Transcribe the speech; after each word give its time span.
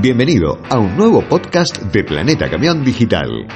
Bienvenido 0.00 0.60
a 0.70 0.78
un 0.78 0.96
nuevo 0.96 1.22
podcast 1.22 1.76
de 1.76 2.04
Planeta 2.04 2.48
Camión 2.48 2.84
Digital. 2.84 3.48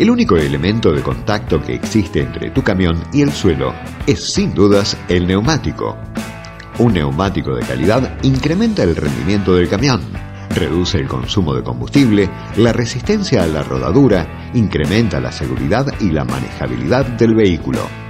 El 0.00 0.10
único 0.10 0.36
elemento 0.36 0.90
de 0.90 1.02
contacto 1.02 1.62
que 1.62 1.74
existe 1.74 2.22
entre 2.22 2.50
tu 2.50 2.64
camión 2.64 3.00
y 3.12 3.22
el 3.22 3.30
suelo 3.30 3.72
es 4.04 4.32
sin 4.32 4.52
dudas 4.52 4.98
el 5.08 5.28
neumático. 5.28 5.96
Un 6.80 6.94
neumático 6.94 7.54
de 7.54 7.64
calidad 7.64 8.18
incrementa 8.24 8.82
el 8.82 8.96
rendimiento 8.96 9.54
del 9.54 9.68
camión, 9.68 10.00
reduce 10.56 10.98
el 10.98 11.06
consumo 11.06 11.54
de 11.54 11.62
combustible, 11.62 12.28
la 12.56 12.72
resistencia 12.72 13.44
a 13.44 13.46
la 13.46 13.62
rodadura, 13.62 14.50
incrementa 14.54 15.20
la 15.20 15.30
seguridad 15.30 15.86
y 16.00 16.10
la 16.10 16.24
manejabilidad 16.24 17.06
del 17.06 17.36
vehículo. 17.36 18.05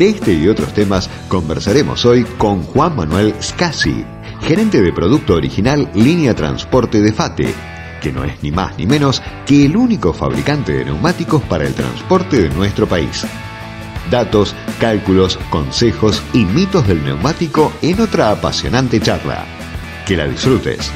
De 0.00 0.08
este 0.08 0.32
y 0.32 0.48
otros 0.48 0.72
temas 0.72 1.10
conversaremos 1.28 2.06
hoy 2.06 2.24
con 2.38 2.62
Juan 2.62 2.96
Manuel 2.96 3.34
Scassi, 3.38 4.02
gerente 4.40 4.80
de 4.80 4.94
producto 4.94 5.34
original 5.34 5.90
Línea 5.94 6.34
Transporte 6.34 7.02
de 7.02 7.12
FATE, 7.12 7.54
que 8.00 8.10
no 8.10 8.24
es 8.24 8.42
ni 8.42 8.50
más 8.50 8.78
ni 8.78 8.86
menos 8.86 9.22
que 9.44 9.66
el 9.66 9.76
único 9.76 10.14
fabricante 10.14 10.72
de 10.72 10.86
neumáticos 10.86 11.42
para 11.42 11.66
el 11.66 11.74
transporte 11.74 12.40
de 12.40 12.48
nuestro 12.48 12.86
país. 12.86 13.26
Datos, 14.10 14.54
cálculos, 14.80 15.38
consejos 15.50 16.22
y 16.32 16.46
mitos 16.46 16.88
del 16.88 17.04
neumático 17.04 17.70
en 17.82 18.00
otra 18.00 18.30
apasionante 18.30 19.00
charla. 19.00 19.44
Que 20.06 20.16
la 20.16 20.26
disfrutes. 20.26 20.90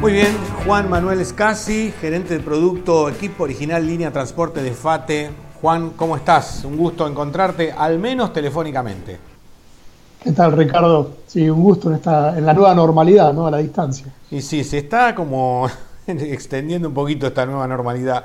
Muy 0.00 0.12
bien, 0.14 0.53
Juan 0.64 0.88
Manuel 0.88 1.22
Scassi, 1.26 1.92
gerente 2.00 2.38
de 2.38 2.40
producto, 2.40 3.10
equipo 3.10 3.44
original 3.44 3.86
línea 3.86 4.10
transporte 4.10 4.62
de 4.62 4.72
FATE. 4.72 5.30
Juan, 5.60 5.90
¿cómo 5.90 6.16
estás? 6.16 6.64
Un 6.64 6.78
gusto 6.78 7.06
encontrarte, 7.06 7.70
al 7.70 7.98
menos 7.98 8.32
telefónicamente. 8.32 9.18
¿Qué 10.22 10.32
tal, 10.32 10.52
Ricardo? 10.52 11.18
Sí, 11.26 11.50
un 11.50 11.62
gusto 11.62 11.90
en, 11.90 11.96
esta, 11.96 12.38
en 12.38 12.46
la 12.46 12.54
nueva 12.54 12.74
normalidad, 12.74 13.34
¿no? 13.34 13.46
A 13.46 13.50
la 13.50 13.58
distancia. 13.58 14.06
Y 14.30 14.40
sí, 14.40 14.64
se 14.64 14.78
está 14.78 15.14
como 15.14 15.68
extendiendo 16.06 16.88
un 16.88 16.94
poquito 16.94 17.26
esta 17.26 17.44
nueva 17.44 17.68
normalidad. 17.68 18.24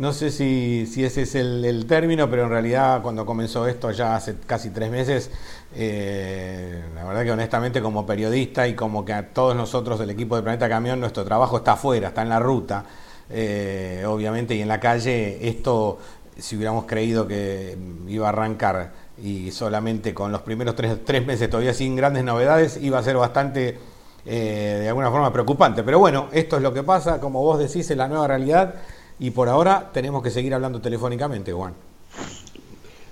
No 0.00 0.14
sé 0.14 0.30
si, 0.30 0.84
ese 1.04 1.20
es 1.20 1.34
el, 1.34 1.84
término, 1.86 2.30
pero 2.30 2.44
en 2.44 2.48
realidad 2.48 3.02
cuando 3.02 3.26
comenzó 3.26 3.66
esto 3.66 3.90
ya 3.90 4.16
hace 4.16 4.34
casi 4.46 4.70
tres 4.70 4.90
meses, 4.90 5.30
eh, 5.76 6.82
la 6.94 7.04
verdad 7.04 7.22
que 7.22 7.32
honestamente 7.32 7.82
como 7.82 8.06
periodista 8.06 8.66
y 8.66 8.72
como 8.72 9.04
que 9.04 9.12
a 9.12 9.28
todos 9.28 9.54
nosotros 9.54 9.98
del 9.98 10.08
equipo 10.08 10.36
de 10.36 10.42
Planeta 10.42 10.70
Camión, 10.70 11.00
nuestro 11.00 11.22
trabajo 11.26 11.58
está 11.58 11.72
afuera, 11.72 12.08
está 12.08 12.22
en 12.22 12.30
la 12.30 12.38
ruta, 12.38 12.86
eh, 13.28 14.02
obviamente, 14.08 14.54
y 14.54 14.62
en 14.62 14.68
la 14.68 14.80
calle 14.80 15.46
esto, 15.46 15.98
si 16.38 16.56
hubiéramos 16.56 16.86
creído 16.86 17.28
que 17.28 17.76
iba 18.08 18.24
a 18.24 18.30
arrancar 18.30 18.92
y 19.22 19.50
solamente 19.50 20.14
con 20.14 20.32
los 20.32 20.40
primeros 20.40 20.76
tres, 20.76 20.96
tres 21.04 21.26
meses 21.26 21.50
todavía 21.50 21.74
sin 21.74 21.94
grandes 21.94 22.24
novedades, 22.24 22.78
iba 22.80 22.98
a 22.98 23.02
ser 23.02 23.18
bastante... 23.18 23.78
Eh, 24.26 24.76
de 24.82 24.88
alguna 24.88 25.10
forma 25.10 25.32
preocupante. 25.32 25.82
Pero 25.82 25.98
bueno, 25.98 26.28
esto 26.32 26.58
es 26.58 26.62
lo 26.62 26.74
que 26.74 26.82
pasa, 26.82 27.18
como 27.20 27.42
vos 27.42 27.58
decís, 27.58 27.90
en 27.90 27.96
la 27.96 28.06
nueva 28.06 28.26
realidad 28.28 28.74
y 29.20 29.30
por 29.30 29.48
ahora 29.48 29.90
tenemos 29.92 30.22
que 30.22 30.30
seguir 30.30 30.54
hablando 30.54 30.80
telefónicamente, 30.80 31.52
Juan. 31.52 31.74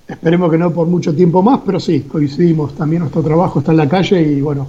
Esperemos 0.09 0.51
que 0.51 0.57
no 0.57 0.73
por 0.73 0.87
mucho 0.87 1.15
tiempo 1.15 1.43
más, 1.43 1.61
pero 1.65 1.79
sí, 1.79 2.01
coincidimos. 2.01 2.75
También 2.75 3.01
nuestro 3.01 3.23
trabajo 3.23 3.59
está 3.59 3.73
en 3.73 3.77
la 3.77 3.89
calle 3.89 4.23
y 4.23 4.41
bueno, 4.41 4.67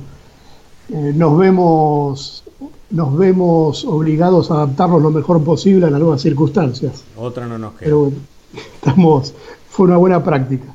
eh, 0.89 1.13
nos 1.15 1.37
vemos 1.37 2.43
nos 2.89 3.17
vemos 3.17 3.85
obligados 3.85 4.51
a 4.51 4.55
adaptarnos 4.55 5.01
lo 5.01 5.11
mejor 5.11 5.43
posible 5.43 5.85
a 5.85 5.89
las 5.89 5.99
nuevas 5.99 6.21
circunstancias. 6.21 7.03
Otra 7.15 7.45
no 7.45 7.57
nos 7.57 7.73
queda. 7.73 7.85
Pero 7.85 7.99
bueno, 7.99 8.17
estamos, 8.75 9.33
fue 9.69 9.85
una 9.85 9.97
buena 9.97 10.23
práctica. 10.23 10.65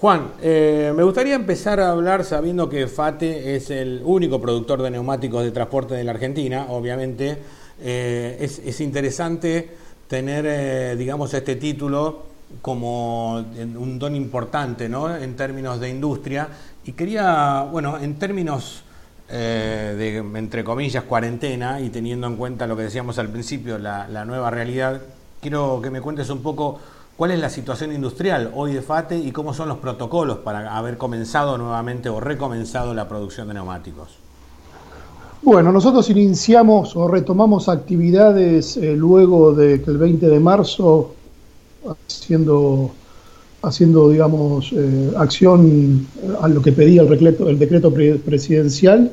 Juan, 0.00 0.28
eh, 0.40 0.92
me 0.94 1.02
gustaría 1.02 1.34
empezar 1.34 1.80
a 1.80 1.90
hablar 1.90 2.22
sabiendo 2.24 2.68
que 2.68 2.86
FATE 2.86 3.56
es 3.56 3.70
el 3.70 4.02
único 4.04 4.40
productor 4.40 4.82
de 4.82 4.90
neumáticos 4.90 5.42
de 5.42 5.50
transporte 5.50 5.94
de 5.94 6.04
la 6.04 6.12
Argentina, 6.12 6.66
obviamente. 6.68 7.38
Eh, 7.80 8.36
es, 8.40 8.60
es 8.64 8.80
interesante 8.80 9.70
tener, 10.08 10.46
eh, 10.46 10.96
digamos, 10.96 11.32
este 11.34 11.56
título 11.56 12.26
como 12.62 13.36
un 13.36 13.98
don 13.98 14.16
importante, 14.16 14.88
¿no? 14.88 15.14
En 15.14 15.36
términos 15.36 15.78
de 15.80 15.90
industria. 15.90 16.48
Y 16.84 16.92
quería, 16.92 17.68
bueno, 17.70 17.98
en 17.98 18.18
términos 18.18 18.82
eh, 19.28 19.94
de, 19.98 20.38
entre 20.38 20.64
comillas, 20.64 21.04
cuarentena 21.04 21.80
y 21.80 21.90
teniendo 21.90 22.26
en 22.26 22.36
cuenta 22.36 22.66
lo 22.66 22.76
que 22.76 22.84
decíamos 22.84 23.18
al 23.18 23.28
principio, 23.28 23.78
la, 23.78 24.08
la, 24.08 24.24
nueva 24.24 24.50
realidad, 24.50 25.02
quiero 25.42 25.80
que 25.82 25.90
me 25.90 26.00
cuentes 26.00 26.30
un 26.30 26.42
poco 26.42 26.80
cuál 27.16 27.32
es 27.32 27.38
la 27.38 27.50
situación 27.50 27.92
industrial 27.92 28.50
hoy 28.54 28.72
de 28.72 28.80
FATE 28.80 29.18
y 29.18 29.30
cómo 29.32 29.52
son 29.52 29.68
los 29.68 29.78
protocolos 29.78 30.38
para 30.38 30.74
haber 30.74 30.96
comenzado 30.96 31.58
nuevamente 31.58 32.08
o 32.08 32.20
recomenzado 32.20 32.94
la 32.94 33.08
producción 33.08 33.48
de 33.48 33.54
neumáticos. 33.54 34.27
Bueno, 35.48 35.72
nosotros 35.72 36.10
iniciamos 36.10 36.94
o 36.94 37.08
retomamos 37.08 37.70
actividades 37.70 38.76
eh, 38.76 38.94
luego 38.94 39.54
de 39.54 39.80
que 39.80 39.90
el 39.90 39.96
20 39.96 40.28
de 40.28 40.38
marzo, 40.38 41.14
haciendo, 42.06 42.90
haciendo 43.62 44.10
digamos, 44.10 44.70
eh, 44.74 45.10
acción 45.16 46.06
a 46.42 46.48
lo 46.48 46.60
que 46.60 46.72
pedía 46.72 47.00
el, 47.00 47.08
decreto, 47.08 47.48
el 47.48 47.58
decreto 47.58 47.90
presidencial, 47.90 49.10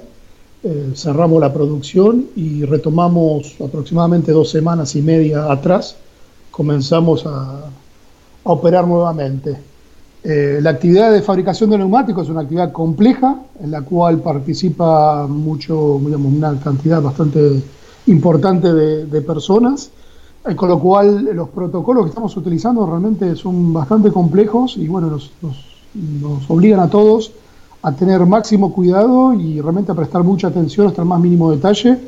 eh, 0.62 0.92
cerramos 0.94 1.40
la 1.40 1.54
producción 1.54 2.26
y 2.36 2.66
retomamos 2.66 3.56
aproximadamente 3.62 4.34
dos 4.34 4.50
semanas 4.50 4.94
y 4.98 5.02
media 5.02 5.50
atrás, 5.50 5.96
comenzamos 6.52 7.26
a, 7.26 7.62
a 8.44 8.52
operar 8.52 8.86
nuevamente. 8.86 9.56
Eh, 10.28 10.58
la 10.60 10.72
actividad 10.72 11.12
de 11.12 11.22
fabricación 11.22 11.70
de 11.70 11.78
neumáticos 11.78 12.24
es 12.24 12.32
una 12.32 12.42
actividad 12.42 12.72
compleja 12.72 13.42
en 13.62 13.70
la 13.70 13.84
cual 13.84 14.22
participa 14.22 15.28
mucho, 15.28 16.00
digamos, 16.04 16.34
una 16.34 16.60
cantidad 16.60 17.00
bastante 17.00 17.62
importante 18.08 18.74
de, 18.74 19.22
personas, 19.22 19.92
eh, 20.44 20.56
con 20.56 20.70
lo 20.70 20.80
cual 20.80 21.26
los 21.26 21.50
protocolos 21.50 22.06
que 22.06 22.10
estamos 22.10 22.36
utilizando 22.38 22.88
realmente 22.88 23.36
son 23.36 23.72
bastante 23.72 24.12
complejos 24.12 24.78
y 24.78 24.88
bueno, 24.88 25.12
nos, 25.12 25.32
nos, 25.44 26.50
obligan 26.50 26.80
a 26.80 26.90
todos 26.90 27.32
a 27.84 27.92
tener 27.92 28.26
máximo 28.26 28.74
cuidado 28.74 29.32
y 29.36 29.62
realmente 29.62 29.92
a 29.92 29.96
prestar 29.96 30.24
mucha 30.24 30.48
atención 30.48 30.88
hasta 30.88 31.04
el 31.04 31.08
más 31.08 31.20
mínimo 31.20 31.52
detalle 31.52 32.00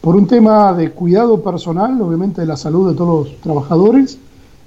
por 0.00 0.16
un 0.16 0.26
tema 0.26 0.72
de 0.72 0.90
cuidado 0.90 1.40
personal, 1.40 2.02
obviamente 2.02 2.40
de 2.40 2.48
la 2.48 2.56
salud 2.56 2.90
de 2.90 2.96
todos 2.96 3.28
los 3.28 3.40
trabajadores 3.40 4.18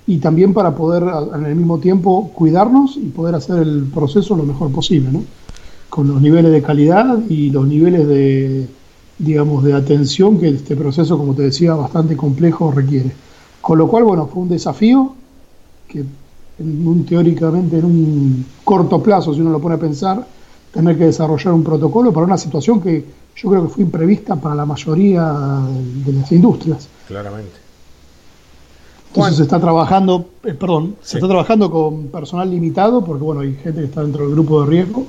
y 0.05 0.17
también 0.17 0.53
para 0.53 0.75
poder 0.75 1.03
en 1.35 1.45
el 1.45 1.55
mismo 1.55 1.79
tiempo 1.79 2.31
cuidarnos 2.33 2.97
y 2.97 3.09
poder 3.09 3.35
hacer 3.35 3.59
el 3.59 3.85
proceso 3.93 4.35
lo 4.35 4.43
mejor 4.43 4.71
posible, 4.71 5.11
¿no? 5.11 5.23
con 5.93 6.07
los 6.07 6.19
niveles 6.19 6.51
de 6.51 6.63
calidad 6.63 7.19
y 7.29 7.51
los 7.51 7.67
niveles 7.67 8.07
de, 8.07 8.67
digamos, 9.19 9.63
de 9.63 9.73
atención 9.73 10.39
que 10.39 10.49
este 10.49 10.75
proceso, 10.75 11.19
como 11.19 11.35
te 11.35 11.43
decía, 11.43 11.75
bastante 11.75 12.17
complejo 12.17 12.71
requiere. 12.71 13.11
Con 13.61 13.77
lo 13.77 13.87
cual, 13.87 14.03
bueno, 14.03 14.25
fue 14.25 14.41
un 14.41 14.49
desafío 14.49 15.13
que 15.87 16.03
en 16.57 16.87
un, 16.87 17.05
teóricamente 17.05 17.77
en 17.77 17.85
un 17.85 18.45
corto 18.63 19.03
plazo, 19.03 19.35
si 19.35 19.41
uno 19.41 19.51
lo 19.51 19.61
pone 19.61 19.75
a 19.75 19.79
pensar, 19.79 20.25
tener 20.71 20.97
que 20.97 21.05
desarrollar 21.05 21.53
un 21.53 21.63
protocolo 21.63 22.11
para 22.11 22.25
una 22.25 22.39
situación 22.39 22.81
que 22.81 23.05
yo 23.35 23.49
creo 23.51 23.61
que 23.61 23.69
fue 23.69 23.83
imprevista 23.83 24.35
para 24.35 24.55
la 24.55 24.65
mayoría 24.65 25.31
de 26.05 26.11
las 26.11 26.31
industrias. 26.31 26.87
Claramente. 27.07 27.51
Entonces 29.15 29.37
se 29.37 29.43
está 29.43 29.59
trabajando, 29.59 30.25
eh, 30.43 30.55
perdón, 30.55 30.95
se 31.03 31.17
está 31.17 31.27
trabajando 31.27 31.69
con 31.69 32.07
personal 32.07 32.49
limitado, 32.49 33.05
porque 33.05 33.23
bueno, 33.23 33.41
hay 33.41 33.53
gente 33.53 33.81
que 33.81 33.85
está 33.85 34.01
dentro 34.01 34.23
del 34.25 34.33
grupo 34.33 34.61
de 34.61 34.67
riesgo, 34.67 35.05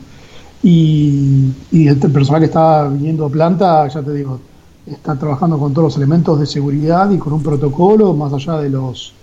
y, 0.62 1.52
el 1.72 1.98
personal 1.98 2.40
que 2.40 2.46
está 2.46 2.86
viniendo 2.88 3.24
a 3.24 3.30
planta, 3.30 3.88
ya 3.88 4.02
te 4.02 4.12
digo, 4.12 4.40
está 4.86 5.18
trabajando 5.18 5.58
con 5.58 5.72
todos 5.72 5.84
los 5.86 5.96
elementos 5.96 6.38
de 6.38 6.44
seguridad 6.44 7.10
y 7.10 7.18
con 7.18 7.32
un 7.32 7.42
protocolo, 7.42 8.12
más 8.12 8.32
allá 8.34 8.58
de 8.58 8.68
los 8.68 9.14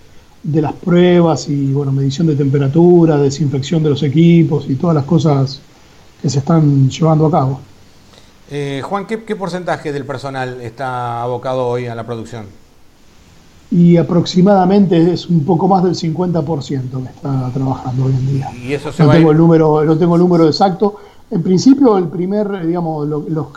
de 0.43 0.59
las 0.59 0.73
pruebas 0.73 1.47
y 1.49 1.71
bueno, 1.71 1.91
medición 1.91 2.25
de 2.25 2.35
temperatura, 2.35 3.17
desinfección 3.17 3.83
de 3.83 3.91
los 3.91 4.01
equipos 4.01 4.67
y 4.67 4.73
todas 4.73 4.95
las 4.95 5.05
cosas 5.05 5.61
que 6.19 6.27
se 6.31 6.39
están 6.39 6.89
llevando 6.89 7.27
a 7.27 7.31
cabo. 7.31 7.59
Eh, 8.49 8.81
Juan, 8.83 9.05
¿qué 9.05 9.35
porcentaje 9.35 9.91
del 9.91 10.05
personal 10.05 10.59
está 10.61 11.21
abocado 11.21 11.67
hoy 11.67 11.85
a 11.85 11.93
la 11.93 12.03
producción? 12.07 12.60
Y 13.71 13.95
aproximadamente 13.95 15.13
es 15.13 15.27
un 15.27 15.45
poco 15.45 15.65
más 15.65 15.81
del 15.83 15.95
50% 15.95 17.03
que 17.03 17.09
está 17.09 17.49
trabajando 17.53 18.05
hoy 18.05 18.11
en 18.11 18.27
día. 18.27 18.51
¿Y 18.53 18.73
eso 18.73 18.91
se 18.91 19.01
no, 19.01 19.09
tengo 19.09 19.31
el 19.31 19.37
número, 19.37 19.85
no 19.85 19.97
tengo 19.97 20.15
el 20.15 20.21
número 20.21 20.45
exacto. 20.45 20.95
En 21.31 21.41
principio, 21.41 21.97
el 21.97 22.09
primer, 22.09 22.67
digamos, 22.67 23.07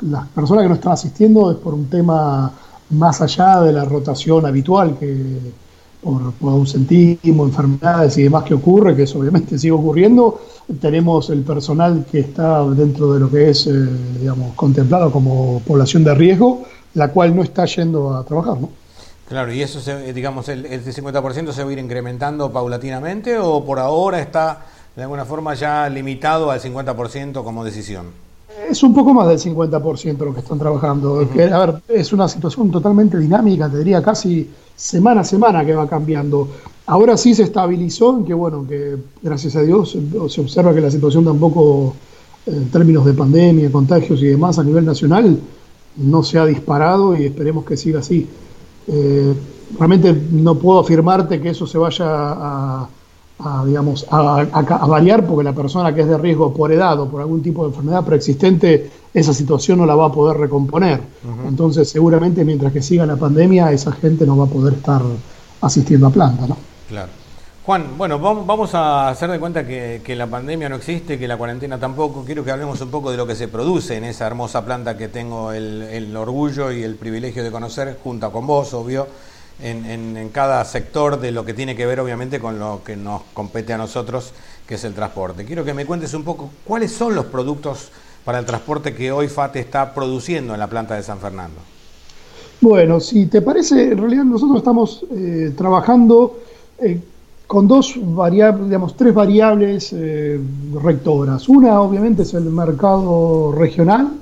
las 0.03 0.29
personas 0.29 0.63
que 0.63 0.69
no 0.69 0.75
están 0.77 0.93
asistiendo 0.93 1.51
es 1.51 1.57
por 1.57 1.75
un 1.75 1.87
tema 1.87 2.53
más 2.91 3.21
allá 3.21 3.61
de 3.63 3.73
la 3.73 3.85
rotación 3.85 4.47
habitual, 4.47 4.97
que 5.01 5.53
por, 6.01 6.33
por 6.35 6.53
ausentismo, 6.53 7.45
enfermedades 7.45 8.17
y 8.19 8.23
demás 8.23 8.45
que 8.45 8.55
ocurre, 8.55 8.95
que 8.95 9.03
eso 9.03 9.19
obviamente 9.19 9.59
sigue 9.59 9.73
ocurriendo. 9.73 10.41
Tenemos 10.81 11.29
el 11.31 11.43
personal 11.43 12.07
que 12.09 12.21
está 12.21 12.65
dentro 12.69 13.13
de 13.15 13.19
lo 13.19 13.29
que 13.29 13.51
es, 13.51 13.67
eh, 13.67 13.73
digamos, 14.21 14.55
contemplado 14.55 15.11
como 15.11 15.61
población 15.67 16.05
de 16.05 16.15
riesgo, 16.15 16.63
la 16.95 17.09
cual 17.09 17.35
no 17.35 17.43
está 17.43 17.65
yendo 17.65 18.15
a 18.15 18.23
trabajar, 18.23 18.61
¿no? 18.61 18.84
Claro, 19.29 19.53
y 19.53 19.63
eso, 19.63 19.81
se, 19.81 20.13
digamos, 20.13 20.49
el, 20.49 20.67
el 20.67 20.85
50% 20.85 21.53
se 21.53 21.65
va 21.65 21.71
a 21.71 21.73
ir 21.73 21.79
incrementando 21.79 22.53
paulatinamente 22.53 23.39
o 23.39 23.65
por 23.65 23.79
ahora 23.79 24.21
está 24.21 24.67
de 24.97 25.03
alguna 25.03 25.25
forma 25.25 25.55
ya 25.55 25.89
limitado 25.89 26.51
al 26.51 26.61
50% 26.61 27.43
como 27.43 27.65
decisión. 27.65 28.07
Es 28.69 28.83
un 28.83 28.95
poco 28.95 29.13
más 29.13 29.29
del 29.29 29.39
50% 29.39 30.19
lo 30.19 30.33
que 30.33 30.41
están 30.41 30.59
trabajando. 30.59 31.21
a 31.21 31.67
ver, 31.67 31.83
es 31.89 32.13
una 32.13 32.29
situación 32.29 32.71
totalmente 32.71 33.19
dinámica, 33.19 33.69
te 33.69 33.79
diría 33.79 34.03
casi 34.03 34.49
semana 34.77 35.23
a 35.23 35.25
semana 35.25 35.65
que 35.65 35.75
va 35.75 35.89
cambiando. 35.89 36.49
Ahora 36.87 37.17
sí 37.17 37.35
se 37.35 37.43
estabilizó 37.43 38.19
en 38.19 38.25
que, 38.25 38.35
bueno, 38.35 38.67
que 38.67 38.97
gracias 39.23 39.57
a 39.57 39.63
Dios 39.63 39.97
se 40.29 40.41
observa 40.41 40.75
que 40.75 40.81
la 40.81 40.91
situación 40.91 41.25
tampoco, 41.25 41.95
en 42.47 42.71
términos 42.71 43.05
de 43.05 43.15
pandemia, 43.15 43.73
contagios 43.73 44.23
y 44.23 44.27
demás 44.27 44.59
a 44.59 44.65
nivel 44.65 44.85
nacional, 44.85 45.39
no 45.97 46.23
se 46.23 46.39
ha 46.39 46.47
disparado 46.47 47.17
y 47.17 47.25
esperemos 47.27 47.65
que 47.65 47.77
siga 47.77 48.01
así. 48.01 48.29
Eh, 48.87 49.35
realmente 49.79 50.13
no 50.31 50.57
puedo 50.57 50.81
afirmarte 50.81 51.41
que 51.41 51.51
eso 51.51 51.67
se 51.67 51.79
vaya 51.79 52.07
a 52.07 52.89
a, 53.39 53.65
digamos, 53.65 54.07
a, 54.11 54.87
variar 54.87 55.27
porque 55.27 55.45
la 55.45 55.53
persona 55.53 55.95
que 55.95 56.03
es 56.03 56.09
de 56.09 56.17
riesgo 56.19 56.53
por 56.55 56.71
edad 56.71 56.99
o 57.01 57.09
por 57.09 57.21
algún 57.21 57.43
tipo 57.43 57.63
de 57.63 57.71
enfermedad 57.71 58.05
preexistente, 58.05 58.91
esa 59.13 59.35
situación 59.35 59.79
no 59.79 59.87
la 59.87 59.95
va 59.95 60.07
a 60.07 60.13
poder 60.13 60.37
recomponer. 60.37 61.01
Entonces, 61.47 61.89
seguramente 61.89 62.45
mientras 62.45 62.73
que 62.73 62.83
siga 62.83 63.07
la 63.07 63.17
pandemia, 63.17 63.73
esa 63.73 63.93
gente 63.93 64.27
no 64.27 64.37
va 64.37 64.45
a 64.45 64.49
poder 64.49 64.75
estar 64.75 65.03
asistiendo 65.61 66.07
a 66.07 66.11
planta. 66.11 66.47
¿no? 66.47 66.57
Claro. 66.89 67.11
Juan, 67.65 67.97
bueno, 67.97 68.19
vamos 68.19 68.75
a 68.75 69.09
hacer 69.09 69.31
de 69.31 69.41
cuenta 69.41 69.67
que, 69.67 70.15
la 70.15 70.27
pandemia 70.27 70.69
no 70.69 70.77
existe, 70.77 71.19
que 71.19 71.27
la 71.27 71.39
cuarentena 71.39 71.81
tampoco. 71.81 72.23
Quiero 72.23 72.45
que 72.45 72.51
hablemos 72.51 72.79
un 72.83 72.91
poco 72.91 73.11
de 73.11 73.17
lo 73.17 73.27
que 73.27 73.35
se 73.35 73.49
produce 73.49 73.97
en 73.97 74.05
esa 74.05 74.27
hermosa 74.27 74.67
planta 74.67 74.99
que 74.99 75.09
tengo 75.09 75.51
el, 75.51 76.15
orgullo 76.15 76.71
y 76.71 76.83
el 76.83 76.97
privilegio 76.97 77.43
de 77.43 77.51
conocer, 77.51 77.97
junto 78.05 78.31
con 78.31 78.47
vos, 78.47 78.75
obvio 78.75 79.07
en, 79.63 80.29
cada 80.29 80.63
sector 80.67 81.19
de 81.19 81.33
lo 81.33 81.47
que 81.47 81.55
tiene 81.55 81.75
que 81.75 81.87
ver 81.87 82.01
obviamente 82.01 82.39
con 82.39 82.59
lo 82.59 82.83
que 82.85 82.97
nos 82.97 83.23
compete 83.33 83.73
a 83.73 83.79
nosotros, 83.79 84.33
que 84.69 84.75
es 84.75 84.85
el 84.85 84.93
transporte. 84.93 85.47
Quiero 85.47 85.65
que 85.65 85.73
me 85.73 85.87
cuentes 85.87 86.13
un 86.13 86.23
poco 86.23 86.51
cuáles 86.65 86.93
son 86.93 87.15
los 87.15 87.25
productos 87.25 87.89
para 88.27 88.39
el 88.39 88.45
transporte 88.45 88.95
que 88.95 89.11
hoy 89.11 89.29
FATE 89.29 89.61
está 89.61 89.95
produciendo 89.95 90.53
en 90.53 90.61
la 90.61 90.67
planta 90.67 90.97
de 90.97 91.03
San 91.03 91.19
Fernando. 91.19 91.61
Bueno, 92.61 93.01
si 93.01 93.25
te 93.25 93.41
parece, 93.41 93.93
en 93.93 93.97
realidad 93.97 94.25
nosotros 94.25 94.59
estamos 94.59 95.07
eh, 95.17 95.55
trabajando 95.57 96.41
eh, 96.79 97.01
con 97.47 97.69
dos 97.69 97.95
variables, 97.99 98.67
digamos, 98.67 98.97
tres 98.97 99.15
variables 99.15 99.93
eh, 99.93 100.41
rectoras. 100.83 101.49
Una, 101.49 101.81
obviamente, 101.81 102.23
es 102.23 102.35
el 102.35 102.45
mercado 102.45 103.53
regional, 103.53 104.13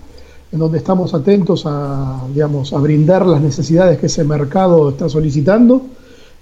en 0.50 0.58
donde 0.58 0.78
estamos 0.78 1.14
atentos 1.14 1.64
a, 1.66 2.24
digamos, 2.32 2.72
a 2.72 2.78
brindar 2.78 3.24
las 3.26 3.40
necesidades 3.40 3.98
que 3.98 4.06
ese 4.06 4.24
mercado 4.24 4.90
está 4.90 5.08
solicitando. 5.08 5.82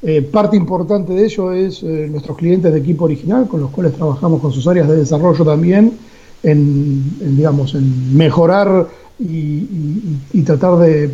Eh, 0.02 0.22
parte 0.22 0.56
importante 0.56 1.12
de 1.12 1.26
ello 1.26 1.52
es 1.52 1.82
eh, 1.82 2.08
nuestros 2.10 2.36
clientes 2.38 2.72
de 2.72 2.78
equipo 2.78 3.04
original, 3.04 3.46
con 3.46 3.60
los 3.60 3.70
cuales 3.70 3.92
trabajamos 3.92 4.40
con 4.40 4.50
sus 4.50 4.66
áreas 4.66 4.88
de 4.88 4.96
desarrollo 4.96 5.44
también, 5.44 5.98
en, 6.42 7.36
digamos, 7.36 7.74
en 7.74 8.16
mejorar 8.16 8.88
y, 9.18 10.42
tratar 10.44 10.78
de, 10.78 11.10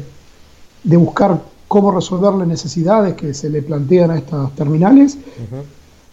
buscar 0.84 1.42
cómo 1.68 1.90
resolver 1.90 2.34
las 2.34 2.46
necesidades 2.46 3.14
que 3.14 3.34
se 3.34 3.50
le 3.50 3.62
plantean 3.62 4.10
a 4.10 4.18
estas 4.18 4.54
terminales. 4.54 5.18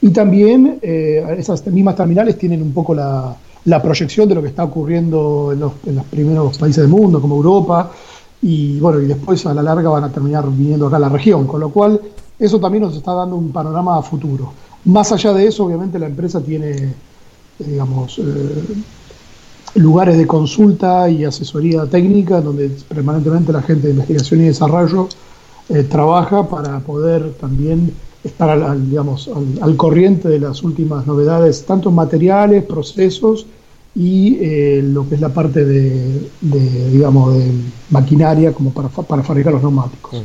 Y 0.01 0.09
también 0.09 0.79
eh, 0.81 1.23
esas 1.37 1.65
mismas 1.67 1.95
terminales 1.95 2.37
tienen 2.37 2.61
un 2.61 2.73
poco 2.73 2.93
la, 2.93 3.35
proyección 3.81 4.27
de 4.27 4.35
lo 4.35 4.41
que 4.41 4.49
está 4.49 4.63
ocurriendo 4.63 5.51
en 5.53 5.59
los, 5.59 6.05
primeros 6.09 6.57
países 6.57 6.83
del 6.83 6.91
mundo, 6.91 7.21
como 7.21 7.35
Europa, 7.35 7.91
y 8.41 8.79
bueno, 8.79 8.99
y 8.99 9.05
después 9.05 9.45
a 9.45 9.53
la 9.53 9.63
larga 9.63 9.89
van 9.89 10.03
a 10.03 10.11
terminar 10.11 10.49
viniendo 10.49 10.87
acá 10.87 10.97
a 10.97 10.99
la 10.99 11.09
región, 11.09 11.47
con 11.47 11.61
lo 11.61 11.69
cual 11.69 12.01
eso 12.37 12.59
también 12.59 12.83
nos 12.83 12.97
está 12.97 13.13
dando 13.13 13.37
un 13.37 13.53
panorama 13.53 13.97
a 13.97 14.01
futuro. 14.01 14.51
Más 14.85 15.13
allá 15.13 15.31
de 15.31 15.47
eso, 15.47 15.63
obviamente 15.63 15.97
la 15.97 16.07
empresa 16.07 16.41
tiene, 16.41 16.71
eh, 16.71 16.93
digamos, 17.59 18.19
eh, 18.19 18.23
lugares 19.75 20.17
de 20.17 20.27
consulta 20.27 21.09
y 21.09 21.23
asesoría 21.23 21.85
técnica 21.85 22.41
donde 22.41 22.69
permanentemente 22.89 23.53
la 23.53 23.61
gente 23.61 23.87
de 23.87 23.93
investigación 23.93 24.41
y 24.41 24.45
desarrollo 24.45 25.07
eh, 25.69 25.83
trabaja 25.83 26.47
para 26.47 26.79
poder 26.79 27.33
también 27.33 27.93
estar 28.23 28.49
al, 28.49 28.89
digamos, 28.89 29.29
al, 29.61 29.75
corriente 29.75 30.29
de 30.29 30.39
las 30.39 30.63
últimas 30.63 31.05
novedades, 31.05 31.65
tanto 31.65 31.89
en 31.89 31.95
materiales, 31.95 32.63
procesos 32.63 33.45
y 33.95 34.37
eh, 34.41 34.81
lo 34.83 35.07
que 35.07 35.15
es 35.15 35.21
la 35.21 35.29
parte 35.29 35.65
de, 35.65 36.29
digamos, 36.91 37.37
de 37.37 37.51
maquinaria 37.89 38.53
como 38.53 38.71
para, 38.71 38.89
para 38.89 39.23
fabricar 39.23 39.53
los 39.53 39.61
neumáticos. 39.61 40.15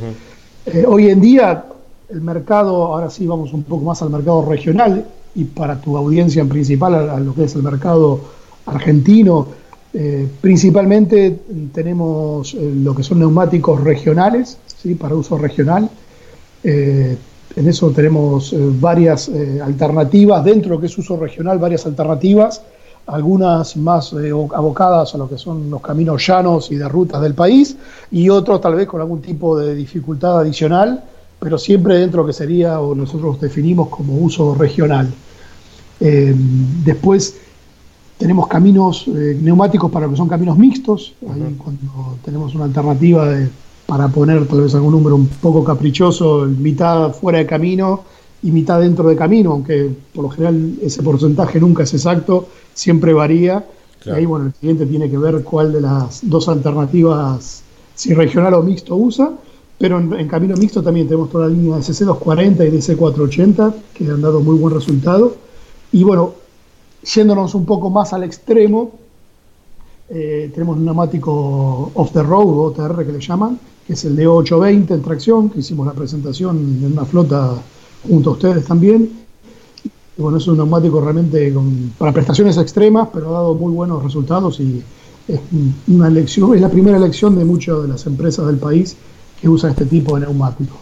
Eh, 0.65 0.85
hoy 0.87 1.09
en 1.09 1.21
día 1.21 1.65
el 2.09 2.21
mercado, 2.21 2.85
ahora 2.85 3.09
sí 3.09 3.27
vamos 3.27 3.53
un 3.53 3.63
poco 3.63 3.85
más 3.85 4.01
al 4.01 4.09
mercado 4.09 4.43
regional 4.45 5.05
y 5.35 5.43
para 5.43 5.79
tu 5.79 5.95
audiencia 5.95 6.41
en 6.41 6.49
principal 6.49 6.95
a, 7.09 7.19
lo 7.19 7.35
que 7.35 7.43
es 7.43 7.55
el 7.55 7.63
mercado 7.63 8.19
argentino, 8.65 9.47
eh, 9.93 10.27
principalmente 10.41 11.39
tenemos 11.73 12.53
lo 12.53 12.95
que 12.95 13.03
son 13.03 13.19
neumáticos 13.19 13.83
regionales, 13.83 14.57
¿sí? 14.81 14.95
para 14.95 15.15
uso 15.15 15.37
regional. 15.37 15.89
En 17.55 17.67
eso 17.67 17.89
tenemos 17.91 18.53
eh, 18.53 18.57
varias 18.59 19.27
eh, 19.29 19.59
alternativas, 19.61 20.43
dentro 20.43 20.69
de 20.69 20.75
lo 20.75 20.81
que 20.81 20.87
es 20.87 20.97
uso 20.97 21.17
regional, 21.17 21.57
varias 21.57 21.85
alternativas, 21.85 22.61
algunas 23.07 23.75
más 23.75 24.13
eh, 24.13 24.29
abocadas 24.29 25.15
a 25.15 25.17
lo 25.17 25.27
que 25.27 25.37
son 25.37 25.69
los 25.69 25.81
caminos 25.81 26.25
llanos 26.25 26.71
y 26.71 26.75
de 26.75 26.87
rutas 26.87 27.21
del 27.21 27.33
país, 27.33 27.75
y 28.11 28.29
otros 28.29 28.61
tal 28.61 28.75
vez 28.75 28.87
con 28.87 29.01
algún 29.01 29.21
tipo 29.21 29.57
de 29.57 29.73
dificultad 29.73 30.39
adicional, 30.39 31.03
pero 31.39 31.57
siempre 31.57 31.95
dentro 31.97 32.21
de 32.21 32.23
lo 32.23 32.27
que 32.27 32.33
sería, 32.33 32.79
o 32.79 32.93
nosotros 32.93 33.41
definimos 33.41 33.89
como 33.89 34.15
uso 34.17 34.53
regional. 34.53 35.09
después 35.99 37.35
tenemos 38.19 38.47
caminos 38.47 39.07
neumáticos 39.07 39.89
para 39.89 40.05
lo 40.05 40.11
que 40.11 40.17
son 40.17 40.27
caminos 40.27 40.57
mixtos, 40.57 41.13
ahí 41.31 41.55
cuando 41.57 42.17
tenemos 42.23 42.53
una 42.53 42.65
alternativa 42.65 43.27
de 43.27 43.49
para 43.89 44.07
poner 44.07 44.45
tal 44.45 44.61
vez 44.61 44.75
algún 44.75 44.91
número 44.91 45.15
un 45.15 45.25
poco 45.25 45.63
caprichoso, 45.63 46.45
mitad 46.45 47.11
fuera 47.11 47.39
de 47.39 47.47
camino 47.47 48.03
y 48.43 48.51
mitad 48.51 48.79
dentro 48.79 49.09
de 49.09 49.15
camino, 49.15 49.53
aunque 49.53 49.89
por 50.13 50.25
lo 50.25 50.29
general 50.29 50.75
ese 50.83 51.01
porcentaje 51.01 51.59
nunca 51.59 51.81
es 51.81 51.93
exacto, 51.95 52.47
siempre 52.75 53.13
varía. 53.13 53.65
Y 54.05 54.11
ahí, 54.11 54.27
bueno, 54.27 54.45
el 54.45 54.53
cliente 54.53 54.85
tiene 54.85 55.09
que 55.09 55.17
ver 55.17 55.43
cuál 55.43 55.73
de 55.73 55.81
las 55.81 56.19
dos 56.21 56.47
alternativas, 56.47 57.63
si 57.95 58.13
regional 58.13 58.53
o 58.53 58.61
mixto, 58.61 58.95
usa. 58.95 59.31
Pero 59.79 59.97
en, 59.97 60.27
camino 60.27 60.55
mixto 60.55 60.83
también 60.83 61.07
tenemos 61.07 61.31
toda 61.31 61.47
la 61.47 61.53
línea 61.53 61.77
de 61.77 61.81
CC240 61.81 62.67
y 62.67 62.77
DC480, 62.77 63.73
que 63.95 64.05
han 64.05 64.21
dado 64.21 64.39
muy 64.39 64.55
buen 64.55 64.75
resultado. 64.75 65.35
Y 65.91 66.03
bueno, 66.03 66.35
yéndonos 67.03 67.55
un 67.55 67.65
poco 67.65 67.89
más 67.89 68.13
al 68.13 68.23
extremo, 68.23 68.91
eh, 70.09 70.49
tenemos 70.53 70.77
un 70.77 70.85
neumático 70.85 71.91
off 71.93 72.11
the 72.11 72.23
road, 72.23 72.71
OTR 72.71 73.05
que 73.05 73.11
le 73.11 73.19
llaman, 73.19 73.59
que 73.85 73.93
es 73.93 74.05
el 74.05 74.15
de 74.15 74.27
820 74.27 74.93
en 74.93 75.01
tracción, 75.01 75.49
que 75.49 75.59
hicimos 75.59 75.85
la 75.85 75.93
presentación 75.93 76.57
en 76.57 76.93
una 76.93 77.05
flota 77.05 77.55
junto 78.07 78.31
a 78.31 78.33
ustedes 78.33 78.65
también. 78.65 79.09
Bueno, 80.17 80.37
es 80.37 80.47
un 80.47 80.57
neumático 80.57 80.99
realmente 80.99 81.53
para 81.97 82.11
prestaciones 82.11 82.57
extremas, 82.57 83.09
pero 83.13 83.29
ha 83.29 83.33
dado 83.33 83.53
muy 83.53 83.71
buenos 83.71 84.03
resultados 84.03 84.59
y 84.59 84.83
es 85.27 85.39
una 85.87 86.07
elección, 86.07 86.55
es 86.55 86.61
la 86.61 86.69
primera 86.69 86.97
elección 86.97 87.37
de 87.37 87.45
muchas 87.45 87.83
de 87.83 87.87
las 87.87 88.05
empresas 88.07 88.47
del 88.47 88.57
país 88.57 88.97
que 89.39 89.47
usan 89.47 89.71
este 89.71 89.85
tipo 89.85 90.15
de 90.15 90.25
neumático. 90.25 90.75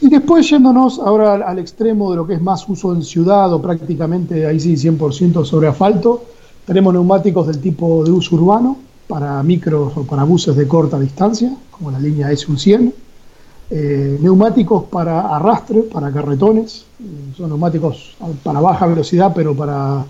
Y 0.00 0.08
después 0.08 0.48
yéndonos 0.48 1.00
ahora 1.00 1.34
al, 1.34 1.58
extremo 1.58 2.10
de 2.10 2.16
lo 2.16 2.26
que 2.26 2.34
es 2.34 2.42
más 2.42 2.68
uso 2.68 2.94
en 2.94 3.02
ciudad 3.02 3.52
o 3.52 3.60
prácticamente 3.60 4.46
ahí 4.46 4.60
sí 4.60 4.74
100% 4.74 5.44
sobre 5.44 5.68
asfalto, 5.68 6.22
tenemos 6.66 6.92
neumáticos 6.92 7.48
del 7.48 7.58
tipo 7.58 8.04
de 8.04 8.12
uso 8.12 8.36
urbano 8.36 8.76
para 9.08 9.42
micros 9.42 9.96
o 9.96 10.04
para 10.04 10.22
buses 10.22 10.54
de 10.54 10.68
corta 10.68 11.00
distancia, 11.00 11.52
como 11.70 11.90
la 11.90 11.98
línea 11.98 12.30
S100, 12.30 12.92
eh, 13.70 14.18
neumáticos 14.20 14.84
para 14.84 15.34
arrastre, 15.34 15.82
para 15.82 16.12
carretones, 16.12 16.84
son 17.36 17.48
neumáticos 17.48 18.16
para 18.42 18.60
baja 18.60 18.86
velocidad 18.86 19.32
pero 19.34 19.54
para 19.54 20.04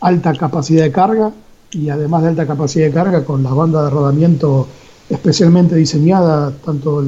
alta 0.00 0.34
capacidad 0.34 0.84
de 0.84 0.92
carga 0.92 1.32
y 1.72 1.88
además 1.88 2.22
de 2.22 2.28
alta 2.28 2.46
capacidad 2.46 2.86
de 2.86 2.92
carga 2.92 3.24
con 3.24 3.42
la 3.42 3.50
banda 3.50 3.84
de 3.84 3.90
rodamiento 3.90 4.66
especialmente 5.08 5.74
diseñada, 5.74 6.52
tanto 6.64 7.02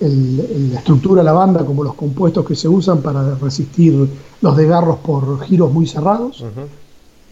la 0.00 0.78
estructura 0.78 1.22
de 1.22 1.24
la 1.24 1.32
banda 1.32 1.64
como 1.64 1.82
los 1.82 1.94
compuestos 1.94 2.44
que 2.44 2.54
se 2.54 2.68
usan 2.68 3.00
para 3.00 3.34
resistir 3.36 4.08
los 4.42 4.56
desgarros 4.56 4.98
por 4.98 5.40
giros 5.44 5.72
muy 5.72 5.86
cerrados. 5.86 6.44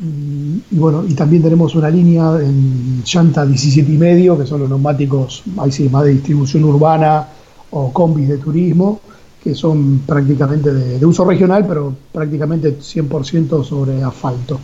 Y, 0.01 0.77
bueno, 0.77 1.05
y 1.07 1.15
también 1.15 1.43
tenemos 1.43 1.75
una 1.77 1.89
línea 1.89 2.41
en 2.41 3.03
llanta 3.05 3.47
17 3.47 3.93
y 3.93 3.97
medio, 3.97 4.37
que 4.37 4.45
son 4.45 4.61
los 4.61 4.69
neumáticos, 4.69 5.45
ahí 5.59 5.71
sí, 5.71 5.89
más 5.89 6.05
de 6.05 6.13
distribución 6.15 6.65
urbana 6.65 7.29
o 7.71 7.93
combis 7.93 8.29
de 8.29 8.39
turismo, 8.39 9.01
que 9.43 9.55
son 9.55 10.01
prácticamente 10.07 10.73
de, 10.73 11.07
uso 11.07 11.25
regional, 11.25 11.65
pero 11.67 11.95
prácticamente 12.13 12.79
100% 12.79 13.63
sobre 13.63 14.03
asfalto. 14.03 14.59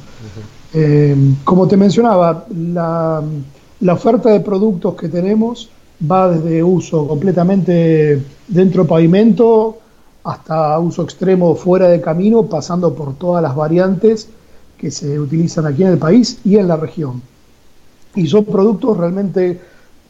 Eh, 0.73 1.17
como 1.45 1.67
te 1.69 1.77
mencionaba, 1.77 2.47
la, 2.51 3.23
oferta 3.93 4.31
de 4.31 4.41
productos 4.41 4.95
que 4.95 5.09
tenemos 5.09 5.69
va 6.09 6.31
desde 6.31 6.63
uso 6.63 7.07
completamente 7.07 8.23
dentro 8.49 8.87
pavimento 8.87 9.79
hasta 10.25 10.79
uso 10.79 11.03
extremo 11.03 11.55
fuera 11.55 11.89
de 11.89 12.01
camino, 12.01 12.45
pasando 12.45 12.95
por 12.95 13.15
todas 13.15 13.43
las 13.43 13.55
variantes 13.55 14.29
que 14.77 14.91
se 14.91 15.19
utilizan 15.19 15.67
aquí 15.67 15.83
en 15.83 15.89
el 15.91 15.99
país 15.99 16.41
y 16.45 16.57
en 16.57 16.69
la 16.69 16.77
región. 16.77 17.23
Y 18.15 18.27
son 18.27 18.45
productos 18.45 18.97
realmente 18.97 19.61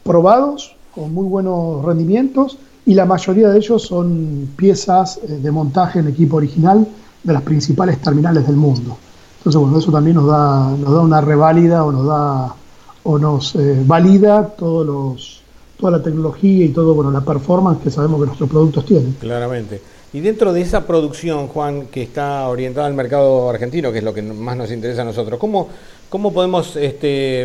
probados, 0.03 0.75
con 0.93 1.13
muy 1.13 1.25
buenos 1.25 1.83
rendimientos, 1.83 2.57
y 2.85 2.93
la 2.93 3.05
mayoría 3.05 3.49
de 3.49 3.57
ellos 3.57 3.83
son 3.83 4.49
piezas 4.55 5.19
eh, 5.23 5.39
de 5.41 5.51
montaje 5.51 5.99
en 5.99 6.07
equipo 6.07 6.37
original 6.37 6.87
de 7.23 7.33
las 7.33 7.43
principales 7.43 8.01
terminales 8.01 8.47
del 8.47 8.55
mundo. 8.55 8.97
Entonces, 9.37 9.61
bueno, 9.61 9.77
eso 9.77 9.91
también 9.91 10.15
nos 10.15 10.27
da, 10.27 10.71
nos 10.71 10.93
da 10.93 10.99
una 11.01 11.21
reválida 11.21 11.83
o 11.83 11.91
nos 11.91 12.05
da 12.05 12.55
o 13.03 13.17
nos 13.17 13.55
eh, 13.55 13.83
valida 13.85 14.47
todos 14.47 14.85
los, 14.85 15.40
toda 15.81 15.97
la 15.97 16.03
tecnología 16.03 16.65
y 16.65 16.69
todo 16.69 16.93
bueno, 16.93 17.11
la 17.11 17.21
performance 17.21 17.81
que 17.83 17.89
sabemos 17.89 18.21
que 18.21 18.27
nuestros 18.27 18.49
productos 18.49 18.85
tienen. 18.85 19.13
Claramente. 19.19 19.81
Y 20.13 20.19
dentro 20.19 20.53
de 20.53 20.61
esa 20.61 20.85
producción, 20.85 21.47
Juan, 21.47 21.87
que 21.87 22.03
está 22.03 22.47
orientada 22.47 22.87
al 22.87 22.93
mercado 22.93 23.49
argentino, 23.49 23.91
que 23.91 23.97
es 23.97 24.03
lo 24.03 24.13
que 24.13 24.21
más 24.21 24.55
nos 24.55 24.71
interesa 24.71 25.01
a 25.01 25.05
nosotros, 25.05 25.39
¿cómo, 25.39 25.69
cómo 26.09 26.31
podemos 26.31 26.75
este, 26.75 27.43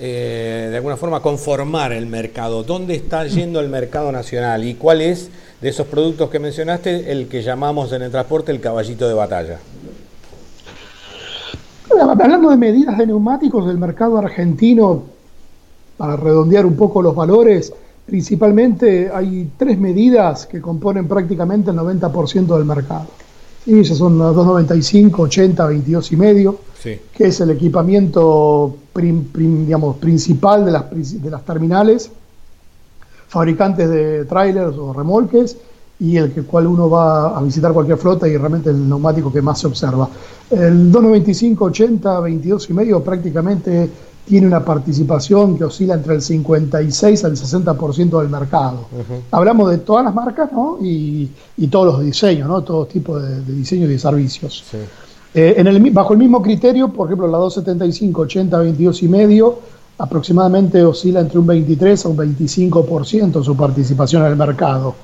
eh, 0.00 0.68
de 0.70 0.76
alguna 0.76 0.96
forma 0.96 1.20
conformar 1.20 1.92
el 1.92 2.06
mercado? 2.06 2.62
¿Dónde 2.62 2.94
está 2.94 3.26
yendo 3.26 3.60
el 3.60 3.68
mercado 3.68 4.10
nacional? 4.10 4.64
¿Y 4.64 4.74
cuál 4.74 5.00
es 5.02 5.30
de 5.60 5.68
esos 5.68 5.86
productos 5.86 6.30
que 6.30 6.38
mencionaste 6.38 7.12
el 7.12 7.28
que 7.28 7.42
llamamos 7.42 7.92
en 7.92 8.02
el 8.02 8.10
transporte 8.10 8.52
el 8.52 8.60
caballito 8.60 9.06
de 9.06 9.14
batalla? 9.14 9.58
Hablando 12.00 12.50
de 12.50 12.56
medidas 12.56 12.96
de 12.96 13.06
neumáticos 13.06 13.66
del 13.66 13.76
mercado 13.76 14.18
argentino, 14.18 15.17
para 15.98 16.16
redondear 16.16 16.64
un 16.64 16.76
poco 16.76 17.02
los 17.02 17.14
valores, 17.14 17.70
principalmente 18.06 19.10
hay 19.12 19.50
tres 19.58 19.78
medidas 19.78 20.46
que 20.46 20.62
componen 20.62 21.06
prácticamente 21.06 21.70
el 21.70 21.76
90% 21.76 22.56
del 22.56 22.64
mercado. 22.64 23.06
Y 23.66 23.80
esas 23.80 23.98
son 23.98 24.18
las 24.18 24.34
295, 24.34 25.22
80, 25.22 25.66
22 25.66 26.12
y 26.12 26.16
medio, 26.16 26.58
que 26.82 27.26
es 27.26 27.40
el 27.40 27.50
equipamiento 27.50 28.76
digamos, 28.94 29.96
principal 29.96 30.64
de 30.64 30.72
las, 30.72 31.22
de 31.22 31.30
las 31.30 31.44
terminales, 31.44 32.10
fabricantes 33.28 33.90
de 33.90 34.24
trailers 34.24 34.76
o 34.78 34.94
remolques, 34.94 35.58
y 36.00 36.16
el 36.16 36.32
que 36.32 36.42
cual 36.42 36.66
uno 36.68 36.88
va 36.88 37.36
a 37.36 37.42
visitar 37.42 37.72
cualquier 37.72 37.98
flota 37.98 38.28
y 38.28 38.36
realmente 38.36 38.70
el 38.70 38.88
neumático 38.88 39.32
que 39.32 39.42
más 39.42 39.60
se 39.60 39.66
observa. 39.66 40.08
El 40.48 40.92
295, 40.92 41.64
80, 41.64 42.20
22 42.20 42.70
y 42.70 42.72
medio 42.72 43.02
prácticamente 43.02 43.90
tiene 44.28 44.46
una 44.46 44.62
participación 44.62 45.56
que 45.56 45.64
oscila 45.64 45.94
entre 45.94 46.14
el 46.14 46.22
56 46.22 47.24
al 47.24 47.32
60% 47.32 48.20
del 48.20 48.28
mercado. 48.28 48.86
Hablamos 49.30 49.70
de 49.70 49.78
todas 49.78 50.04
las 50.04 50.14
marcas 50.14 50.52
¿no? 50.52 50.78
y, 50.82 51.30
todos 51.70 51.86
los 51.86 52.04
diseños, 52.04 52.46
¿no? 52.46 52.62
todo 52.62 52.84
tipo 52.86 53.18
de, 53.18 53.40
diseños 53.42 53.88
y 53.88 53.92
de 53.94 53.98
servicios. 53.98 54.64
Eh, 55.34 55.54
en 55.56 55.66
el, 55.66 55.90
bajo 55.90 56.12
el 56.12 56.18
mismo 56.18 56.42
criterio, 56.42 56.92
por 56.92 57.08
ejemplo, 57.08 57.26
la 57.26 57.38
275, 57.38 58.20
80, 58.22 58.58
22 58.58 59.02
y 59.02 59.08
medio, 59.08 59.58
aproximadamente 59.96 60.84
oscila 60.84 61.20
entre 61.20 61.38
un 61.38 61.46
23 61.46 62.04
a 62.04 62.08
un 62.10 62.16
25% 62.16 63.42
su 63.42 63.56
participación 63.56 64.26
en 64.26 64.32
el 64.32 64.36
mercado. 64.36 64.94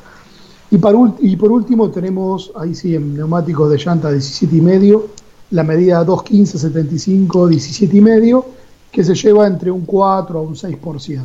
Y, 0.71 0.76
y 0.76 1.37
por 1.37 1.50
último 1.50 1.90
tenemos, 1.90 2.52
ahí 2.57 2.75
sí, 2.75 2.95
en 2.95 3.14
neumáticos 3.14 3.71
de 3.71 3.78
llanta 3.78 4.11
17 4.11 4.54
y 4.54 4.61
medio, 4.61 5.07
la 5.50 5.62
medida 5.62 6.04
215, 6.04 6.59
75, 6.59 7.49
17 7.49 7.97
y 7.97 8.00
medio, 8.00 8.45
que 8.94 9.02
se 9.02 9.14
lleva 9.16 9.48
entre 9.48 9.72
un 9.72 9.84
4 9.84 10.38
a 10.38 10.42
un 10.42 10.54
6%. 10.54 11.24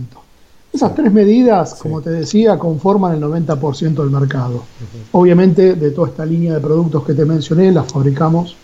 Esas 0.73 0.95
tres 0.95 1.13
medidas, 1.13 1.75
como 1.75 2.01
te 2.01 2.09
decía, 2.09 2.57
conforman 2.57 3.13
el 3.13 3.21
90% 3.21 3.93
del 3.93 4.09
mercado. 4.09 4.63
Obviamente, 5.11 5.75
de 5.75 5.91
toda 5.91 6.07
esta 6.07 6.25
línea 6.25 6.55
de 6.55 6.59
productos 6.59 7.05
que 7.05 7.13
te 7.13 7.25
mencioné, 7.25 7.71
las 7.71 7.91
fabricamos 7.91 8.55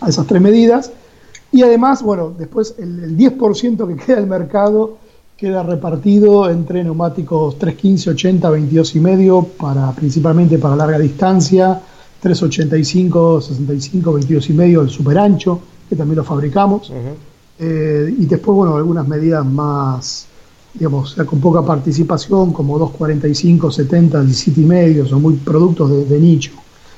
a 0.00 0.08
esas 0.08 0.26
tres 0.26 0.42
medidas. 0.42 0.90
Y 1.52 1.62
además, 1.62 2.02
bueno, 2.02 2.34
después 2.36 2.74
el, 2.78 3.16
10% 3.16 3.86
que 3.86 3.96
queda 4.04 4.16
del 4.16 4.26
mercado 4.26 4.98
queda 5.36 5.62
repartido 5.62 6.50
entre 6.50 6.82
neumáticos 6.82 7.58
315, 7.58 8.10
80, 8.10 8.50
22 8.50 8.96
y 8.96 9.00
medio, 9.00 9.42
para, 9.42 9.92
principalmente 9.92 10.58
para 10.58 10.74
larga 10.74 10.98
distancia, 10.98 11.80
385, 12.20 13.40
65, 13.40 14.12
22 14.14 14.50
y 14.50 14.52
medio, 14.52 14.80
el 14.80 14.90
super 14.90 15.18
ancho, 15.18 15.60
que 15.88 15.94
también 15.94 16.16
lo 16.16 16.24
fabricamos. 16.24 16.90
Eh, 17.58 18.14
y 18.18 18.26
después, 18.26 18.54
bueno, 18.56 18.76
algunas 18.76 19.06
medidas 19.08 19.44
más, 19.44 20.26
digamos, 20.74 21.14
con 21.14 21.40
poca 21.40 21.62
participación, 21.62 22.52
como 22.52 22.78
245, 22.78 23.70
70, 23.70 24.22
17 24.22 24.60
y 24.60 24.64
medio, 24.64 25.06
son 25.06 25.22
muy 25.22 25.34
productos 25.36 26.08
de, 26.08 26.20
nicho, 26.20 26.52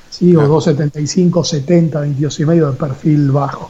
¿sí? 0.09 0.35
o 0.35 0.47
275, 0.47 1.43
70, 1.43 2.01
22 2.01 2.39
y 2.39 2.45
medio 2.45 2.71
de 2.71 2.77
perfil 2.77 3.31
bajo. 3.31 3.69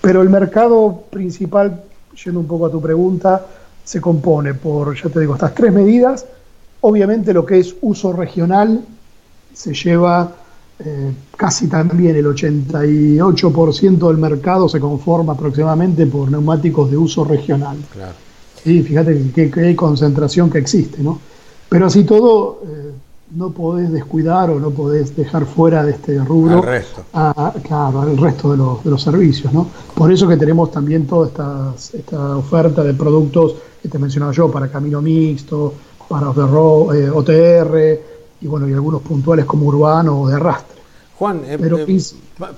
Pero 0.00 0.22
el 0.22 0.30
mercado 0.30 1.04
principal, 1.10 1.84
yendo 2.24 2.40
un 2.40 2.46
poco 2.46 2.66
a 2.66 2.70
tu 2.70 2.80
pregunta, 2.80 3.46
se 3.84 4.00
compone 4.00 4.54
por, 4.54 5.00
ya 5.00 5.08
te 5.08 5.20
digo, 5.20 5.34
estas 5.34 5.54
tres 5.54 5.72
medidas. 5.72 6.26
Obviamente 6.80 7.32
lo 7.32 7.44
que 7.46 7.58
es 7.58 7.76
uso 7.80 8.12
regional 8.12 8.84
se 9.52 9.74
lleva 9.74 10.32
eh, 10.84 11.12
casi 11.36 11.68
también 11.68 12.16
el 12.16 12.26
88% 12.26 14.08
del 14.08 14.18
mercado 14.18 14.68
se 14.68 14.80
conforma 14.80 15.34
aproximadamente 15.34 16.06
por 16.06 16.30
neumáticos 16.30 16.90
de 16.90 16.96
uso 16.96 17.24
regional. 17.24 17.76
Claro. 17.92 18.14
Sí, 18.62 18.82
fíjate 18.82 19.32
hay 19.56 19.74
concentración 19.74 20.50
que 20.50 20.58
existe, 20.58 21.02
¿no? 21.02 21.18
Pero 21.68 21.86
así 21.86 22.04
todo, 22.04 22.60
eh, 22.66 22.92
no 23.34 23.50
podés 23.50 23.90
descuidar 23.90 24.50
o 24.50 24.60
no 24.60 24.70
podés 24.70 25.16
dejar 25.16 25.46
fuera 25.46 25.84
de 25.84 25.92
este 25.92 26.18
rubro 26.18 26.58
al 26.58 26.62
resto. 26.62 27.04
A, 27.12 27.54
claro, 27.62 28.02
al 28.02 28.16
resto 28.16 28.50
de 28.50 28.58
los, 28.58 28.84
de 28.84 28.90
los, 28.90 29.02
servicios, 29.02 29.52
¿no? 29.52 29.68
Por 29.94 30.12
eso 30.12 30.28
que 30.28 30.36
tenemos 30.36 30.70
también 30.70 31.06
toda 31.06 31.28
esta, 31.28 31.74
esta 31.96 32.36
oferta 32.36 32.84
de 32.84 32.94
productos 32.94 33.54
que 33.80 33.88
te 33.88 33.98
mencionaba 33.98 34.32
yo, 34.32 34.50
para 34.50 34.68
camino 34.68 35.00
mixto, 35.00 35.74
para 36.08 36.26
eh, 36.26 37.10
OTR, 37.10 38.00
y 38.42 38.46
bueno, 38.46 38.68
y 38.68 38.72
algunos 38.72 39.00
puntuales 39.02 39.44
como 39.44 39.66
urbano 39.66 40.22
o 40.22 40.28
de 40.28 40.34
arrastre. 40.34 40.71
Juan, 41.22 41.42
eh, 41.46 41.56
eh, 41.56 42.00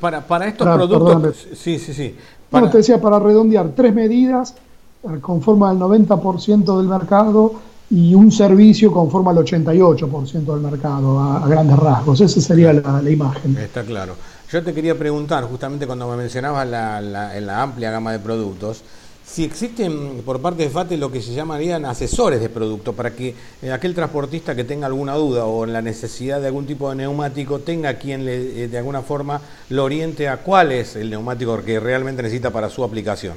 para, 0.01 0.27
para, 0.27 0.49
estos 0.49 0.67
productos, 0.67 1.49
sí, 1.55 1.79
sí, 1.79 1.93
sí. 1.93 2.17
Bueno, 2.51 2.71
te 2.71 2.79
decía, 2.79 2.99
para 2.99 3.19
redondear, 3.19 3.73
tres 3.77 3.95
medidas 3.95 4.55
eh, 5.03 5.21
conforma 5.21 5.71
el 5.71 5.79
90% 5.79 6.79
del 6.79 6.89
mercado 6.89 7.53
y 7.91 8.15
un 8.15 8.33
servicio 8.33 8.91
conforma 8.91 9.33
el 9.33 9.37
88% 9.37 10.45
del 10.47 10.61
mercado, 10.63 11.21
a, 11.21 11.47
grandes 11.47 11.79
rasgos. 11.79 12.23
Esa 12.23 12.41
sería 12.41 12.73
la, 12.73 13.11
imagen. 13.11 13.55
Está 13.59 13.83
claro. 13.83 14.15
Yo 14.51 14.65
te 14.65 14.73
quería 14.73 14.99
preguntar, 14.99 15.45
justamente 15.45 15.87
cuando 15.87 16.09
me 16.09 16.17
mencionabas 16.17 16.67
la, 16.67 17.03
la 17.03 17.63
amplia 17.63 17.91
gama 17.91 18.13
de 18.13 18.19
productos, 18.19 18.83
si 19.27 19.43
existen 19.43 20.23
por 20.25 20.41
parte 20.41 20.65
de 20.65 20.71
FATE 20.71 20.97
lo 20.97 21.11
que 21.11 21.23
se 21.23 21.33
llamarían 21.33 21.85
asesores 21.87 22.41
de 22.41 22.49
producto, 22.49 22.93
para 22.93 23.15
que 23.15 23.35
eh, 23.63 23.73
aquel 23.73 23.95
transportista 23.95 24.55
que 24.55 24.65
tenga 24.65 24.87
alguna 24.87 25.15
duda 25.15 25.47
o 25.47 25.65
la 25.67 25.81
necesidad 25.81 26.41
de 26.41 26.49
algún 26.49 26.67
tipo 26.67 26.91
de 26.91 26.97
neumático 26.97 27.59
tenga 27.61 27.95
quien 27.95 28.25
le, 28.25 28.65
eh, 28.65 28.69
de 28.69 28.79
alguna 28.79 29.03
forma 29.03 29.41
lo 29.71 29.85
oriente 29.85 30.29
a 30.29 30.37
cuál 30.39 30.73
es 30.73 30.95
el 30.97 31.11
neumático 31.11 31.59
que 31.63 31.81
realmente 31.81 32.23
necesita 32.23 32.51
para 32.51 32.69
su 32.69 32.85
aplicación. 32.85 33.35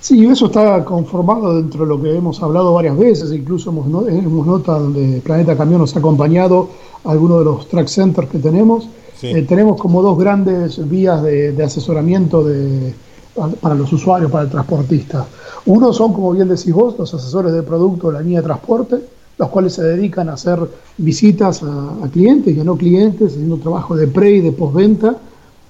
Sí, 0.00 0.24
eso 0.26 0.46
está 0.46 0.84
conformado 0.84 1.56
dentro 1.56 1.84
de 1.84 1.88
lo 1.88 2.02
que 2.02 2.16
hemos 2.16 2.42
hablado 2.42 2.72
varias 2.72 2.96
veces, 2.98 3.32
incluso 3.32 3.70
hemos, 3.70 3.86
notado 3.86 4.84
donde 4.84 5.20
Planeta 5.20 5.56
Camión 5.56 5.80
nos 5.80 5.94
ha 5.94 5.98
acompañado 5.98 6.70
a 7.04 7.12
algunos 7.12 7.38
de 7.40 7.44
los 7.44 7.68
track 7.68 7.86
centers 7.86 8.28
que 8.28 8.38
tenemos. 8.38 8.88
Eh, 9.22 9.42
tenemos 9.42 9.78
como 9.78 10.00
dos 10.00 10.18
grandes 10.18 10.88
vías 10.88 11.22
de 11.22 11.62
asesoramiento 11.62 12.42
de, 12.42 12.94
para 13.60 13.74
los 13.74 13.92
usuarios, 13.92 14.30
para 14.30 14.44
el 14.44 14.50
transportista. 14.50 15.26
Uno 15.66 15.92
son, 15.92 16.12
como 16.12 16.32
bien 16.32 16.48
decís 16.48 16.72
vos, 16.72 16.94
los 16.98 17.12
asesores 17.12 17.52
de 17.52 17.62
producto 17.62 18.08
de 18.08 18.14
la 18.14 18.20
línea 18.20 18.40
de 18.40 18.46
transporte, 18.46 18.96
los 19.38 19.48
cuales 19.48 19.72
se 19.72 19.82
dedican 19.82 20.28
a 20.28 20.34
hacer 20.34 20.58
visitas 20.98 21.62
a, 21.62 22.08
clientes 22.12 22.54
y 22.54 22.60
a 22.60 22.64
no 22.64 22.76
clientes, 22.76 23.32
haciendo 23.32 23.56
trabajo 23.56 23.96
de 23.96 24.06
pre 24.06 24.32
y 24.32 24.40
de 24.40 24.52
postventa, 24.52 25.16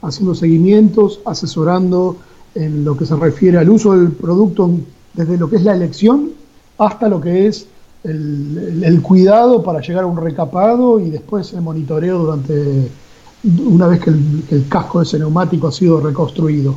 haciendo 0.02 0.34
seguimientos, 0.34 1.20
asesorando 1.24 2.16
en 2.54 2.84
lo 2.84 2.96
que 2.96 3.06
se 3.06 3.14
refiere 3.14 3.58
al 3.58 3.70
uso 3.70 3.92
del 3.96 4.10
producto 4.10 4.70
desde 5.14 5.38
lo 5.38 5.48
que 5.48 5.56
es 5.56 5.62
la 5.62 5.74
elección 5.74 6.30
hasta 6.78 7.08
lo 7.08 7.20
que 7.20 7.46
es 7.46 7.66
el, 8.02 9.00
cuidado 9.02 9.62
para 9.62 9.80
llegar 9.80 10.04
a 10.04 10.06
un 10.06 10.16
recapado 10.16 10.98
y 10.98 11.10
después 11.10 11.52
el 11.52 11.60
monitoreo 11.60 12.18
durante 12.18 12.88
una 13.66 13.86
vez 13.86 14.00
que 14.00 14.10
el, 14.10 14.42
que 14.48 14.54
el 14.56 14.68
casco 14.68 14.98
de 14.98 15.04
ese 15.04 15.18
neumático 15.18 15.68
ha 15.68 15.72
sido 15.72 16.00
reconstruido. 16.00 16.74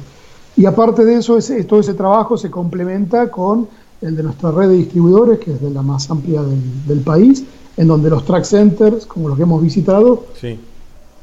Y 0.55 0.65
aparte 0.65 1.03
de 1.03 1.15
eso, 1.15 1.37
ese, 1.37 1.63
todo 1.63 1.79
ese 1.79 1.93
trabajo 1.93 2.37
se 2.37 2.51
complementa 2.51 3.29
con 3.31 3.67
el 4.01 4.15
de 4.15 4.23
nuestra 4.23 4.51
red 4.51 4.69
de 4.69 4.75
distribuidores, 4.75 5.39
que 5.39 5.51
es 5.53 5.61
de 5.61 5.71
la 5.71 5.81
más 5.81 6.09
amplia 6.11 6.41
del, 6.41 6.99
país, 6.99 7.43
en 7.77 7.87
donde 7.87 8.09
los 8.09 8.25
track 8.25 8.43
centers, 8.43 9.05
como 9.05 9.29
los 9.29 9.37
que 9.37 9.43
hemos 9.43 9.61
visitado, 9.61 10.25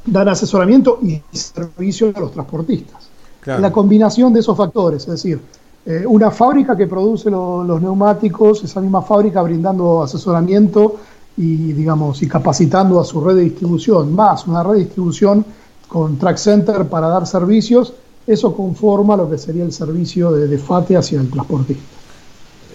dan 0.05 0.27
asesoramiento 0.27 0.99
y 1.01 1.21
servicio 1.31 2.11
a 2.13 2.19
los 2.19 2.31
transportistas. 2.31 3.09
La 3.45 3.71
combinación 3.71 4.33
de 4.33 4.41
esos 4.41 4.57
factores, 4.57 5.03
es 5.03 5.09
decir, 5.09 5.39
eh, 5.85 6.03
una 6.07 6.29
fábrica 6.29 6.77
que 6.77 6.85
produce 6.85 7.31
los 7.31 7.81
neumáticos, 7.81 8.63
esa 8.63 8.81
misma 8.81 9.01
fábrica 9.01 9.41
brindando 9.41 10.03
asesoramiento 10.03 10.97
y, 11.37 11.73
digamos, 11.73 12.21
y 12.21 12.27
capacitando 12.27 12.99
a 12.99 13.03
su 13.03 13.19
red 13.21 13.35
de 13.35 13.41
distribución, 13.43 14.13
más 14.13 14.45
una 14.45 14.61
red 14.61 14.73
de 14.73 14.79
distribución 14.79 15.43
con 15.87 16.17
Track 16.17 16.37
Center 16.37 16.87
para 16.87 17.07
dar 17.07 17.25
servicios, 17.25 17.93
eso 18.27 18.55
conforma 18.55 19.15
lo 19.15 19.29
que 19.29 19.37
sería 19.37 19.63
el 19.63 19.71
servicio 19.71 20.31
de, 20.31 20.57
FATE 20.57 20.97
hacia 20.97 21.19
el 21.19 21.29
transportista. 21.29 21.83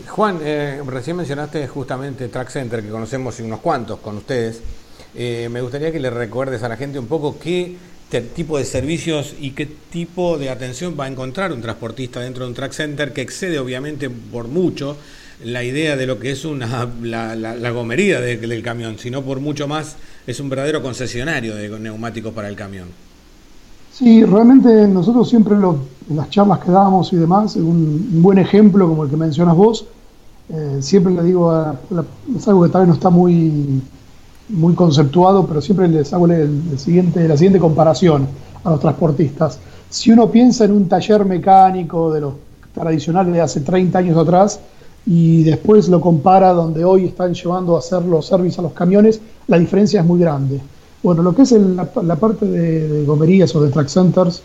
Juan, 0.08 0.38
eh, 0.42 0.82
recién 0.86 1.16
mencionaste 1.16 1.66
justamente 1.68 2.28
Track 2.28 2.50
Center, 2.50 2.82
que 2.82 2.88
conocemos 2.88 3.38
unos 3.40 3.60
cuantos 3.60 4.00
con 4.00 4.16
ustedes. 4.16 4.60
Eh, 5.14 5.48
me 5.50 5.60
gustaría 5.60 5.92
que 5.92 6.00
le 6.00 6.10
recuerdes 6.10 6.62
a 6.62 6.68
la 6.68 6.76
gente 6.76 6.98
un 6.98 7.06
poco 7.06 7.38
qué 7.38 7.76
tipo 8.34 8.56
de 8.58 8.64
servicios 8.64 9.34
y 9.38 9.50
qué 9.50 9.66
tipo 9.66 10.38
de 10.38 10.50
atención 10.50 10.96
va 10.98 11.04
a 11.04 11.08
encontrar 11.08 11.52
un 11.52 11.60
transportista 11.60 12.20
dentro 12.20 12.44
de 12.44 12.50
un 12.50 12.54
track 12.54 12.72
center 12.72 13.12
que 13.12 13.20
excede 13.20 13.58
obviamente 13.58 14.08
por 14.08 14.48
mucho 14.48 14.96
la 15.44 15.62
idea 15.64 15.96
de 15.96 16.06
lo 16.06 16.18
que 16.18 16.30
es 16.30 16.44
una, 16.44 16.88
la, 17.02 17.70
gomería 17.70 18.20
del 18.20 18.62
camión, 18.62 18.98
sino 18.98 19.22
por 19.22 19.40
mucho 19.40 19.68
más 19.68 19.96
es 20.26 20.40
un 20.40 20.48
verdadero 20.48 20.82
concesionario 20.82 21.54
de 21.54 21.68
neumáticos 21.78 22.32
para 22.32 22.48
el 22.48 22.56
camión. 22.56 23.05
Sí, 23.96 24.22
realmente 24.26 24.86
nosotros 24.86 25.26
siempre 25.26 25.54
en 25.54 26.16
las 26.16 26.28
charlas 26.28 26.58
que 26.58 26.70
damos 26.70 27.14
y 27.14 27.16
demás, 27.16 27.56
un, 27.56 28.20
buen 28.20 28.36
ejemplo 28.36 28.86
como 28.86 29.04
el 29.04 29.08
que 29.08 29.16
mencionas 29.16 29.56
vos, 29.56 29.86
eh, 30.50 30.80
siempre 30.80 31.14
le 31.14 31.22
digo, 31.22 31.50
a, 31.50 31.74
es 32.36 32.46
algo 32.46 32.64
que 32.64 32.68
tal 32.68 32.82
vez 32.82 32.88
no 32.88 32.94
está 32.94 33.08
muy 33.08 33.80
muy 34.50 34.74
conceptuado, 34.74 35.46
pero 35.46 35.62
siempre 35.62 35.88
les 35.88 36.12
hago 36.12 36.26
el, 36.26 36.78
siguiente, 36.78 37.26
la 37.26 37.38
siguiente 37.38 37.58
comparación 37.58 38.28
a 38.64 38.70
los 38.72 38.80
transportistas. 38.80 39.58
Si 39.88 40.12
uno 40.12 40.30
piensa 40.30 40.66
en 40.66 40.72
un 40.72 40.88
taller 40.88 41.24
mecánico 41.24 42.12
de 42.12 42.20
los 42.20 42.34
tradicionales 42.74 43.32
de 43.32 43.40
hace 43.40 43.60
30 43.62 43.98
años 43.98 44.18
atrás 44.18 44.60
y 45.06 45.42
después 45.42 45.88
lo 45.88 46.02
compara 46.02 46.52
donde 46.52 46.84
hoy 46.84 47.06
están 47.06 47.32
llevando 47.32 47.76
a 47.76 47.78
hacer 47.78 48.02
los 48.02 48.26
servicios 48.26 48.58
a 48.58 48.62
los 48.62 48.72
camiones, 48.72 49.22
la 49.46 49.58
diferencia 49.58 50.00
es 50.00 50.06
muy 50.06 50.20
grande. 50.20 50.60
Bueno, 51.06 51.22
lo 51.22 51.36
que 51.36 51.42
es 51.42 51.52
la, 51.52 52.16
parte 52.16 52.46
de, 52.46 53.04
gomerías 53.04 53.54
o 53.54 53.62
de 53.62 53.70
track 53.70 53.86
centers 53.86 54.42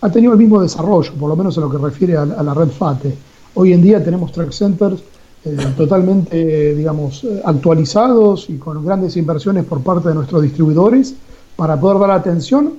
ha 0.00 0.08
tenido 0.08 0.34
el 0.34 0.38
mismo 0.38 0.62
desarrollo, 0.62 1.12
por 1.14 1.28
lo 1.28 1.34
menos 1.34 1.56
en 1.56 1.64
lo 1.64 1.68
que 1.68 1.78
refiere 1.78 2.16
a, 2.16 2.22
a 2.22 2.44
la 2.44 2.54
red 2.54 2.68
FATE. 2.68 3.12
Hoy 3.54 3.72
en 3.72 3.82
día 3.82 4.04
tenemos 4.04 4.30
track 4.30 4.52
centers 4.52 5.00
eh, 5.44 5.56
totalmente, 5.76 6.76
digamos, 6.76 7.26
actualizados 7.44 8.48
y 8.48 8.56
con 8.56 8.84
grandes 8.84 9.16
inversiones 9.16 9.64
por 9.64 9.80
parte 9.80 10.10
de 10.10 10.14
nuestros 10.14 10.42
distribuidores 10.42 11.16
para 11.56 11.80
poder 11.80 11.98
dar 11.98 12.12
atención 12.12 12.74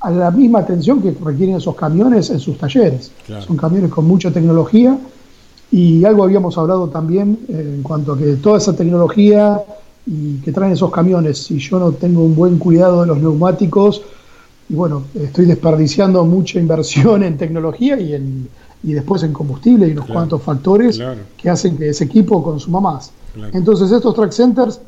a 0.00 0.10
la 0.10 0.32
misma 0.32 0.58
atención 0.58 1.00
que 1.00 1.14
requieren 1.24 1.54
esos 1.54 1.76
camiones 1.76 2.30
en 2.30 2.40
sus 2.40 2.58
talleres. 2.58 3.12
Son 3.46 3.56
camiones 3.56 3.92
con 3.92 4.08
mucha 4.08 4.32
tecnología 4.32 4.98
y 5.70 6.04
algo 6.04 6.24
habíamos 6.24 6.58
hablado 6.58 6.88
también 6.88 7.38
eh, 7.48 7.74
en 7.76 7.82
cuanto 7.84 8.14
a 8.14 8.18
que 8.18 8.34
toda 8.42 8.58
esa 8.58 8.74
tecnología 8.74 9.62
y 10.06 10.36
que 10.38 10.52
traen 10.52 10.72
esos 10.72 10.90
camiones, 10.90 11.44
si 11.44 11.58
yo 11.58 11.78
no 11.78 11.92
tengo 11.92 12.24
un 12.24 12.34
buen 12.34 12.58
cuidado 12.58 13.02
de 13.02 13.06
los 13.06 13.18
neumáticos, 13.18 14.02
y 14.68 14.74
bueno, 14.74 15.04
estoy 15.14 15.46
desperdiciando 15.46 16.24
mucha 16.24 16.58
inversión 16.58 17.22
en 17.22 17.36
tecnología 17.36 17.98
y 18.00 18.14
en 18.14 18.48
y 18.84 18.92
después 18.92 19.22
en 19.22 19.32
combustible 19.32 19.88
y 19.88 19.92
unos 19.92 20.06
cuantos 20.06 20.42
factores 20.42 21.00
que 21.36 21.50
hacen 21.50 21.76
que 21.76 21.90
ese 21.90 22.04
equipo 22.04 22.42
consuma 22.42 22.80
más. 22.80 23.12
Entonces 23.52 23.90
estos 23.90 24.14
track 24.14 24.32
centers 24.32 24.80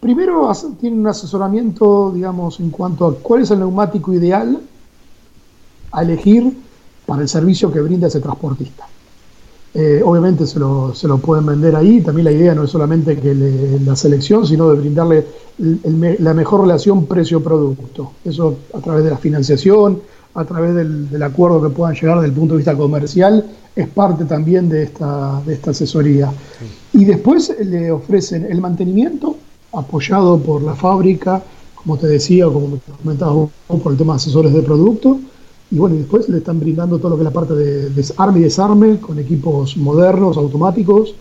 primero 0.00 0.50
tienen 0.80 1.00
un 1.00 1.06
asesoramiento, 1.08 2.12
digamos, 2.14 2.58
en 2.60 2.70
cuanto 2.70 3.06
a 3.06 3.14
cuál 3.14 3.42
es 3.42 3.50
el 3.50 3.58
neumático 3.58 4.12
ideal 4.14 4.60
a 5.92 6.02
elegir 6.02 6.56
para 7.06 7.22
el 7.22 7.28
servicio 7.28 7.70
que 7.72 7.80
brinda 7.80 8.08
ese 8.08 8.20
transportista. 8.20 8.87
Eh, 9.74 10.00
obviamente 10.04 10.46
se 10.46 10.58
lo, 10.58 10.94
se 10.94 11.06
lo, 11.06 11.18
pueden 11.18 11.44
vender 11.44 11.76
ahí, 11.76 12.00
también 12.00 12.24
la 12.24 12.32
idea 12.32 12.54
no 12.54 12.64
es 12.64 12.70
solamente 12.70 13.16
que 13.18 13.34
la 13.84 13.94
selección, 13.94 14.46
sino 14.46 14.70
de 14.70 14.80
brindarle 14.80 15.26
la 15.58 16.34
mejor 16.34 16.62
relación 16.62 17.06
precio-producto. 17.06 18.12
Eso 18.24 18.56
a 18.72 18.80
través 18.80 19.04
de 19.04 19.10
la 19.10 19.18
financiación, 19.18 20.00
a 20.34 20.44
través 20.44 20.74
del, 20.74 21.22
acuerdo 21.22 21.62
que 21.62 21.68
puedan 21.70 21.94
llegar 21.94 22.16
desde 22.16 22.28
el 22.28 22.32
punto 22.32 22.54
de 22.54 22.58
vista 22.58 22.76
comercial, 22.76 23.44
es 23.74 23.88
parte 23.88 24.24
también 24.24 24.68
de 24.68 24.84
esta, 24.84 25.42
de 25.44 25.54
esta 25.54 25.72
asesoría. 25.72 26.32
Y 26.92 27.04
después 27.04 27.54
le 27.60 27.90
ofrecen 27.90 28.46
el 28.50 28.60
mantenimiento 28.60 29.36
apoyado 29.72 30.38
por 30.38 30.62
la 30.62 30.74
fábrica, 30.74 31.42
como 31.74 31.96
te 31.96 32.06
decía, 32.06 32.46
como 32.46 32.68
me 32.68 32.78
comentabas 33.02 33.34
vos, 33.34 33.50
por 33.82 33.92
el 33.92 33.98
tema 33.98 34.14
de 34.14 34.16
asesores 34.16 34.52
de 34.52 34.62
producto. 34.62 35.18
Y 35.70 35.76
bueno, 35.76 35.96
y 35.96 35.98
después 35.98 36.28
le 36.28 36.38
están 36.38 36.60
brindando 36.60 36.98
todo 36.98 37.10
lo 37.10 37.16
que 37.16 37.22
es 37.22 37.24
la 37.24 37.32
parte 37.32 37.54
de 37.54 37.90
desarme 37.90 38.40
y 38.40 38.42
desarme 38.44 38.98
con 38.98 39.18
equipos 39.18 39.76
modernos, 39.76 40.36
automáticos, 40.36 41.14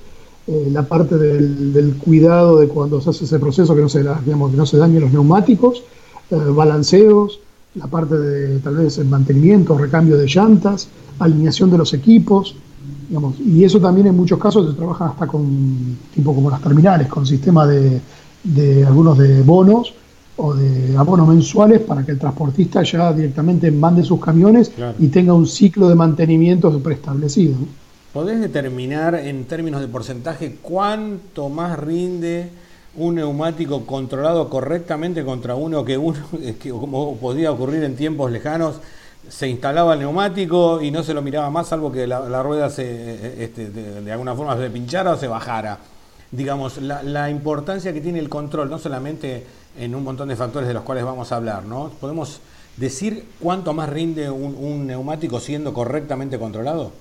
eh, 0.48 0.70
la 0.72 0.84
parte 0.84 1.18
del, 1.18 1.96
cuidado 1.96 2.58
de 2.58 2.70
cuando 2.70 3.02
se 3.02 3.10
hace 3.10 3.26
ese 3.26 3.40
proceso 3.40 3.76
que 3.76 3.82
no 3.82 3.90
se, 3.90 4.00
digamos, 4.24 4.52
que 4.52 4.58
no 4.58 4.66
se 4.66 4.78
dañen 4.78 5.02
los 5.02 5.12
neumáticos, 5.12 5.84
eh, 6.32 6.36
balanceos, 6.36 7.42
la 7.76 7.88
parte 7.88 8.18
de 8.18 8.60
tal 8.60 8.78
vez 8.78 8.98
el 8.98 9.08
mantenimiento, 9.08 9.78
recambio 9.78 10.18
de 10.18 10.26
llantas, 10.28 10.88
alineación 11.20 11.70
de 11.70 11.78
los 11.78 11.94
equipos, 11.94 12.56
digamos, 13.10 13.38
y 13.42 13.66
eso 13.66 13.82
también 13.82 14.08
en 14.08 14.16
muchos 14.16 14.40
casos 14.40 14.70
se 14.70 14.78
trabaja 14.78 15.08
hasta 15.08 15.28
con, 15.28 15.98
tipo 16.16 16.34
como 16.34 16.50
las 16.50 16.62
terminales, 16.62 17.10
con 17.10 17.26
sistema 17.26 17.68
de, 17.68 18.00
de 18.46 18.86
algunos 18.86 19.18
de 19.18 19.42
bonos 19.42 19.94
o 20.38 20.54
de 20.54 20.96
abonos 20.96 21.28
mensuales 21.28 21.82
para 21.82 22.06
que 22.06 22.12
el 22.12 22.20
transportista 22.20 22.84
ya 22.84 23.12
directamente 23.12 23.70
mande 23.72 24.04
sus 24.04 24.24
camiones 24.24 24.72
y 25.00 25.08
tenga 25.08 25.34
un 25.34 25.48
ciclo 25.48 25.90
de 25.90 25.96
mantenimiento 25.96 26.80
preestablecido. 26.80 27.56
¿Podés 28.14 28.40
determinar 28.40 29.16
en 29.16 29.46
términos 29.46 29.82
de 29.82 29.88
porcentaje 29.88 30.58
cuánto 30.62 31.50
más 31.50 31.78
rinde 31.78 32.50
un 32.96 33.16
neumático 33.16 33.86
controlado 33.86 34.50
correctamente 34.50 35.24
contra 35.24 35.56
uno 35.56 35.86
que 35.86 35.98
uno, 35.98 36.20
que 36.62 36.70
como 36.70 37.16
podía 37.18 37.52
ocurrir 37.52 37.84
en 37.84 37.96
tiempos 37.96 38.32
lejanos, 38.32 38.76
se 39.30 39.48
instalaba 39.48 39.94
el 39.94 40.00
neumático 40.00 40.82
y 40.82 40.92
no 40.92 41.04
se 41.04 41.14
lo 41.14 41.22
miraba 41.22 41.50
más, 41.50 41.68
salvo 41.68 41.92
que 41.92 42.08
la, 42.08 42.42
rueda 42.44 42.70
se, 42.70 43.44
este, 43.44 43.70
de, 43.70 44.12
alguna 44.12 44.36
forma 44.36 44.58
se 44.58 44.70
pinchara 44.70 45.12
o 45.12 45.18
se 45.18 45.28
bajara. 45.28 45.80
Digamos, 46.32 46.82
la, 46.82 47.30
importancia 47.30 47.94
que 47.94 48.02
tiene 48.02 48.20
el 48.20 48.30
control, 48.30 48.70
no 48.70 48.80
solamente 48.80 49.46
en 49.78 49.96
un 49.96 50.04
montón 50.04 50.30
de 50.30 50.36
factores 50.36 50.68
de 50.68 50.74
los 50.74 50.84
cuales 50.84 51.04
vamos 51.04 51.32
a 51.32 51.36
hablar, 51.36 51.66
¿no? 51.66 51.92
¿Podemos 52.00 52.40
decir 52.78 53.26
cuánto 53.40 53.74
más 53.74 53.90
rinde 53.90 54.30
un 54.30 54.88
neumático 54.88 55.40
siendo 55.40 55.74
correctamente 55.74 56.38
controlado? 56.38 56.92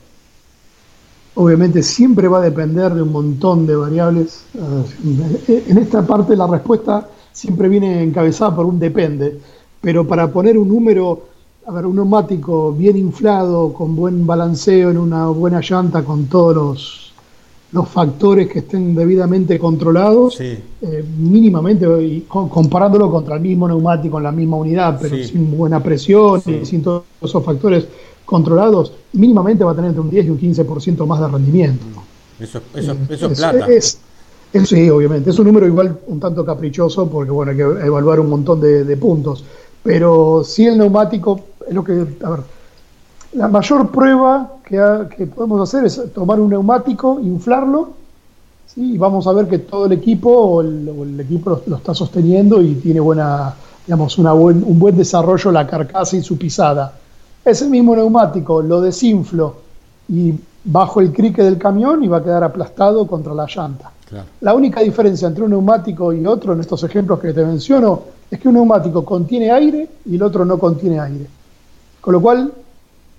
Obviamente 1.39 1.83
siempre 1.83 2.29
va 2.29 2.39
a 2.39 2.41
depender 2.41 2.95
de 2.95 3.03
un 3.03 3.13
montón 3.13 3.67
de 3.67 3.77
variables. 3.77 4.45
Eh, 5.49 5.65
en 5.69 5.77
esta 5.77 6.01
parte 6.07 6.35
la 6.35 6.47
respuesta 6.47 7.09
siempre 7.31 7.69
viene 7.69 8.03
encabezada 8.03 8.57
por 8.57 8.65
un 8.65 8.79
depende, 8.79 9.39
pero 9.83 10.07
para 10.09 10.33
poner 10.33 10.57
un 10.57 10.69
número, 10.69 11.27
a 11.67 11.73
ver, 11.73 11.85
un 11.85 11.97
neumático 11.97 12.73
bien 12.73 12.97
inflado, 12.97 13.75
con 13.75 13.95
buen 13.95 14.27
balanceo, 14.27 14.91
en 14.91 14.97
una 14.97 15.27
buena 15.27 15.61
llanta, 15.61 16.03
con 16.03 16.25
todos 16.25 16.55
los, 16.57 17.06
los 17.77 17.89
factores 17.89 18.49
que 18.49 18.61
estén 18.61 18.95
debidamente 18.95 19.59
controlados, 19.59 20.41
eh, 20.41 21.05
mínimamente, 21.19 21.87
comparándolo 22.27 23.11
contra 23.11 23.37
el 23.37 23.43
mismo 23.43 23.69
neumático 23.69 24.17
en 24.17 24.25
la 24.25 24.33
misma 24.33 24.57
unidad, 24.57 24.99
pero 25.01 25.17
sin 25.23 25.57
buena 25.57 25.83
presión 25.83 26.43
y 26.47 26.65
sin 26.65 26.83
todos 26.83 27.05
esos 27.21 27.45
factores 27.45 27.87
controlados, 28.25 28.93
mínimamente 29.13 29.63
va 29.63 29.73
a 29.73 29.75
tener 29.75 29.91
entre 29.91 30.01
un 30.01 30.11
10 30.11 30.27
y 30.27 30.31
un 30.31 30.41
15% 30.41 31.07
más 31.07 31.21
de 31.21 31.29
rendimiento. 31.29 31.85
Eso, 32.41 32.61
eso, 32.75 32.93
eh, 32.93 32.97
eso 33.11 33.27
es, 33.27 33.39
plata. 33.39 33.67
sí, 34.65 34.91
obviamente. 34.91 35.31
Es 35.31 35.39
un 35.39 35.47
número 35.47 35.67
igual 35.67 35.99
un 36.07 36.19
tanto 36.19 36.45
caprichoso 36.45 37.09
porque 37.09 37.31
bueno, 37.31 37.53
hay 37.53 37.59
que 37.59 37.63
evaluar 37.63 38.21
un 38.21 38.31
montón 38.31 38.61
de, 38.61 38.97
puntos. 38.97 39.45
Pero 39.83 40.43
si 40.45 40.67
el 40.67 40.79
neumático, 40.79 41.41
es 41.69 41.75
lo 41.75 41.85
que, 41.85 41.93
a 42.25 42.31
ver, 42.31 42.41
la 43.37 43.49
mayor 43.49 43.91
prueba 43.91 44.55
que, 44.65 44.79
que 45.17 45.27
podemos 45.27 45.69
hacer 45.69 45.85
es 45.85 46.13
tomar 46.13 46.41
un 46.41 46.51
neumático, 46.51 47.21
inflarlo, 47.21 47.91
¿sí? 48.67 48.95
y 48.95 48.99
vamos 48.99 49.27
a 49.27 49.33
ver 49.33 49.47
que 49.47 49.59
todo 49.59 49.87
el 49.87 49.93
equipo 49.93 50.31
o 50.31 50.61
el, 50.63 51.21
equipo 51.21 51.63
lo, 51.67 51.77
está 51.77 51.95
sosteniendo 51.95 52.63
y 52.63 52.75
tiene 52.77 53.01
buena, 53.01 53.55
digamos, 53.87 54.19
una 54.19 54.33
buen, 54.33 54.65
un 54.65 54.79
buen 54.79 54.97
desarrollo 54.97 55.53
la 55.53 55.67
carcasa 55.67 56.17
y 56.17 56.23
su 56.23 56.37
pisada 56.37 56.93
ese 57.47 57.69
mismo 57.69 57.95
neumático 57.95 58.61
lo 58.61 58.81
desinflo 58.81 59.55
y 60.09 60.35
bajo 60.65 61.01
el 61.01 61.13
crique 61.13 61.45
del 61.45 61.59
camión 61.59 62.03
y 62.03 62.09
va 62.09 62.19
a 62.19 62.23
quedar 62.23 62.43
aplastado 62.43 63.07
contra 63.07 63.33
la 63.35 63.47
llanta. 63.47 63.93
La 64.41 64.53
única 64.53 64.81
diferencia 64.81 65.29
entre 65.29 65.45
un 65.45 65.51
neumático 65.51 66.13
y 66.13 66.27
otro 66.27 66.53
en 66.55 66.61
estos 66.61 66.83
ejemplos 66.83 67.21
que 67.21 67.33
te 67.33 67.45
menciono 67.45 68.03
es 68.29 68.41
que 68.41 68.49
un 68.49 68.55
neumático 68.55 69.05
contiene 69.05 69.53
aire 69.53 69.89
y 70.07 70.17
el 70.17 70.23
otro 70.23 70.45
no 70.45 70.59
contiene 70.59 70.99
aire. 70.99 71.27
Con 72.01 72.15
lo 72.15 72.21
cual, 72.21 72.53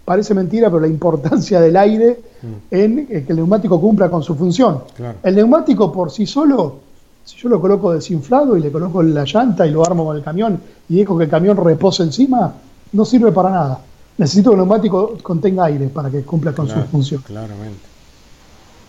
parece 0.07 0.33
mentira, 0.33 0.69
pero 0.69 0.79
la 0.79 0.87
importancia 0.87 1.59
del 1.59 1.75
aire 1.75 2.19
mm. 2.41 2.47
en 2.71 3.07
que 3.07 3.25
el 3.27 3.35
neumático 3.35 3.79
cumpla 3.81 4.09
con 4.09 4.23
su 4.23 4.35
función. 4.35 4.83
El 5.21 5.35
neumático 5.35 5.91
por 5.91 6.09
sí 6.09 6.25
solo, 6.25 6.79
si 7.25 7.35
yo 7.35 7.49
lo 7.49 7.59
coloco 7.59 7.91
desinflado 7.91 8.55
y 8.55 8.61
le 8.61 8.71
coloco 8.71 9.03
la 9.03 9.25
llanta 9.25 9.67
y 9.67 9.71
lo 9.71 9.85
armo 9.85 10.05
con 10.05 10.15
el 10.15 10.23
camión 10.23 10.59
y 10.87 10.95
dejo 10.95 11.17
que 11.17 11.25
el 11.25 11.29
camión 11.29 11.57
repose 11.57 12.03
encima, 12.03 12.53
no 12.93 13.03
sirve 13.03 13.33
para 13.33 13.49
nada 13.49 13.81
necesito 14.17 14.49
que 14.49 14.55
el 14.55 14.59
neumático 14.59 15.17
contenga 15.21 15.65
aire 15.65 15.87
para 15.89 16.09
que 16.09 16.23
cumpla 16.23 16.53
con 16.53 16.67
su 16.67 16.79
función. 16.83 17.21
Claramente, 17.21 17.79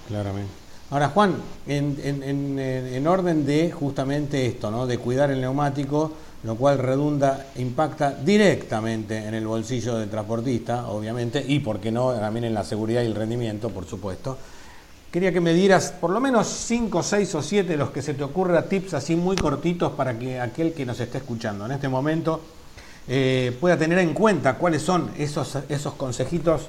claramente. 0.08 0.50
Ahora, 0.90 1.08
Juan, 1.10 1.34
en, 1.66 3.06
orden 3.06 3.44
de 3.44 3.70
justamente 3.70 4.46
esto, 4.46 4.70
¿no? 4.70 4.86
de 4.86 4.98
cuidar 4.98 5.30
el 5.30 5.40
neumático, 5.40 6.12
lo 6.44 6.54
cual 6.56 6.78
redunda, 6.78 7.46
impacta 7.56 8.12
directamente 8.12 9.16
en 9.26 9.34
el 9.34 9.46
bolsillo 9.46 9.96
del 9.96 10.08
transportista, 10.08 10.88
obviamente, 10.88 11.44
y, 11.46 11.58
¿por 11.58 11.80
qué 11.80 11.90
no?, 11.90 12.12
también 12.12 12.44
en 12.44 12.54
la 12.54 12.64
seguridad 12.64 13.02
y 13.02 13.06
el 13.06 13.14
rendimiento, 13.14 13.70
por 13.70 13.86
supuesto. 13.86 14.38
Quería 15.10 15.32
que 15.32 15.40
me 15.40 15.54
dieras 15.54 15.94
por 15.98 16.10
lo 16.10 16.20
menos 16.20 16.46
5, 16.46 17.02
6 17.02 17.34
o 17.34 17.42
7 17.42 17.70
de 17.70 17.76
los 17.78 17.90
que 17.90 18.02
se 18.02 18.12
te 18.12 18.22
ocurra 18.22 18.66
tips 18.66 18.92
así 18.92 19.16
muy 19.16 19.36
cortitos 19.36 19.92
para 19.92 20.18
que 20.18 20.38
aquel 20.38 20.74
que 20.74 20.84
nos 20.84 21.00
esté 21.00 21.18
escuchando 21.18 21.64
en 21.64 21.72
este 21.72 21.88
momento 21.88 22.42
eh, 23.08 23.56
pueda 23.58 23.78
tener 23.78 23.98
en 24.00 24.12
cuenta 24.12 24.56
cuáles 24.56 24.82
son 24.82 25.10
esos, 25.16 25.56
esos 25.70 25.94
consejitos 25.94 26.68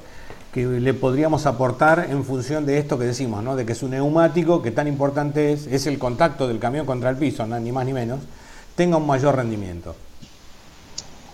que 0.53 0.65
le 0.65 0.93
podríamos 0.93 1.45
aportar 1.45 2.07
en 2.09 2.23
función 2.23 2.65
de 2.65 2.77
esto 2.77 2.97
que 2.97 3.03
decimos, 3.03 3.43
¿no? 3.43 3.57
de 3.57 3.65
que 3.65 3.73
es 3.73 3.83
un 3.83 3.91
neumático 3.91 4.61
que 4.61 4.71
tan 4.71 4.87
importante 4.87 5.51
es, 5.51 5.67
es 5.67 5.85
el 5.85 5.99
contacto 5.99 6.47
del 6.47 6.59
camión 6.59 6.85
contra 6.85 7.09
el 7.09 7.17
piso, 7.17 7.45
ni 7.45 7.73
más 7.73 7.85
ni 7.85 7.91
menos, 7.91 8.21
tenga 8.79 8.95
un 8.95 9.05
mayor 9.05 9.35
rendimiento. 9.35 9.93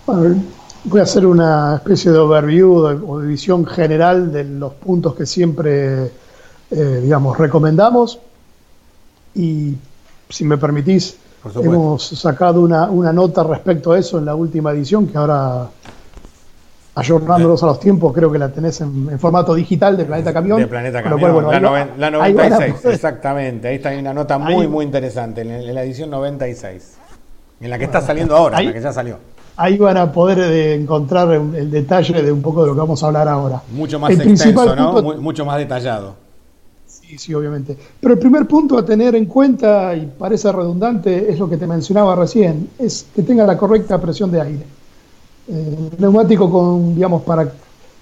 Bueno, 0.07 0.41
voy 0.85 0.99
a 0.99 1.03
hacer 1.03 1.27
una 1.27 1.75
especie 1.75 2.11
de 2.11 2.17
overview 2.17 2.73
o 3.07 3.19
de 3.19 3.27
visión 3.27 3.67
general 3.67 4.31
de 4.31 4.45
los 4.45 4.73
puntos 4.73 5.13
que 5.13 5.27
siempre, 5.27 6.05
eh, 6.71 6.99
digamos, 7.03 7.37
recomendamos 7.37 8.17
y 9.35 9.75
si 10.27 10.43
me 10.43 10.57
permitís, 10.57 11.17
hemos 11.61 12.07
sacado 12.07 12.61
una, 12.61 12.89
una 12.89 13.13
nota 13.13 13.43
respecto 13.43 13.91
a 13.91 13.99
eso 13.99 14.17
en 14.17 14.25
la 14.25 14.33
última 14.33 14.71
edición 14.71 15.05
que 15.05 15.15
ahora 15.15 15.69
ayornándolos 16.95 17.61
a 17.61 17.67
los 17.67 17.79
tiempos, 17.79 18.11
creo 18.11 18.31
que 18.31 18.39
la 18.39 18.49
tenés 18.49 18.81
en, 18.81 19.19
formato 19.19 19.53
digital 19.53 19.97
de 19.97 20.05
Planeta 20.05 20.33
Camión. 20.33 20.59
De 20.61 20.67
Planeta 20.67 21.03
Camión, 21.03 21.45
la, 21.99 22.09
96, 22.09 22.85
exactamente. 22.85 23.67
Ahí 23.67 23.75
está 23.75 23.89
hay 23.89 23.99
una 23.99 24.15
nota 24.15 24.39
muy, 24.39 24.67
muy 24.67 24.83
interesante, 24.83 25.41
en, 25.41 25.75
la 25.75 25.83
edición 25.83 26.09
96, 26.09 26.97
en 27.59 27.69
la 27.69 27.77
que 27.77 27.85
está 27.85 28.01
saliendo 28.01 28.35
ahora, 28.35 28.59
en 28.59 28.67
la 28.67 28.73
que 28.73 28.81
ya 28.81 28.93
salió. 28.93 29.17
Ahí 29.57 29.77
van 29.77 29.97
a 29.97 30.11
poder 30.11 30.39
eh, 30.39 30.75
encontrar 30.75 31.31
el 31.31 31.71
detalle 31.71 32.21
de 32.21 32.31
un 32.31 32.41
poco 32.41 32.61
de 32.61 32.67
lo 32.67 32.73
que 32.73 32.79
vamos 32.79 33.01
a 33.03 33.07
hablar 33.07 33.27
ahora. 33.27 33.61
Mucho 33.71 33.99
más 33.99 34.11
extenso, 34.11 34.75
¿no? 34.75 35.01
mucho 35.21 35.45
más 35.45 35.57
detallado. 35.57 36.15
Sí, 36.85 37.17
sí, 37.17 37.33
obviamente. 37.33 37.77
Pero 37.99 38.15
el 38.15 38.19
primer 38.19 38.47
punto 38.47 38.77
a 38.77 38.85
tener 38.85 39.15
en 39.15 39.25
cuenta, 39.25 39.95
y 39.95 40.07
parece 40.07 40.51
redundante, 40.51 41.31
es 41.31 41.39
lo 41.39 41.49
que 41.49 41.57
te 41.57 41.67
mencionaba 41.67 42.15
recién, 42.15 42.69
es 42.79 43.05
que 43.15 43.21
tenga 43.21 43.45
la 43.45 43.57
correcta 43.57 43.99
presión 44.01 44.31
de 44.31 44.41
aire. 44.41 44.65
Eh, 45.47 45.89
neumático 45.99 46.49
con, 46.49 46.95
digamos, 46.95 47.21
para. 47.21 47.43
El 47.43 47.51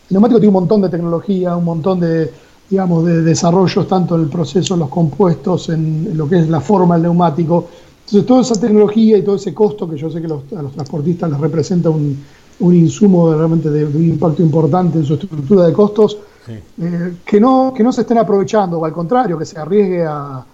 neumático 0.10 0.40
tiene 0.40 0.50
un 0.50 0.62
montón 0.62 0.82
de 0.82 0.90
tecnología, 0.90 1.56
un 1.56 1.66
montón 1.66 2.00
de, 2.00 2.32
digamos, 2.70 3.06
de 3.06 3.22
desarrollos, 3.22 3.88
tanto 3.88 4.16
en 4.16 4.22
el 4.22 4.30
proceso, 4.30 4.76
en 4.76 4.80
los 4.80 4.90
compuestos, 4.90 5.70
en, 5.70 6.18
lo 6.18 6.28
que 6.30 6.40
es 6.40 6.50
la 6.50 6.62
forma 6.62 6.96
del 6.96 7.04
neumático. 7.04 7.68
Entonces, 8.14 8.28
toda 8.28 8.42
esa 8.42 8.62
tecnología 8.62 9.18
y 9.18 9.24
todo 9.24 9.38
ese 9.38 9.54
costo 9.54 9.90
que 9.90 9.98
yo 9.98 10.10
sé 10.12 10.22
que 10.22 10.28
a 10.28 10.62
los 10.62 10.74
transportistas 10.74 11.32
les 11.32 11.40
representa 11.40 11.90
un, 11.90 12.24
un 12.60 12.76
insumo 12.76 13.34
realmente 13.34 13.72
de, 13.72 13.86
un 13.86 14.04
impacto 14.04 14.44
importante 14.44 15.00
en 15.00 15.06
su 15.06 15.16
estructura 15.16 15.66
de 15.66 15.74
costos, 15.74 16.18
eh, 16.48 17.16
que, 17.26 17.40
no, 17.40 17.74
que 17.76 17.84
no 17.84 17.92
se 17.92 18.02
estén 18.02 18.20
aprovechando, 18.20 18.78
o 18.78 18.86
al 18.86 18.94
contrario, 18.94 19.38
que 19.38 19.46
se 19.46 19.58
arriesgue 19.58 20.06
a, 20.06 20.46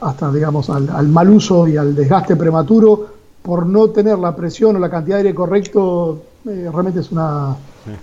hasta, 0.00 0.30
digamos, 0.30 0.70
al, 0.70 0.88
al, 0.90 1.08
mal 1.08 1.28
uso 1.28 1.66
y 1.66 1.76
al 1.76 1.92
desgaste 1.94 2.36
prematuro 2.36 3.06
por 3.42 3.66
no 3.66 3.88
tener 3.88 4.16
la 4.18 4.36
presión 4.36 4.76
o 4.76 4.78
la 4.78 4.88
cantidad 4.88 5.16
de 5.16 5.22
aire 5.22 5.34
correcto, 5.34 6.22
eh, 6.46 6.68
realmente 6.72 7.00
es, 7.00 7.10
una, 7.10 7.56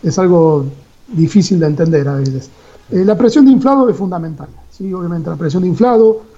es 0.03 0.19
algo 0.19 0.65
difícil 1.07 1.57
de 1.59 1.67
entender 1.67 2.05
a 2.09 2.15
veces. 2.15 2.49
Eh, 2.91 3.05
la 3.05 3.17
presión 3.17 3.45
de 3.45 3.51
inflado 3.51 3.87
es 3.87 3.95
fundamental, 3.95 4.49
¿sí? 4.69 4.93
obviamente 4.93 5.29
la 5.29 5.37
presión 5.37 5.63
de 5.63 5.69
inflado. 5.69 6.34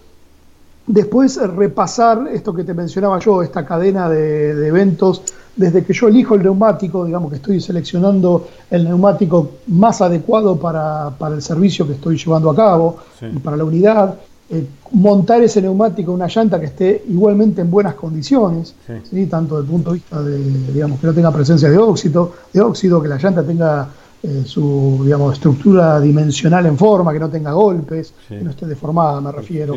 Después 0.88 1.36
repasar 1.36 2.30
esto 2.32 2.54
que 2.54 2.64
te 2.64 2.74
mencionaba 2.74 3.20
yo, 3.20 3.44
esta 3.44 3.66
cadena 3.66 4.10
de, 4.10 4.68
eventos, 4.68 5.22
desde 5.54 5.84
que 5.84 5.92
yo 5.92 6.08
elijo 6.08 6.36
el 6.36 6.44
neumático, 6.44 7.04
digamos 7.04 7.30
que 7.30 7.36
estoy 7.36 7.60
seleccionando 7.60 8.48
el 8.72 8.86
neumático 8.86 9.52
más 9.68 10.02
adecuado 10.02 10.58
para, 10.58 11.10
para 11.18 11.36
el 11.36 11.42
servicio 11.42 11.86
que 11.86 11.94
estoy 11.94 12.18
llevando 12.18 12.50
a 12.50 12.56
cabo 12.56 12.98
y 13.22 13.38
para 13.40 13.58
la 13.58 13.66
unidad, 13.66 14.16
eh, 14.50 14.66
montar 14.94 15.42
ese 15.44 15.62
neumático, 15.62 16.14
una 16.14 16.28
llanta 16.28 16.58
que 16.58 16.68
esté 16.68 17.04
igualmente 17.10 17.60
en 17.60 17.70
buenas 17.70 17.96
condiciones, 17.96 18.74
sí. 19.12 19.26
tanto 19.26 19.58
desde 19.58 19.66
el 19.66 19.72
punto 19.72 19.90
de 19.90 19.96
vista 19.96 20.24
de, 20.24 20.38
digamos, 20.72 21.02
que 21.02 21.08
no 21.08 21.14
tenga 21.14 21.32
presencia 21.34 21.70
de 21.70 21.78
óxido, 21.78 22.32
de 22.54 22.62
óxido 22.62 23.02
que 23.02 23.10
la 23.10 23.18
llanta 23.18 23.44
tenga 23.44 23.90
eh, 24.28 24.44
su 24.46 25.00
digamos, 25.06 25.36
estructura 25.36 26.02
dimensional 26.02 26.66
en 26.66 26.78
forma, 26.78 27.14
que 27.14 27.20
no 27.20 27.30
tenga 27.30 27.54
golpes, 27.54 28.14
que 28.28 28.42
no 28.42 28.50
esté 28.50 28.66
deformada, 28.66 29.22
me 29.22 29.32
refiero. 29.32 29.74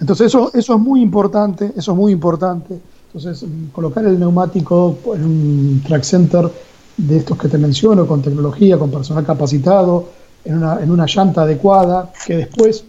Entonces 0.00 0.26
eso, 0.26 0.50
eso 0.52 0.74
es 0.74 0.80
muy 0.80 1.00
importante, 1.00 1.72
eso 1.76 1.92
es 1.92 1.96
muy 1.96 2.10
importante. 2.10 2.80
Entonces, 3.14 3.48
colocar 3.70 4.04
el 4.04 4.18
neumático 4.18 4.98
en 5.14 5.24
un 5.24 5.82
track 5.86 6.02
center 6.02 6.50
de 6.96 7.18
estos 7.18 7.38
que 7.38 7.48
te 7.48 7.58
menciono, 7.58 8.04
con 8.06 8.22
tecnología, 8.22 8.76
con 8.76 8.90
personal 8.90 9.24
capacitado, 9.24 10.08
en 10.44 10.56
una, 10.56 10.82
en 10.82 10.90
una 10.90 11.06
llanta 11.06 11.42
adecuada, 11.42 12.10
que 12.26 12.38
después 12.38 12.84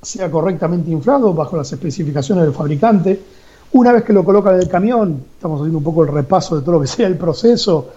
sea 0.00 0.30
correctamente 0.30 0.92
inflado 0.92 1.34
bajo 1.34 1.56
las 1.56 1.72
especificaciones 1.72 2.44
del 2.44 2.54
fabricante. 2.54 3.20
Una 3.72 3.92
vez 3.92 4.02
que 4.02 4.12
lo 4.12 4.24
coloca 4.24 4.52
en 4.52 4.60
el 4.60 4.68
camión, 4.68 5.22
estamos 5.34 5.60
haciendo 5.60 5.78
un 5.78 5.84
poco 5.84 6.02
el 6.02 6.10
repaso 6.10 6.56
de 6.56 6.62
todo 6.62 6.72
lo 6.72 6.80
que 6.80 6.88
sea 6.88 7.06
el 7.06 7.16
proceso. 7.16 7.88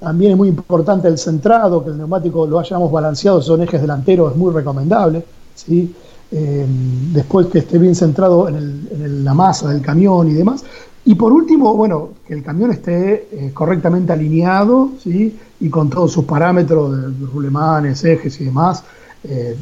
También 0.00 0.32
es 0.32 0.36
muy 0.36 0.48
importante 0.48 1.06
el 1.06 1.16
centrado, 1.16 1.84
que 1.84 1.90
el 1.90 1.98
neumático 1.98 2.44
lo 2.44 2.58
hayamos 2.58 2.90
balanceado, 2.90 3.40
son 3.40 3.62
ejes 3.62 3.80
delanteros, 3.80 4.32
es 4.32 4.36
muy 4.36 4.52
recomendable. 4.52 5.24
¿sí? 5.54 5.94
Eh, 6.32 6.66
después 7.12 7.46
que 7.48 7.58
esté 7.58 7.78
bien 7.78 7.94
centrado 7.94 8.48
en, 8.48 9.22
la 9.22 9.32
masa 9.32 9.68
del 9.68 9.80
camión 9.80 10.28
y 10.28 10.32
demás. 10.32 10.64
Y 11.04 11.14
por 11.14 11.32
último, 11.32 11.76
bueno, 11.76 12.10
que 12.26 12.34
el 12.34 12.42
camión 12.42 12.72
esté 12.72 13.28
eh, 13.30 13.50
correctamente 13.52 14.12
alineado 14.12 14.90
¿sí? 15.00 15.38
y 15.60 15.68
con 15.68 15.88
todos 15.88 16.10
sus 16.10 16.24
parámetros 16.24 17.18
de 17.18 17.26
rulemanes, 17.26 18.02
ejes 18.04 18.40
y 18.40 18.44
demás, 18.44 18.82
eh, 19.24 19.56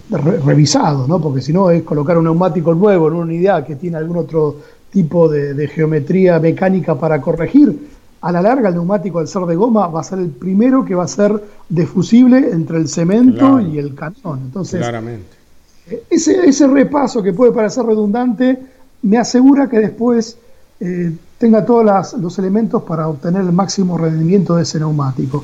revisado, 0.44 1.06
¿no? 1.06 1.20
porque 1.20 1.42
si 1.42 1.52
no 1.52 1.70
es 1.70 1.82
colocar 1.82 2.16
un 2.16 2.24
neumático 2.24 2.72
nuevo 2.72 3.08
en 3.08 3.14
una 3.14 3.24
unidad 3.24 3.66
que 3.66 3.76
tiene 3.76 3.98
algún 3.98 4.16
otro 4.16 4.56
tipo 4.90 5.28
de, 5.28 5.68
geometría 5.68 6.38
mecánica 6.38 6.98
para 6.98 7.20
corregir. 7.20 8.00
A 8.22 8.30
la 8.32 8.42
larga, 8.42 8.68
el 8.68 8.74
neumático, 8.74 9.18
al 9.18 9.28
ser 9.28 9.42
de 9.42 9.56
goma, 9.56 9.86
va 9.86 10.00
a 10.00 10.04
ser 10.04 10.18
el 10.18 10.28
primero 10.28 10.84
que 10.84 10.94
va 10.94 11.04
a 11.04 11.08
ser 11.08 11.42
defusible 11.68 12.50
entre 12.50 12.76
el 12.76 12.86
cemento 12.86 13.60
y 13.60 13.78
el 13.78 13.94
camión. 13.94 14.40
Entonces, 14.44 14.86
eh, 14.86 16.02
Ese, 16.10 16.46
ese 16.46 16.66
repaso 16.66 17.22
que 17.22 17.32
puede 17.32 17.52
parecer 17.52 17.84
redundante 17.86 18.58
me 19.02 19.16
asegura 19.16 19.70
que 19.70 19.78
después 19.78 20.36
eh, 20.80 21.12
tenga 21.38 21.64
todos 21.64 22.14
los 22.18 22.38
elementos 22.38 22.82
para 22.82 23.08
obtener 23.08 23.40
el 23.40 23.52
máximo 23.52 23.96
rendimiento 23.96 24.56
de 24.56 24.64
ese 24.64 24.78
neumático. 24.78 25.42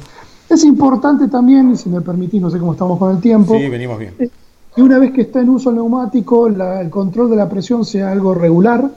Es 0.49 0.63
importante 0.63 1.29
también, 1.29 1.77
si 1.79 1.89
me 1.89 2.03
permitís, 2.03 2.43
no 2.43 2.51
sé 2.51 2.59
cómo 2.59 2.73
estamos 2.73 2.99
con 2.99 3.17
el 3.17 3.23
tiempo. 3.23 3.57
Sí, 3.57 3.69
venimos 3.69 3.99
bien. 3.99 4.13
Eh, 4.19 4.29
que 4.75 4.83
una 4.83 4.99
vez 4.99 5.13
que 5.13 5.23
está 5.23 5.41
en 5.41 5.49
uso 5.49 5.71
el 5.71 5.77
neumático, 5.77 6.47
el 6.47 6.91
control 6.91 7.31
de 7.31 7.37
la 7.37 7.49
presión 7.49 7.87
sea 7.87 8.13
algo 8.13 8.35
regular 8.35 8.91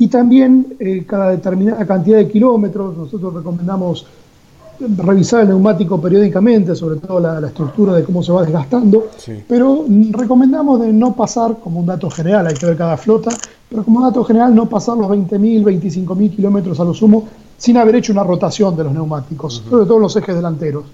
y 0.00 0.08
también 0.08 0.76
eh, 0.80 1.04
cada 1.06 1.30
determinada 1.30 1.86
cantidad 1.86 2.16
de 2.16 2.26
kilómetros. 2.26 2.96
Nosotros 2.96 3.34
recomendamos 3.34 4.06
revisar 4.96 5.42
el 5.42 5.48
neumático 5.48 6.00
periódicamente, 6.00 6.74
sobre 6.74 6.98
todo 6.98 7.20
la, 7.20 7.46
estructura 7.46 7.92
de 7.92 8.02
cómo 8.02 8.22
se 8.22 8.32
va 8.32 8.42
desgastando, 8.42 9.08
pero 9.46 9.84
recomendamos 10.12 10.80
de 10.80 10.90
no 10.90 11.14
pasar, 11.14 11.58
como 11.62 11.80
un 11.80 11.86
dato 11.86 12.08
general, 12.08 12.46
hay 12.46 12.54
que 12.54 12.64
ver 12.64 12.78
cada 12.78 12.96
flota, 12.96 13.30
pero 13.68 13.84
como 13.84 14.00
dato 14.00 14.24
general 14.24 14.54
no 14.54 14.66
pasar 14.70 14.96
los 14.96 15.06
20.000, 15.06 15.64
25.000 15.64 16.34
kilómetros 16.34 16.80
a 16.80 16.84
lo 16.84 16.94
sumo 16.94 17.28
sin 17.58 17.76
haber 17.76 17.96
hecho 17.96 18.14
una 18.14 18.24
rotación 18.24 18.74
de 18.74 18.84
los 18.84 18.94
neumáticos, 18.94 19.62
sobre 19.68 19.84
todo 19.84 19.98
los 19.98 20.16
ejes 20.16 20.34
delanteros. 20.34 20.84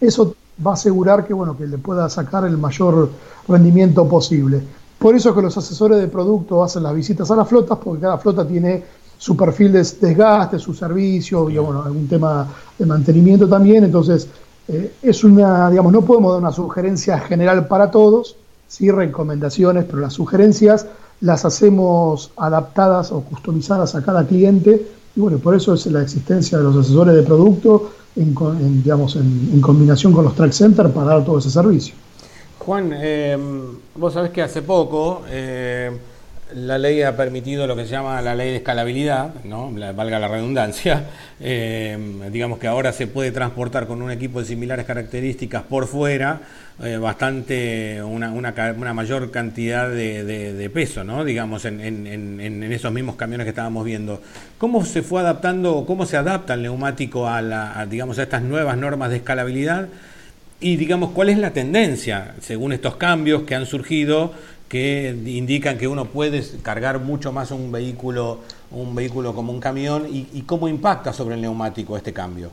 Eso 0.00 0.34
va 0.66 0.70
a 0.70 0.74
asegurar 0.74 1.26
que, 1.26 1.34
bueno, 1.34 1.58
que 1.58 1.66
le 1.66 1.76
pueda 1.76 2.08
sacar 2.08 2.46
el 2.46 2.56
mayor 2.56 3.10
rendimiento 3.46 4.08
posible. 4.08 4.62
Por 5.02 5.16
eso 5.16 5.34
que 5.34 5.42
los 5.42 5.56
asesores 5.58 5.98
de 5.98 6.06
producto 6.06 6.62
hacen 6.62 6.84
las 6.84 6.94
visitas 6.94 7.28
a 7.32 7.34
las 7.34 7.48
flotas, 7.48 7.76
porque 7.82 8.02
cada 8.02 8.18
flota 8.18 8.46
tiene 8.46 8.84
su 9.18 9.36
perfil 9.36 9.72
de 9.72 9.82
desgaste, 10.00 10.60
su 10.60 10.72
servicio, 10.74 11.50
y 11.50 11.58
bueno, 11.58 11.82
algún 11.82 12.06
tema 12.06 12.46
de 12.78 12.86
mantenimiento 12.86 13.48
también. 13.48 13.82
Entonces, 13.82 14.28
eh, 14.68 14.94
es 15.02 15.24
una, 15.24 15.68
digamos, 15.70 15.92
no 15.92 16.02
podemos 16.02 16.30
dar 16.32 16.40
una 16.40 16.52
sugerencia 16.52 17.18
general 17.18 17.66
para 17.66 17.90
todos, 17.90 18.36
sí 18.68 18.92
recomendaciones, 18.92 19.86
pero 19.86 19.98
las 19.98 20.12
sugerencias 20.12 20.86
las 21.20 21.44
hacemos 21.44 22.30
adaptadas 22.36 23.10
o 23.10 23.22
customizadas 23.22 23.96
a 23.96 24.02
cada 24.02 24.24
cliente 24.24 24.86
y 25.14 25.20
bueno, 25.20 25.38
por 25.38 25.54
eso 25.54 25.74
es 25.74 25.84
la 25.86 26.02
existencia 26.02 26.58
de 26.58 26.64
los 26.64 26.76
asesores 26.76 27.14
de 27.14 27.22
producto 27.22 27.90
en, 28.16 28.34
digamos, 28.82 29.16
en, 29.16 29.60
combinación 29.60 30.12
con 30.12 30.24
los 30.24 30.34
track 30.34 30.52
center 30.52 30.90
para 30.90 31.08
dar 31.08 31.24
todo 31.24 31.38
ese 31.38 31.50
servicio. 31.50 31.94
Juan, 32.64 32.92
eh, 32.94 33.36
vos 33.96 34.14
sabés 34.14 34.30
que 34.30 34.40
hace 34.40 34.62
poco, 34.62 35.24
eh, 35.28 35.90
la 36.54 36.78
ley 36.78 37.02
ha 37.02 37.16
permitido 37.16 37.66
lo 37.66 37.74
que 37.74 37.86
se 37.86 37.90
llama 37.90 38.22
la 38.22 38.36
ley 38.36 38.50
de 38.50 38.56
escalabilidad, 38.58 39.34
¿no? 39.42 39.72
valga 39.72 40.20
la 40.20 40.28
redundancia. 40.28 41.06
Eh, 41.44 41.98
digamos 42.30 42.60
que 42.60 42.68
ahora 42.68 42.92
se 42.92 43.08
puede 43.08 43.32
transportar 43.32 43.88
con 43.88 44.00
un 44.00 44.12
equipo 44.12 44.38
de 44.38 44.46
similares 44.46 44.86
características 44.86 45.64
por 45.64 45.88
fuera 45.88 46.40
bastante, 47.00 48.00
una, 48.00 48.30
mayor 48.94 49.32
cantidad 49.32 49.90
de, 49.90 50.70
peso, 50.72 51.02
¿no? 51.02 51.24
digamos, 51.24 51.64
en, 51.64 52.72
esos 52.72 52.92
mismos 52.92 53.16
camiones 53.16 53.44
que 53.44 53.48
estábamos 53.48 53.84
viendo. 53.84 54.22
¿Cómo 54.56 54.84
se 54.84 55.02
fue 55.02 55.20
adaptando, 55.20 55.82
cómo 55.84 56.06
se 56.06 56.16
adapta 56.16 56.54
el 56.54 56.62
neumático 56.62 57.26
a, 57.26 57.42
la, 57.42 57.88
digamos, 57.90 58.20
a 58.20 58.22
estas 58.22 58.42
nuevas 58.42 58.76
normas 58.76 59.10
de 59.10 59.16
escalabilidad? 59.16 59.88
Y 60.62 60.76
digamos, 60.76 61.10
¿cuál 61.10 61.28
es 61.28 61.38
la 61.38 61.52
tendencia 61.52 62.36
según 62.40 62.72
estos 62.72 62.96
cambios 62.96 63.42
que 63.42 63.54
han 63.54 63.66
surgido? 63.66 64.32
que 64.72 65.14
indican 65.26 65.76
que 65.76 65.86
uno 65.86 66.06
puede 66.06 66.42
cargar 66.62 66.98
mucho 66.98 67.30
más 67.30 67.50
un 67.50 67.70
vehículo, 67.70 68.38
un 68.70 68.94
vehículo 68.94 69.34
como 69.34 69.52
un 69.52 69.60
camión 69.60 70.06
y, 70.10 70.40
cómo 70.46 70.66
impacta 70.66 71.12
sobre 71.12 71.34
el 71.34 71.42
neumático 71.42 71.94
este 71.94 72.14
cambio. 72.14 72.48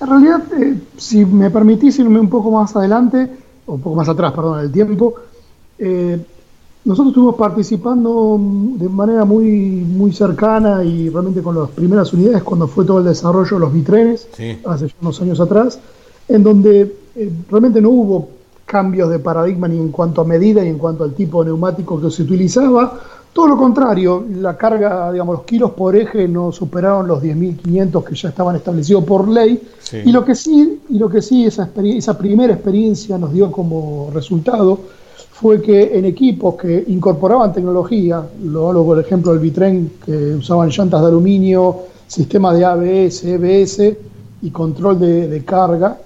En 0.00 0.06
realidad, 0.08 0.42
eh, 0.60 0.76
si 0.96 1.24
me 1.24 1.48
permitís 1.48 1.96
irme 2.00 2.18
un 2.18 2.28
poco 2.28 2.50
más 2.50 2.74
adelante, 2.74 3.30
o 3.66 3.74
un 3.74 3.80
poco 3.82 3.94
más 3.94 4.08
atrás, 4.08 4.32
perdón, 4.32 4.58
el 4.58 4.72
tiempo, 4.72 5.14
eh, 5.78 6.18
nosotros 6.84 7.12
estuvimos 7.12 7.36
participando 7.36 8.36
de 8.40 8.88
manera 8.88 9.24
muy, 9.24 9.46
muy 9.46 10.12
cercana 10.12 10.82
y 10.82 11.08
realmente 11.08 11.40
con 11.40 11.56
las 11.56 11.70
primeras 11.70 12.12
unidades 12.12 12.42
cuando 12.42 12.66
fue 12.66 12.84
todo 12.84 12.98
el 12.98 13.04
desarrollo 13.04 13.54
de 13.54 13.60
los 13.60 13.72
bitrenes, 13.72 14.26
hace 14.66 14.92
unos 15.00 15.22
años 15.22 15.38
atrás, 15.38 15.78
en 16.28 16.42
donde 16.42 16.96
eh, 17.14 17.30
realmente 17.50 17.80
no 17.80 17.90
hubo 17.90 18.28
cambios 18.64 19.10
de 19.10 19.18
paradigma 19.20 19.68
ni 19.68 19.78
en 19.78 19.90
cuanto 19.90 20.20
a 20.20 20.24
medida 20.24 20.62
ni 20.62 20.68
en 20.68 20.78
cuanto 20.78 21.04
al 21.04 21.14
tipo 21.14 21.42
de 21.42 21.50
neumático 21.50 22.00
que 22.00 22.10
se 22.10 22.22
utilizaba. 22.22 23.00
Todo 23.32 23.48
lo 23.48 23.56
contrario, 23.58 24.24
la 24.40 24.56
carga, 24.56 25.12
digamos, 25.12 25.36
los 25.36 25.44
kilos 25.44 25.72
por 25.72 25.94
eje 25.94 26.26
no 26.26 26.50
superaron 26.52 27.06
los 27.06 27.22
10.500 27.22 28.02
que 28.02 28.14
ya 28.14 28.30
estaban 28.30 28.56
establecidos 28.56 29.04
por 29.04 29.28
ley. 29.28 29.62
Y 29.92 30.10
lo 30.10 30.24
que 30.24 30.34
sí, 30.34 30.80
y 30.88 30.98
lo 30.98 31.08
que 31.10 31.20
sí 31.20 31.44
esa, 31.44 31.68
esa 31.84 32.16
primera 32.16 32.54
experiencia 32.54 33.18
nos 33.18 33.34
dio 33.34 33.52
como 33.52 34.10
resultado 34.14 34.80
fue 35.32 35.60
que 35.60 35.98
en 35.98 36.06
equipos 36.06 36.54
que 36.54 36.84
incorporaban 36.88 37.52
tecnología, 37.52 38.26
lo 38.42 38.68
hablo 38.68 38.84
por 38.86 38.98
ejemplo 38.98 39.32
del 39.32 39.40
Bitren, 39.40 39.92
que 40.02 40.34
usaban 40.36 40.70
llantas 40.70 41.02
de 41.02 41.08
aluminio, 41.08 41.76
sistemas 42.06 42.56
de 42.56 42.64
ABS, 42.64 43.24
EBS, 43.24 43.96
y 44.46 44.50
control 44.52 45.00
de, 45.00 45.42
carga, 45.44 45.98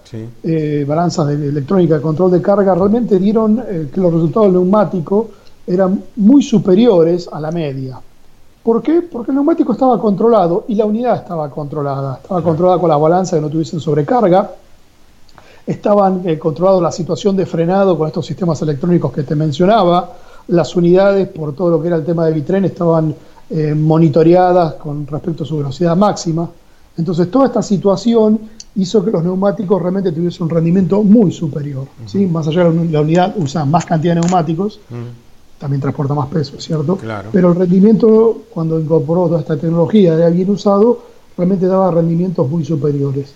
eh, 0.42 0.84
balanzas 0.88 1.28
de 1.28 1.34
electrónica 1.34 1.96
de 1.96 2.00
control 2.00 2.30
de 2.30 2.40
carga, 2.40 2.74
realmente 2.74 3.18
dieron 3.18 3.62
eh, 3.68 3.90
que 3.92 4.00
los 4.00 4.14
resultados 4.14 4.46
del 4.46 4.62
neumático 4.62 5.28
eran 5.66 6.02
muy 6.16 6.42
superiores 6.42 7.28
a 7.30 7.38
la 7.38 7.50
media. 7.50 8.00
¿Por 8.62 8.80
qué? 8.80 9.02
Porque 9.02 9.30
el 9.30 9.34
neumático 9.34 9.72
estaba 9.72 10.00
controlado 10.00 10.64
y 10.68 10.74
la 10.74 10.86
unidad 10.86 11.16
estaba 11.16 11.50
controlada. 11.50 12.20
Estaba 12.22 12.42
controlada 12.42 12.78
con 12.78 12.88
la 12.88 12.96
balanza 12.96 13.36
que 13.36 13.42
no 13.42 13.50
tuviesen 13.50 13.78
sobrecarga. 13.78 14.52
Estaban 15.66 16.22
eh, 16.26 16.38
controlados 16.38 16.80
la 16.80 16.92
situación 16.92 17.36
de 17.36 17.44
frenado 17.44 17.98
con 17.98 18.06
estos 18.06 18.24
sistemas 18.24 18.62
electrónicos 18.62 19.12
que 19.12 19.22
te 19.22 19.34
mencionaba. 19.34 20.14
Las 20.48 20.74
unidades, 20.76 21.28
por 21.28 21.54
todo 21.54 21.72
lo 21.72 21.82
que 21.82 21.88
era 21.88 21.96
el 21.96 22.06
tema 22.06 22.24
de 22.24 22.32
bitren, 22.32 22.64
estaban 22.64 23.14
monitoreadas 23.74 24.74
con 24.74 25.04
respecto 25.08 25.42
a 25.42 25.46
su 25.46 25.58
velocidad 25.58 25.96
máxima. 25.96 26.48
Entonces, 26.96 27.30
toda 27.30 27.46
esta 27.46 27.62
situación 27.62 28.40
hizo 28.76 29.04
que 29.04 29.10
los 29.10 29.24
neumáticos 29.24 29.80
realmente 29.80 30.12
tuviesen 30.12 30.44
un 30.44 30.50
rendimiento 30.50 31.02
muy 31.02 31.32
superior. 31.32 31.86
¿sí? 32.06 32.26
Más 32.26 32.46
allá 32.48 32.70
de 32.70 32.90
la 32.90 33.00
unidad 33.00 33.34
usa 33.36 33.64
más 33.64 33.84
cantidad 33.84 34.14
de 34.14 34.20
neumáticos, 34.20 34.80
también 35.58 35.80
transporta 35.80 36.14
más 36.14 36.28
peso, 36.28 36.58
¿cierto? 36.58 36.98
Pero 37.32 37.50
el 37.50 37.54
rendimiento, 37.54 38.42
cuando 38.50 38.80
incorporó 38.80 39.26
toda 39.26 39.40
esta 39.40 39.56
tecnología 39.56 40.16
de 40.16 40.24
alguien 40.24 40.50
usado, 40.50 41.00
realmente 41.36 41.66
daba 41.66 41.90
rendimientos 41.90 42.48
muy 42.48 42.64
superiores. 42.64 43.32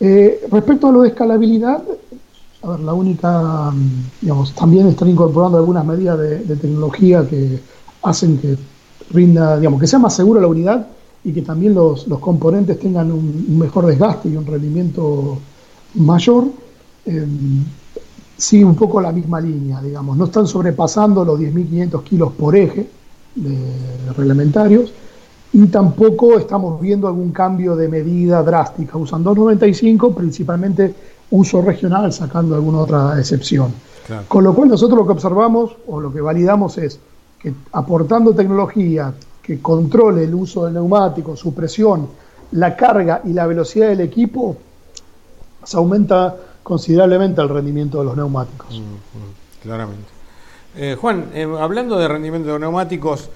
Eh, 0.00 0.46
respecto 0.50 0.88
a 0.88 0.92
lo 0.92 1.02
de 1.02 1.08
escalabilidad, 1.08 1.82
a 2.62 2.68
ver, 2.68 2.80
la 2.80 2.92
única, 2.92 3.72
digamos, 4.20 4.54
también 4.54 4.88
están 4.88 5.08
incorporando 5.08 5.58
algunas 5.58 5.84
medidas 5.84 6.18
de, 6.18 6.38
de 6.38 6.56
tecnología 6.56 7.26
que 7.28 7.60
hacen 8.02 8.38
que 8.38 8.56
rinda, 9.10 9.58
digamos, 9.58 9.80
que 9.80 9.86
sea 9.86 9.98
más 9.98 10.14
segura 10.14 10.40
la 10.40 10.46
unidad 10.46 10.86
y 11.24 11.32
que 11.32 11.42
también 11.42 11.74
los, 11.74 12.04
componentes 12.20 12.78
tengan 12.78 13.10
un, 13.10 13.58
mejor 13.58 13.86
desgaste 13.86 14.28
y 14.28 14.36
un 14.36 14.46
rendimiento 14.46 15.38
mayor, 15.94 16.44
eh, 17.06 17.26
sigue 18.36 18.64
un 18.64 18.74
poco 18.74 19.00
la 19.00 19.10
misma 19.10 19.40
línea, 19.40 19.80
digamos. 19.80 20.16
No 20.18 20.26
están 20.26 20.46
sobrepasando 20.46 21.24
los 21.24 21.40
10.500 21.40 22.02
kilos 22.02 22.32
por 22.32 22.54
eje 22.54 22.88
de, 23.34 23.58
reglamentarios 24.16 24.92
y 25.52 25.66
tampoco 25.66 26.38
estamos 26.38 26.80
viendo 26.80 27.08
algún 27.08 27.32
cambio 27.32 27.74
de 27.74 27.88
medida 27.88 28.42
drástica. 28.42 28.98
Usan 28.98 29.22
295, 29.22 30.14
principalmente 30.14 30.94
uso 31.30 31.62
regional, 31.62 32.12
sacando 32.12 32.54
alguna 32.54 32.80
otra 32.80 33.18
excepción. 33.18 33.72
Con 34.28 34.44
lo 34.44 34.54
cual 34.54 34.68
nosotros 34.68 34.98
lo 34.98 35.06
que 35.06 35.12
observamos 35.12 35.74
o 35.86 35.98
lo 35.98 36.12
que 36.12 36.20
validamos 36.20 36.76
es 36.76 37.00
que 37.38 37.54
aportando 37.72 38.34
tecnología, 38.34 39.14
que 39.44 39.60
controle 39.60 40.24
el 40.24 40.34
uso 40.34 40.64
del 40.64 40.74
neumático, 40.74 41.36
su 41.36 41.54
presión, 41.54 42.08
la 42.52 42.74
carga 42.74 43.20
y 43.24 43.34
la 43.34 43.46
velocidad 43.46 43.88
del 43.88 44.00
equipo, 44.00 44.56
se 45.62 45.76
aumenta 45.76 46.34
considerablemente 46.62 47.42
el 47.42 47.50
rendimiento 47.50 47.98
de 47.98 48.04
los 48.06 48.16
neumáticos. 48.16 48.70
Mm, 48.70 48.82
mm, 48.82 49.62
claramente. 49.62 50.08
Eh, 50.76 50.96
Juan, 50.98 51.26
eh, 51.34 51.46
hablando 51.60 51.98
de 51.98 52.08
rendimiento 52.08 52.52
de 52.54 52.58
neumáticos, 52.58 53.28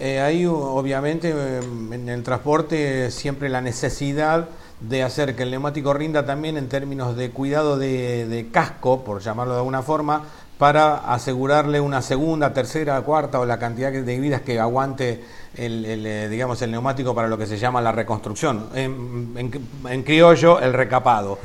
eh, 0.00 0.20
hay 0.20 0.46
obviamente 0.46 1.30
en 1.30 2.08
el 2.08 2.22
transporte 2.22 3.10
siempre 3.10 3.48
la 3.48 3.60
necesidad 3.60 4.48
de 4.80 5.02
hacer 5.02 5.36
que 5.36 5.42
el 5.42 5.50
neumático 5.50 5.92
rinda 5.92 6.24
también 6.24 6.56
en 6.56 6.68
términos 6.68 7.16
de 7.16 7.30
cuidado 7.30 7.76
de 7.76 8.48
casco, 8.50 9.04
por 9.04 9.20
llamarlo 9.20 9.54
de 9.54 9.58
alguna 9.58 9.82
forma, 9.82 10.22
para 10.58 11.12
asegurarle 11.14 11.80
una 11.80 12.02
segunda, 12.02 12.52
tercera, 12.52 13.00
cuarta 13.02 13.38
o 13.38 13.46
la 13.46 13.58
cantidad 13.58 13.92
de 13.92 14.20
vidas 14.20 14.42
que 14.42 14.58
aguante 14.58 15.22
el, 15.54 15.84
eh, 15.86 16.28
digamos, 16.28 16.60
el 16.62 16.72
neumático 16.72 17.14
para 17.14 17.28
lo 17.28 17.38
que 17.38 17.46
se 17.46 17.58
llama 17.58 17.80
la 17.80 17.92
reconstrucción. 17.92 18.66
En, 18.74 20.02
criollo, 20.04 20.60
el 20.60 20.72
recapado. 20.72 21.38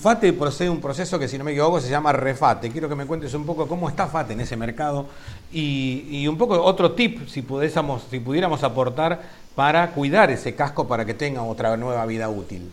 FATE 0.00 0.32
posee 0.32 0.70
un 0.70 0.80
proceso 0.80 1.18
que, 1.18 1.28
si 1.28 1.36
no 1.36 1.44
me 1.44 1.52
equivoco, 1.52 1.80
se 1.80 1.90
llama 1.90 2.12
refate. 2.12 2.70
Quiero 2.70 2.88
que 2.88 2.94
me 2.94 3.04
cuentes 3.04 3.32
un 3.34 3.44
poco 3.44 3.68
cómo 3.68 3.90
está 3.90 4.06
FATE 4.06 4.32
en 4.32 4.40
ese 4.40 4.56
mercado 4.56 5.06
y, 5.52 6.26
un 6.26 6.38
poco 6.38 6.60
otro 6.62 6.92
tip, 6.92 7.28
si, 7.28 7.42
pudiésemos, 7.42 8.04
si 8.10 8.20
pudiéramos 8.20 8.64
aportar 8.64 9.20
para 9.54 9.90
cuidar 9.90 10.30
ese 10.30 10.54
casco 10.54 10.88
para 10.88 11.04
que 11.04 11.12
tenga 11.12 11.42
otra 11.42 11.76
nueva 11.76 12.06
vida 12.06 12.30
útil. 12.30 12.70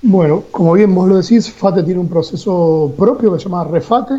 Bueno, 0.00 0.44
como 0.50 0.72
bien 0.72 0.94
vos 0.94 1.08
lo 1.08 1.16
decís, 1.16 1.50
FATE 1.52 1.82
tiene 1.82 2.00
un 2.00 2.08
proceso 2.08 2.94
propio 2.96 3.32
que 3.34 3.38
se 3.38 3.44
llama 3.44 3.64
refate 3.64 4.14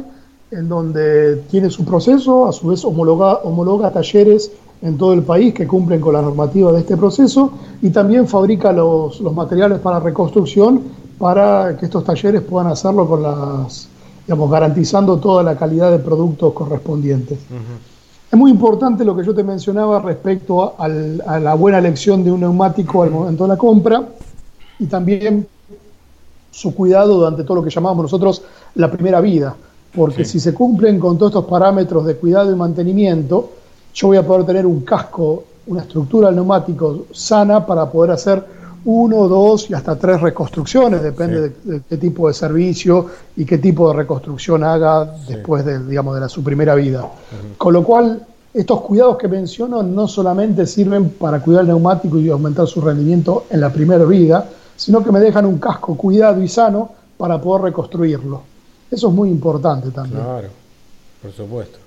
en 0.51 0.69
donde 0.69 1.37
tiene 1.49 1.69
su 1.69 1.83
proceso, 1.83 2.47
a 2.47 2.53
su 2.53 2.67
vez 2.67 2.85
homologa, 2.85 3.35
homologa 3.43 3.91
talleres 3.91 4.51
en 4.81 4.97
todo 4.97 5.13
el 5.13 5.23
país 5.23 5.53
que 5.53 5.67
cumplen 5.67 5.99
con 5.99 6.13
la 6.13 6.21
normativa 6.21 6.71
de 6.71 6.79
este 6.79 6.95
proceso 6.95 7.51
y 7.81 7.89
también 7.89 8.27
fabrica 8.27 8.71
los, 8.71 9.19
materiales 9.21 9.79
para 9.79 9.99
reconstrucción 9.99 10.81
para 11.17 11.75
que 11.77 11.85
estos 11.85 12.03
talleres 12.03 12.41
puedan 12.41 12.71
hacerlo 12.71 13.07
con 13.07 13.23
las, 13.23 13.89
digamos, 14.25 14.51
garantizando 14.51 15.17
toda 15.17 15.43
la 15.43 15.57
calidad 15.57 15.91
de 15.91 15.99
productos 15.99 16.53
correspondientes. 16.53 17.39
Es 18.31 18.37
muy 18.37 18.51
importante 18.51 19.03
lo 19.03 19.15
que 19.15 19.25
yo 19.25 19.33
te 19.33 19.43
mencionaba 19.43 19.99
respecto 19.99 20.75
a 20.77 20.87
la 20.87 21.55
buena 21.55 21.79
elección 21.79 22.23
de 22.23 22.31
un 22.31 22.41
neumático 22.41 23.03
al 23.03 23.09
momento 23.09 23.43
de 23.43 23.49
la 23.49 23.57
compra 23.57 24.07
y 24.79 24.85
también 24.85 25.47
su 26.51 26.73
cuidado 26.75 27.15
durante 27.15 27.43
todo 27.43 27.55
lo 27.55 27.63
que 27.63 27.69
llamamos 27.69 28.03
nosotros 28.03 28.43
la 28.75 28.91
primera 28.91 29.21
vida 29.21 29.55
porque 29.97 30.23
si 30.25 30.39
se 30.39 30.53
cumplen 30.53 30.99
con 30.99 31.17
todos 31.17 31.31
estos 31.31 31.45
parámetros 31.45 32.05
de 32.05 32.15
cuidado 32.15 32.51
y 32.51 32.55
mantenimiento, 32.55 33.49
yo 33.95 34.09
voy 34.09 34.17
a 34.17 34.25
poder 34.25 34.45
tener 34.45 34.67
un 34.67 34.81
casco, 34.81 35.43
una 35.65 35.81
estructura 35.81 36.29
neumático 36.29 37.07
sana 37.11 37.65
para 37.65 37.89
poder 37.89 38.11
hacer 38.11 38.45
uno, 38.85 39.27
dos 39.27 39.71
y 39.71 39.73
hasta 39.73 39.95
tres 39.95 40.21
reconstrucciones, 40.21 41.01
depende 41.01 41.49
de, 41.49 41.81
qué 41.89 41.97
tipo 41.97 42.27
de 42.27 42.35
servicio 42.35 43.07
y 43.35 43.43
qué 43.43 43.57
tipo 43.57 43.89
de 43.89 43.97
reconstrucción 43.97 44.63
haga 44.63 45.15
después 45.27 45.65
de, 45.65 45.83
digamos, 45.83 46.13
de 46.13 46.21
la, 46.21 46.29
su 46.29 46.43
primera 46.43 46.75
vida. 46.75 47.03
Con 47.57 47.73
lo 47.73 47.83
cual, 47.83 48.23
estos 48.53 48.81
cuidados 48.81 49.17
que 49.17 49.27
menciono 49.27 49.81
no 49.81 50.07
solamente 50.07 50.67
sirven 50.67 51.09
para 51.09 51.41
cuidar 51.41 51.61
el 51.61 51.69
neumático 51.69 52.19
y 52.19 52.29
aumentar 52.29 52.67
su 52.67 52.81
rendimiento 52.81 53.45
en 53.49 53.61
la 53.61 53.73
primera 53.73 54.05
vida, 54.05 54.47
sino 54.75 55.03
que 55.03 55.11
me 55.11 55.19
dejan 55.19 55.47
un 55.47 55.57
casco 55.57 55.97
cuidado 55.97 56.39
y 56.43 56.47
sano 56.47 56.91
para 57.17 57.41
poder 57.41 57.63
reconstruirlo. 57.63 58.56
Eso 58.89 59.07
es 59.09 59.13
muy 59.13 59.29
importante 59.29 59.91
también. 59.91 60.23
Claro, 60.23 60.49
por 61.21 61.31
supuesto. 61.31 61.79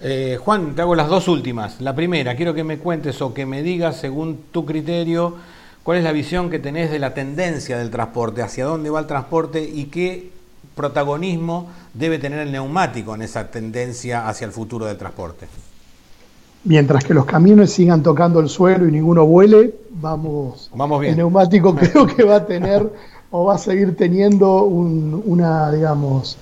Eh, 0.00 0.38
Juan, 0.38 0.74
te 0.74 0.82
hago 0.82 0.94
las 0.94 1.08
dos 1.08 1.28
últimas. 1.28 1.80
La 1.80 1.94
primera, 1.94 2.36
quiero 2.36 2.52
que 2.52 2.64
me 2.64 2.78
cuentes 2.78 3.22
o 3.22 3.32
que 3.32 3.46
me 3.46 3.62
digas, 3.62 3.96
según 3.96 4.38
tu 4.52 4.66
criterio, 4.66 5.36
cuál 5.82 5.98
es 5.98 6.04
la 6.04 6.12
visión 6.12 6.50
que 6.50 6.58
tenés 6.58 6.90
de 6.90 6.98
la 6.98 7.14
tendencia 7.14 7.78
del 7.78 7.90
transporte, 7.90 8.42
hacia 8.42 8.66
dónde 8.66 8.90
va 8.90 9.00
el 9.00 9.06
transporte 9.06 9.62
y 9.62 9.84
qué 9.84 10.30
protagonismo 10.74 11.68
debe 11.94 12.18
tener 12.18 12.40
el 12.40 12.52
neumático 12.52 13.14
en 13.14 13.22
esa 13.22 13.50
tendencia 13.50 14.28
hacia 14.28 14.46
el 14.46 14.52
futuro 14.52 14.86
del 14.86 14.96
transporte. 14.96 15.46
mientras 16.64 17.04
que 17.04 17.14
los 17.14 17.26
camiones 17.26 17.72
sigan 17.72 18.02
tocando 18.02 18.40
el 18.40 18.48
suelo 18.48 18.88
y 18.88 18.92
ninguno 18.92 19.26
vuele, 19.26 19.74
vamos, 19.90 20.70
vamos 20.74 21.00
bien. 21.00 21.12
El 21.12 21.18
neumático 21.18 21.74
creo 21.76 22.06
que 22.06 22.24
va 22.24 22.36
a 22.36 22.46
tener 22.46 22.90
o 23.36 23.46
va 23.46 23.56
a 23.56 23.58
seguir 23.58 23.96
teniendo 23.96 24.62
una, 24.62 25.72
digamos, 25.72 26.36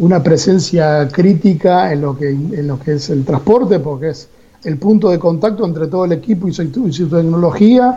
una 0.00 0.20
presencia 0.20 1.06
crítica 1.06 1.92
en 1.92 2.00
lo, 2.00 2.18
que, 2.18 2.30
en 2.30 2.66
lo 2.66 2.80
que 2.80 2.94
es 2.94 3.10
el 3.10 3.24
transporte, 3.24 3.78
porque 3.78 4.08
es 4.08 4.28
el 4.64 4.76
punto 4.76 5.10
de 5.10 5.20
contacto 5.20 5.64
entre 5.64 5.86
todo 5.86 6.04
el 6.04 6.10
equipo 6.10 6.48
y 6.48 6.52
su, 6.52 7.08
tecnología 7.08 7.96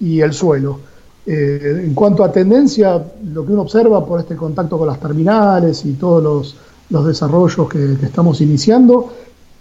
y 0.00 0.20
el 0.20 0.32
suelo. 0.32 0.80
Eh, 1.24 1.82
en 1.84 1.94
cuanto 1.94 2.24
a 2.24 2.32
tendencia, 2.32 3.00
lo 3.32 3.46
que 3.46 3.52
uno 3.52 3.62
observa 3.62 4.04
por 4.04 4.18
este 4.18 4.34
contacto 4.34 4.76
con 4.76 4.88
las 4.88 4.98
terminales 4.98 5.84
y 5.84 5.92
todos 5.92 6.56
los, 6.90 7.06
desarrollos 7.06 7.68
que, 7.68 7.92
estamos 8.02 8.40
iniciando, 8.40 9.08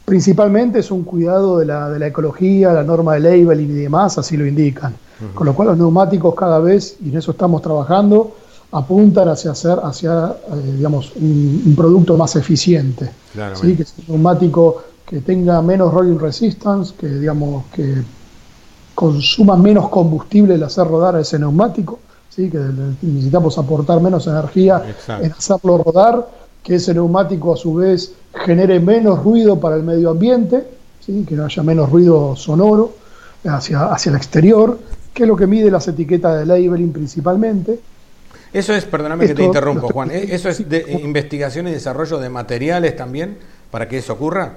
principalmente 0.06 0.80
es 0.80 0.90
un 0.90 1.04
cuidado 1.04 1.60
de 1.60 1.68
la, 1.68 1.88
de 1.88 2.00
la, 2.00 2.08
ecología, 2.08 2.74
la 2.74 2.84
norma 2.84 3.14
de 3.14 3.20
labeling 3.20 3.70
y 3.70 3.82
demás, 3.82 4.18
así 4.18 4.38
lo 4.38 4.48
indican. 4.48 4.96
Con 5.34 5.46
lo 5.48 5.54
cual 5.54 5.70
los 5.70 5.78
neumáticos 5.78 6.36
cada 6.36 6.60
vez, 6.60 6.98
y 7.04 7.10
en 7.10 7.18
eso 7.18 7.32
estamos 7.32 7.62
trabajando, 7.62 8.36
apuntan 8.74 9.30
hacia 9.30 9.52
hacer 9.52 9.80
hacia, 9.84 10.36
eh, 10.52 10.74
digamos, 10.78 11.14
un, 11.16 11.74
producto 11.78 12.18
más 12.18 12.36
eficiente. 12.36 13.12
¿sí? 13.54 13.76
Que 13.76 13.84
es 13.84 13.94
un 14.00 14.16
neumático 14.16 14.84
que 15.06 15.22
tenga 15.22 15.62
menos 15.62 15.94
rolling 15.94 16.18
resistance, 16.18 16.94
que 16.98 17.08
digamos 17.08 17.66
que 17.74 18.04
consuma 18.96 19.56
menos 19.58 19.90
combustible 19.90 20.56
el 20.56 20.64
hacer 20.64 20.88
rodar 20.88 21.16
a 21.16 21.22
ese 21.22 21.38
neumático, 21.38 22.00
¿sí? 22.30 22.50
que 22.50 22.60
necesitamos 23.02 23.58
aportar 23.58 24.02
menos 24.02 24.28
energía 24.28 24.84
en 25.22 25.32
hacerlo 25.32 25.80
rodar, 25.80 26.28
que 26.64 26.76
ese 26.76 26.94
neumático 26.94 27.54
a 27.54 27.58
su 27.58 27.76
vez 27.76 28.14
genere 28.34 28.80
menos 28.80 29.24
ruido 29.24 29.60
para 29.60 29.76
el 29.76 29.84
medio 29.84 30.10
ambiente, 30.10 30.68
¿sí? 31.00 31.26
que 31.28 31.40
haya 31.40 31.64
menos 31.64 31.92
ruido 31.92 32.36
sonoro 32.36 32.94
hacia, 33.46 33.86
hacia 33.86 34.10
el 34.12 34.16
exterior, 34.16 34.80
que 35.14 35.24
es 35.24 35.30
lo 35.30 35.36
que 35.36 35.48
mide 35.48 35.70
las 35.70 35.88
etiquetas 35.88 36.40
de 36.40 36.46
labeling 36.46 36.92
principalmente. 36.92 37.80
Eso 38.52 38.74
es, 38.74 38.86
perdóname 38.86 39.28
que 39.28 39.34
te 39.34 39.44
interrumpo, 39.44 39.90
Juan, 39.90 40.12
¿eh? 40.12 40.28
¿eso 40.30 40.50
es 40.50 40.68
de 40.70 41.00
investigación 41.04 41.68
y 41.68 41.72
desarrollo 41.72 42.20
de 42.20 42.30
materiales 42.30 42.96
también 42.96 43.38
para 43.72 43.88
que 43.88 43.98
eso 43.98 44.14
ocurra? 44.14 44.54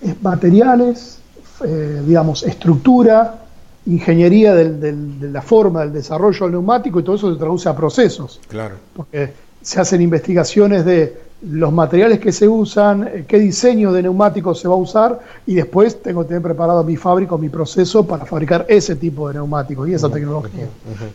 Es 0.00 0.22
materiales, 0.22 1.18
eh, 1.64 2.02
digamos, 2.06 2.44
estructura, 2.44 3.42
ingeniería 3.86 4.54
de 4.54 4.94
la 5.20 5.42
forma 5.42 5.80
del 5.80 5.94
desarrollo 5.94 6.46
del 6.46 6.52
neumático 6.52 7.00
y 7.00 7.02
todo 7.02 7.16
eso 7.16 7.32
se 7.32 7.38
traduce 7.38 7.68
a 7.68 7.74
procesos. 7.74 8.40
Claro. 8.48 8.76
Porque 8.94 9.32
se 9.62 9.80
hacen 9.80 10.00
investigaciones 10.00 10.84
de 10.84 11.27
los 11.40 11.72
materiales 11.72 12.18
que 12.18 12.32
se 12.32 12.48
usan, 12.48 13.06
eh, 13.06 13.24
qué 13.26 13.38
diseño 13.38 13.92
de 13.92 14.02
neumáticos 14.02 14.58
se 14.58 14.66
va 14.66 14.74
a 14.74 14.78
usar 14.78 15.20
y 15.46 15.54
después 15.54 16.02
tengo 16.02 16.22
que 16.22 16.28
tener 16.28 16.42
preparado 16.42 16.82
mi 16.82 16.96
fábrica, 16.96 17.36
mi 17.36 17.48
proceso 17.48 18.04
para 18.04 18.24
fabricar 18.24 18.66
ese 18.68 18.96
tipo 18.96 19.28
de 19.28 19.34
neumáticos 19.34 19.88
y 19.88 19.94
esa 19.94 20.08
tecnología. 20.08 20.66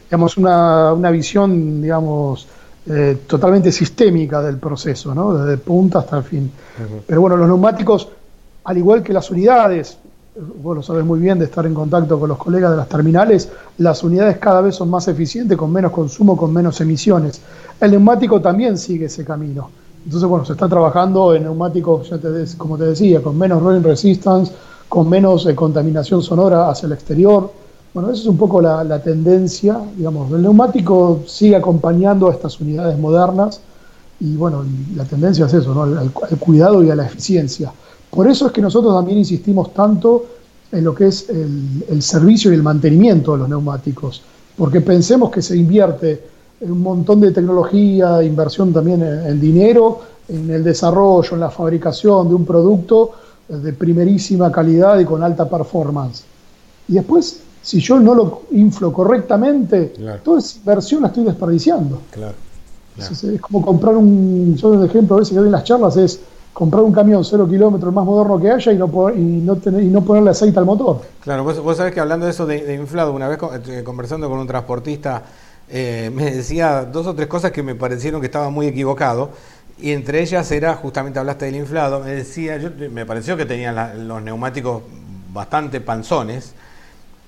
Digamos, 0.05 0.37
una, 0.37 0.93
una, 0.93 1.11
visión, 1.11 1.81
digamos, 1.81 2.47
eh, 2.87 3.17
totalmente 3.27 3.71
sistémica 3.71 4.41
del 4.41 4.57
proceso, 4.57 5.13
¿no? 5.13 5.33
desde 5.33 5.57
punta 5.57 5.99
hasta 5.99 6.17
el 6.17 6.23
fin. 6.23 6.51
Pero 7.05 7.19
bueno, 7.19 7.35
los 7.35 7.47
neumáticos, 7.47 8.07
al 8.63 8.77
igual 8.77 9.03
que 9.03 9.11
las 9.11 9.29
unidades, 9.29 9.97
vos 10.35 10.77
lo 10.77 10.81
sabes 10.81 11.03
muy 11.03 11.19
bien 11.19 11.37
de 11.37 11.45
estar 11.45 11.65
en 11.65 11.73
contacto 11.73 12.17
con 12.17 12.29
los 12.29 12.37
colegas 12.37 12.71
de 12.71 12.77
las 12.77 12.87
terminales, 12.87 13.51
las 13.77 14.03
unidades 14.03 14.37
cada 14.37 14.61
vez 14.61 14.75
son 14.75 14.89
más 14.89 15.05
eficientes, 15.09 15.57
con 15.57 15.69
menos 15.69 15.91
consumo, 15.91 16.37
con 16.37 16.53
menos 16.53 16.79
emisiones. 16.79 17.41
El 17.81 17.91
neumático 17.91 18.39
también 18.39 18.77
sigue 18.77 19.07
ese 19.07 19.25
camino. 19.25 19.82
Entonces, 20.05 20.27
bueno, 20.27 20.45
se 20.45 20.53
está 20.53 20.67
trabajando 20.67 21.33
en 21.33 21.43
neumáticos, 21.43 22.09
ya 22.09 22.17
te 22.17 22.27
como 22.57 22.77
te 22.77 22.85
decía, 22.85 23.21
con 23.21 23.37
menos 23.37 23.61
rolling 23.61 23.83
resistance, 23.83 24.51
con 24.89 25.09
menos 25.09 25.45
eh, 25.45 25.55
contaminación 25.55 26.21
sonora 26.21 26.69
hacia 26.69 26.87
el 26.87 26.91
exterior. 26.91 27.51
Bueno, 27.93 28.09
esa 28.09 28.21
es 28.21 28.27
un 28.27 28.37
poco 28.37 28.61
la, 28.61 29.01
tendencia, 29.01 29.79
digamos, 29.95 30.31
el 30.31 30.41
neumático 30.41 31.21
sigue 31.27 31.55
acompañando 31.55 32.27
a 32.27 32.33
estas 32.33 32.59
unidades 32.59 32.97
modernas 32.97 33.61
y 34.19 34.35
bueno, 34.35 34.63
la 34.95 35.03
tendencia 35.05 35.45
es 35.45 35.53
eso, 35.53 35.73
¿no? 35.73 35.83
al, 35.83 36.11
cuidado 36.39 36.83
y 36.83 36.89
a 36.89 36.95
la 36.95 37.05
eficiencia. 37.05 37.71
Por 38.09 38.27
eso 38.27 38.47
es 38.47 38.51
que 38.51 38.61
nosotros 38.61 38.93
también 38.95 39.19
insistimos 39.19 39.73
tanto 39.73 40.25
en 40.71 40.83
lo 40.83 40.95
que 40.95 41.07
es 41.07 41.29
el, 41.29 42.01
servicio 42.01 42.51
y 42.51 42.55
el 42.55 42.63
mantenimiento 42.63 43.33
de 43.33 43.39
los 43.39 43.49
neumáticos, 43.49 44.23
porque 44.57 44.81
pensemos 44.81 45.29
que 45.29 45.41
se 45.41 45.55
invierte 45.55 46.32
un 46.63 46.81
montón 46.81 47.21
de 47.21 47.31
tecnología, 47.31 48.23
inversión 48.23 48.73
también 48.73 49.03
en, 49.03 49.39
dinero, 49.39 49.99
en 50.27 50.49
el 50.49 50.63
desarrollo, 50.63 51.33
en 51.33 51.39
la 51.39 51.49
fabricación 51.49 52.29
de 52.29 52.35
un 52.35 52.45
producto 52.45 53.11
de 53.47 53.73
primerísima 53.73 54.51
calidad 54.51 54.99
y 54.99 55.05
con 55.05 55.21
alta 55.21 55.49
performance. 55.49 56.23
Y 56.87 56.93
después, 56.93 57.41
si 57.61 57.79
yo 57.79 57.99
no 57.99 58.15
lo 58.15 58.41
inflo 58.51 58.91
correctamente, 58.91 59.93
toda 60.23 60.39
esa 60.39 60.57
inversión 60.57 61.01
la 61.01 61.07
estoy 61.09 61.23
desperdiciando. 61.25 61.99
Claro. 62.11 62.35
Es, 62.97 63.25
como 63.41 63.65
comprar 63.65 63.95
un, 63.95 64.55
yo 64.55 64.69
un 64.69 64.85
ejemplo 64.85 65.15
a 65.15 65.19
veces 65.19 65.33
que 65.33 65.39
doy 65.39 65.47
en 65.47 65.51
las 65.51 65.63
charlas 65.63 65.97
es 65.97 66.19
comprar 66.53 66.83
un 66.83 66.93
camión 66.93 67.25
cero 67.25 67.47
kilómetros 67.49 67.91
más 67.91 68.05
moderno 68.05 68.39
que 68.39 68.51
haya 68.51 68.71
y 68.71 68.77
no, 68.77 69.09
y 69.09 69.19
no, 69.19 69.55
tener, 69.55 69.83
y 69.83 69.87
no 69.87 70.03
ponerle 70.03 70.29
aceite 70.29 70.59
al 70.59 70.65
motor. 70.65 71.01
Claro, 71.21 71.43
vos, 71.43 71.59
vos 71.59 71.75
sabés 71.75 71.93
que 71.93 71.99
hablando 71.99 72.25
de 72.25 72.31
eso 72.31 72.45
de, 72.45 72.75
inflado, 72.75 73.11
una 73.11 73.27
vez 73.27 73.39
eh, 73.67 73.81
conversando 73.83 74.29
con 74.29 74.37
un 74.37 74.47
transportista, 74.47 75.23
eh, 75.69 76.11
me 76.13 76.31
decía 76.31 76.85
dos 76.85 77.07
o 77.07 77.15
tres 77.15 77.27
cosas 77.27 77.51
que 77.51 77.63
me 77.63 77.75
parecieron 77.75 78.21
que 78.21 78.27
estaba 78.27 78.49
muy 78.49 78.67
equivocado. 78.67 79.31
Y 79.79 79.91
entre 79.91 80.21
ellas 80.21 80.51
era, 80.51 80.75
justamente 80.75 81.19
hablaste 81.19 81.45
del 81.45 81.55
inflado, 81.55 81.99
me 81.99 82.11
decía, 82.11 82.57
yo, 82.57 82.69
me 82.91 83.05
pareció 83.05 83.35
que 83.35 83.45
tenían 83.45 84.07
los 84.07 84.21
neumáticos 84.21 84.83
bastante 85.33 85.81
panzones, 85.81 86.53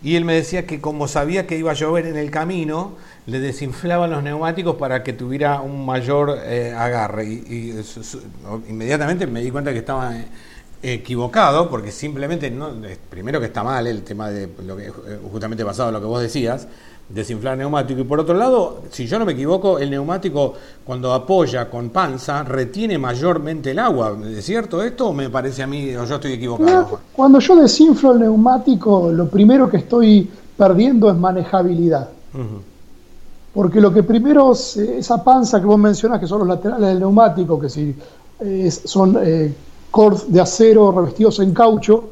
y 0.04 0.16
él 0.16 0.24
me 0.24 0.36
decía 0.36 0.68
que 0.68 0.80
como 0.80 1.08
sabía 1.08 1.48
que 1.48 1.58
iba 1.58 1.72
a 1.72 1.74
llover 1.74 2.06
en 2.06 2.16
el 2.16 2.30
camino, 2.30 2.96
le 3.26 3.40
desinflaban 3.40 4.12
los 4.12 4.22
neumáticos 4.22 4.76
para 4.76 5.04
que 5.04 5.14
tuviera 5.14 5.62
un 5.62 5.84
mayor 5.84 6.38
eh, 6.44 6.76
agarre. 6.78 7.26
Y, 7.26 7.74
inmediatamente 8.70 9.26
me 9.26 9.42
di 9.42 9.50
cuenta 9.50 9.74
que 9.74 9.80
estaba 9.80 10.16
eh, 10.16 10.28
equivocado, 10.84 11.70
porque 11.70 11.92
simplemente, 11.92 12.52
no, 12.52 12.72
primero 13.10 13.40
que 13.40 13.48
está 13.48 13.64
mal 13.64 13.88
el 13.88 14.04
tema 14.04 14.30
de 14.30 14.48
lo 14.64 14.78
que 14.78 14.92
justamente 15.32 15.64
basado 15.64 15.92
lo 15.92 16.00
que 16.00 16.06
vos 16.06 16.22
decías, 16.22 16.68
desinflar 17.10 17.58
neumático. 17.58 18.02
Y 18.02 18.04
por 18.04 18.20
otro 18.20 18.36
lado, 18.36 18.82
si 18.90 19.06
yo 19.06 19.20
no 19.20 19.26
me 19.26 19.34
equivoco, 19.34 19.80
el 19.80 19.90
neumático 19.90 20.54
cuando 20.84 21.14
apoya 21.14 21.70
con 21.70 21.90
panza 21.90 22.44
retiene 22.44 22.98
mayormente 22.98 23.72
el 23.72 23.80
agua. 23.80 24.18
¿Es 24.28 24.46
cierto 24.46 24.84
esto 24.84 25.10
o 25.10 25.14
me 25.14 25.30
parece 25.30 25.64
a 25.64 25.68
mí 25.68 25.96
o 25.96 26.06
yo 26.06 26.16
estoy 26.16 26.34
equivocado? 26.34 27.00
Cuando 27.14 27.40
yo 27.40 27.56
desinflo 27.56 28.14
el 28.14 28.22
neumático, 28.22 29.12
lo 29.12 29.28
primero 29.28 29.70
que 29.70 29.78
estoy 29.78 30.30
perdiendo 30.58 31.10
es 31.10 31.18
manejabilidad. 31.18 32.10
Porque 33.54 33.80
lo 33.80 33.94
que 33.94 34.04
primero, 34.04 34.52
esa 34.52 35.24
panza 35.24 35.62
que 35.62 35.66
vos 35.66 35.80
mencionás, 35.80 36.20
que 36.20 36.28
son 36.28 36.40
los 36.40 36.48
laterales 36.48 36.90
del 36.90 37.00
neumático, 37.00 37.60
que 37.60 37.70
si 37.70 37.96
son 38.86 39.18
eh, 39.22 39.54
cords 39.92 40.32
de 40.32 40.42
acero 40.42 40.92
revestidos 40.92 41.40
en 41.40 41.54
caucho, 41.54 42.10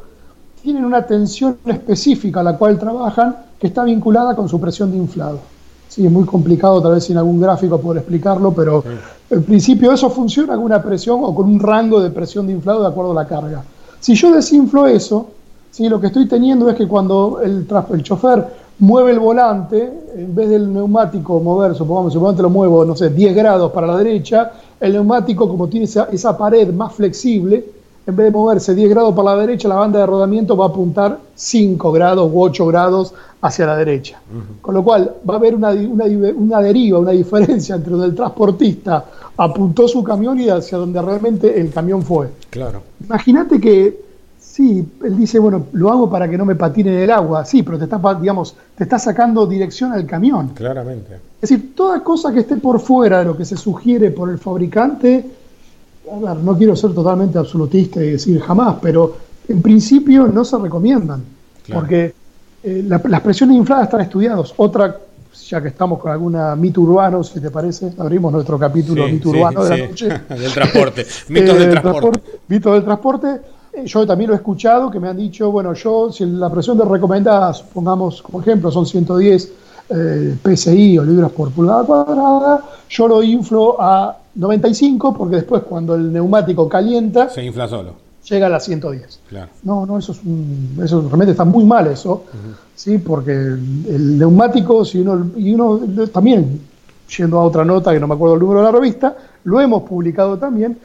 tienen 0.61 0.85
una 0.85 1.05
tensión 1.05 1.57
específica 1.65 2.39
a 2.39 2.43
la 2.43 2.57
cual 2.57 2.79
trabajan 2.79 3.35
que 3.63 3.67
está 3.67 3.85
vinculada 3.85 4.35
con 4.35 4.49
su 4.49 4.59
presión 4.59 4.91
de 4.91 4.97
inflado. 4.97 5.39
Sí, 5.87 6.05
es 6.05 6.11
muy 6.11 6.25
complicado 6.25 6.81
tal 6.81 6.95
vez 6.95 7.05
sin 7.05 7.15
algún 7.15 7.39
gráfico 7.39 7.79
poder 7.79 7.99
explicarlo, 7.99 8.51
pero 8.51 8.83
en 9.29 9.43
principio 9.43 9.93
eso 9.93 10.09
funciona 10.09 10.55
con 10.55 10.65
una 10.65 10.83
presión 10.83 11.21
o 11.23 11.33
con 11.33 11.45
un 11.47 11.61
rango 11.61 12.01
de 12.01 12.09
presión 12.09 12.45
de 12.45 12.51
inflado 12.51 12.81
de 12.81 12.89
acuerdo 12.89 13.11
a 13.11 13.23
la 13.23 13.25
carga. 13.25 13.63
Si 14.01 14.15
yo 14.15 14.33
desinflo 14.33 14.85
eso, 14.85 15.27
¿sí? 15.71 15.87
lo 15.87 16.01
que 16.01 16.07
estoy 16.07 16.27
teniendo 16.27 16.69
es 16.69 16.75
que 16.75 16.89
cuando 16.89 17.39
el, 17.41 17.65
el 17.93 18.03
chofer 18.03 18.45
mueve 18.79 19.11
el 19.11 19.19
volante, 19.19 19.93
en 20.13 20.35
vez 20.35 20.49
del 20.49 20.73
neumático 20.73 21.39
mover, 21.39 21.73
supongamos, 21.73 22.11
supongamos 22.11 22.41
lo 22.41 22.49
muevo, 22.49 22.83
no 22.83 22.97
sé, 22.97 23.11
10 23.11 23.33
grados 23.33 23.71
para 23.71 23.87
la 23.87 23.95
derecha, 23.95 24.51
el 24.77 24.91
neumático 24.91 25.47
como 25.47 25.69
tiene 25.69 25.85
esa, 25.85 26.09
esa 26.11 26.37
pared 26.37 26.73
más 26.73 26.91
flexible, 26.91 27.63
en 28.05 28.15
vez 28.15 28.25
de 28.25 28.31
moverse 28.31 28.75
10 28.75 28.89
grados 28.89 29.15
para 29.15 29.35
la 29.35 29.41
derecha, 29.41 29.67
la 29.67 29.75
banda 29.75 29.99
de 29.99 30.05
rodamiento 30.05 30.57
va 30.57 30.65
a 30.65 30.67
apuntar 30.69 31.19
5 31.35 31.91
grados 31.91 32.29
u 32.31 32.41
8 32.41 32.67
grados 32.67 33.13
hacia 33.41 33.65
la 33.65 33.77
derecha. 33.77 34.19
Con 34.61 34.73
lo 34.73 34.83
cual 34.83 35.15
va 35.29 35.35
a 35.35 35.37
haber 35.37 35.55
una, 35.55 35.71
una, 35.71 36.61
deriva, 36.61 36.99
una 36.99 37.11
diferencia 37.11 37.75
entre 37.75 37.91
donde 37.91 38.07
el 38.07 38.15
transportista 38.15 39.05
apuntó 39.37 39.87
su 39.87 40.03
camión 40.03 40.39
y 40.39 40.49
hacia 40.49 40.77
donde 40.77 41.01
realmente 41.01 41.59
el 41.59 41.71
camión 41.71 42.03
fue. 42.03 42.29
Claro. 42.49 42.81
Imagínate 43.05 43.59
que, 43.59 44.01
sí, 44.39 44.85
él 45.03 45.17
dice, 45.17 45.39
bueno, 45.39 45.67
lo 45.71 45.89
hago 45.89 46.09
para 46.09 46.29
que 46.29 46.37
no 46.37 46.45
me 46.45 46.55
patine 46.55 46.93
en 46.93 47.03
el 47.03 47.11
agua, 47.11 47.45
sí, 47.45 47.63
pero 47.63 47.77
te 47.77 47.85
está, 47.85 47.99
digamos, 48.15 48.55
te 48.77 48.83
está 48.83 48.99
sacando 48.99 49.45
dirección 49.45 49.93
al 49.93 50.05
camión. 50.05 50.49
Claramente. 50.49 51.15
Es 51.41 51.49
decir, 51.49 51.73
toda 51.75 52.01
cosa 52.01 52.33
que 52.33 52.41
esté 52.41 52.57
por 52.57 52.79
fuera 52.79 53.19
de 53.19 53.25
lo 53.25 53.37
que 53.37 53.45
se 53.45 53.55
sugiere 53.55 54.11
por 54.11 54.29
el 54.29 54.39
fabricante 54.39 55.25
no 56.11 56.57
quiero 56.57 56.75
ser 56.75 56.93
totalmente 56.93 57.37
absolutista 57.37 58.03
y 58.03 58.11
decir 58.11 58.39
jamás, 58.41 58.77
pero 58.81 59.15
en 59.47 59.61
principio 59.61 60.27
no 60.27 60.43
se 60.45 60.57
recomiendan, 60.57 61.23
porque 61.71 62.13
eh, 62.63 62.85
las 62.87 63.21
presiones 63.21 63.57
infladas 63.57 63.85
están 63.85 64.01
estudiadas. 64.01 64.53
Otra, 64.57 64.97
ya 65.47 65.61
que 65.61 65.69
estamos 65.69 65.99
con 65.99 66.11
alguna 66.11 66.55
mito 66.55 66.81
urbano, 66.81 67.23
si 67.23 67.39
te 67.39 67.51
parece, 67.51 67.93
abrimos 67.97 68.31
nuestro 68.31 68.57
capítulo 68.57 69.07
mito 69.07 69.29
urbano 69.29 69.63
de 69.63 69.69
la 69.69 69.87
noche. 69.87 70.07
del 70.29 70.53
transporte, 70.53 71.05
mitos 71.29 71.59
del 71.59 71.71
transporte. 71.71 72.21
Mitos 72.47 72.73
del 72.73 72.83
transporte. 72.83 73.41
eh, 73.73 73.85
yo 73.85 74.05
también 74.05 74.29
lo 74.29 74.35
he 74.35 74.37
escuchado 74.37 74.89
que 74.89 74.99
me 74.99 75.09
han 75.09 75.17
dicho, 75.17 75.51
bueno, 75.51 75.73
yo, 75.73 76.11
si 76.11 76.25
la 76.25 76.49
presión 76.49 76.77
de 76.77 76.85
recomendada, 76.85 77.53
supongamos 77.53 78.21
como 78.21 78.41
ejemplo, 78.41 78.71
son 78.71 78.85
110 78.85 79.51
eh, 79.89 80.37
PSI 80.41 80.97
o 80.99 81.03
libras 81.03 81.31
por 81.31 81.51
pulgada 81.51 81.83
cuadrada, 81.83 82.63
yo 82.89 83.07
lo 83.07 83.21
inflo 83.21 83.75
a 83.81 84.22
95 84.35 85.13
porque 85.13 85.37
después 85.37 85.63
cuando 85.63 85.95
el 85.95 86.11
neumático 86.11 86.67
calienta... 86.67 87.29
Se 87.29 87.43
infla 87.43 87.67
solo. 87.67 87.93
Llega 88.29 88.47
a 88.47 88.49
las 88.49 88.63
110. 88.65 89.19
Claro. 89.27 89.49
No, 89.63 89.85
no, 89.85 89.97
eso, 89.97 90.13
es 90.13 90.19
un, 90.23 90.79
eso 90.83 91.01
realmente 91.01 91.31
está 91.31 91.43
muy 91.43 91.65
mal 91.65 91.87
eso, 91.87 92.23
¿sí? 92.73 92.97
porque 92.97 93.31
el 93.31 94.17
neumático, 94.17 94.85
si 94.85 94.99
uno, 94.99 95.31
y 95.35 95.53
uno 95.53 95.81
también, 96.11 96.61
yendo 97.17 97.39
a 97.39 97.43
otra 97.43 97.65
nota 97.65 97.91
que 97.91 97.99
no 97.99 98.07
me 98.07 98.15
acuerdo 98.15 98.35
el 98.35 98.39
número 98.39 98.61
de 98.61 98.65
la 98.65 98.71
revista, 98.71 99.17
lo 99.43 99.59
hemos 99.59 99.83
publicado 99.83 100.37
también, 100.37 100.77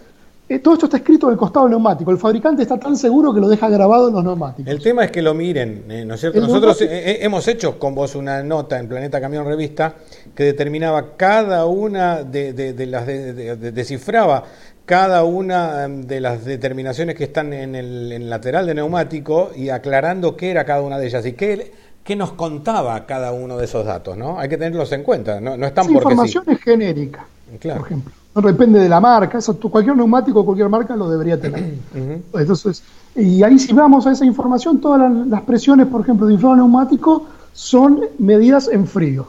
eh, 0.49 0.61
todo 0.61 0.74
esto 0.74 0.86
está 0.86 0.96
escrito 0.96 1.26
en 1.26 1.32
el 1.32 1.38
costado 1.38 1.66
del 1.66 1.72
neumático. 1.72 2.11
El 2.11 2.16
fabricante 2.16 2.62
está 2.62 2.78
tan 2.78 2.96
seguro 2.96 3.34
que 3.34 3.40
lo 3.40 3.49
deja 3.49 3.68
grabado 3.68 4.09
en 4.09 4.14
los 4.14 4.24
neumáticos. 4.24 4.72
El 4.72 4.82
tema 4.82 5.05
es 5.05 5.11
que 5.11 5.20
lo 5.20 5.34
miren, 5.34 5.84
eh, 5.90 6.05
¿no 6.07 6.14
es 6.14 6.20
cierto? 6.20 6.40
Nosotros 6.40 6.80
eh, 6.80 7.18
hemos 7.20 7.46
hecho 7.49 7.78
con 7.78 7.94
vos 7.94 8.14
una 8.14 8.42
nota 8.42 8.78
en 8.78 8.88
Planeta 8.88 9.20
Camión 9.20 9.44
Revista 9.44 9.96
que 10.34 10.44
determinaba 10.44 11.16
cada 11.16 11.66
una 11.66 12.22
de, 12.22 12.86
las. 12.86 13.07
descifraba 13.07 14.44
cada 14.86 15.22
una 15.24 15.84
em, 15.84 16.07
de 16.07 16.18
las 16.18 16.46
determinaciones 16.46 17.14
que 17.14 17.24
están 17.24 17.53
en 17.53 17.74
el, 17.74 18.30
lateral 18.30 18.64
de 18.64 18.74
neumático 18.74 19.51
y 19.55 19.68
aclarando 19.68 20.34
qué 20.34 20.51
era 20.51 20.64
cada 20.64 20.80
una 20.80 20.99
de 20.99 21.09
ellas 21.09 21.26
y 21.26 21.34
qué, 21.34 21.72
qué 22.03 22.16
nos 22.16 22.32
contaba 22.32 23.05
cada 23.05 23.32
uno 23.32 23.59
de 23.59 23.66
esos 23.66 23.84
datos, 23.84 24.16
¿no? 24.16 24.38
Hay 24.38 24.49
que 24.49 24.57
tenerlos 24.57 24.90
en 24.92 25.03
cuenta, 25.03 25.42
no, 25.42 25.59
no 25.59 25.66
están 25.66 25.84
sí, 25.84 25.92
información 25.92 26.44
es 26.46 26.59
genérica, 26.62 27.26
por 27.61 27.82
ejemplo 27.82 28.18
depende 28.35 28.79
de 28.79 28.89
la 28.89 29.01
marca, 29.01 29.39
eso, 29.39 29.59
cualquier 29.59 29.97
neumático, 29.97 30.45
cualquier 30.45 30.68
marca 30.68 30.95
lo 30.97 31.09
debería 31.09 31.41
tener. 31.41 31.74
Entonces, 32.35 32.83
y 33.16 33.43
ahí 33.43 33.59
si 33.59 33.72
vamos 33.72 34.07
a 34.07 34.12
esa 34.12 34.24
información, 34.24 34.81
todas 34.81 35.11
las, 35.26 35.43
presiones, 35.43 35.87
por 35.87 36.03
ejemplo, 36.03 36.26
de 36.26 36.35
inflado 36.35 36.57
neumático 36.57 37.26
son 37.53 38.01
medidas 38.18 38.68
en 38.68 38.87
frío. 38.87 39.26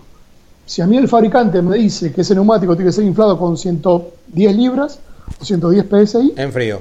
Si 0.65 0.81
a 0.81 0.87
mí 0.87 0.97
el 0.97 1.07
fabricante 1.07 1.61
me 1.61 1.77
dice 1.77 2.13
que 2.13 2.21
ese 2.21 2.35
neumático 2.35 2.75
tiene 2.75 2.89
que 2.89 2.93
ser 2.93 3.05
inflado 3.05 3.39
con 3.39 3.57
110 3.57 4.55
libras 4.55 4.99
o 5.41 5.45
110 5.45 5.85
PSI, 5.85 6.33
en 6.35 6.51
frío. 6.51 6.79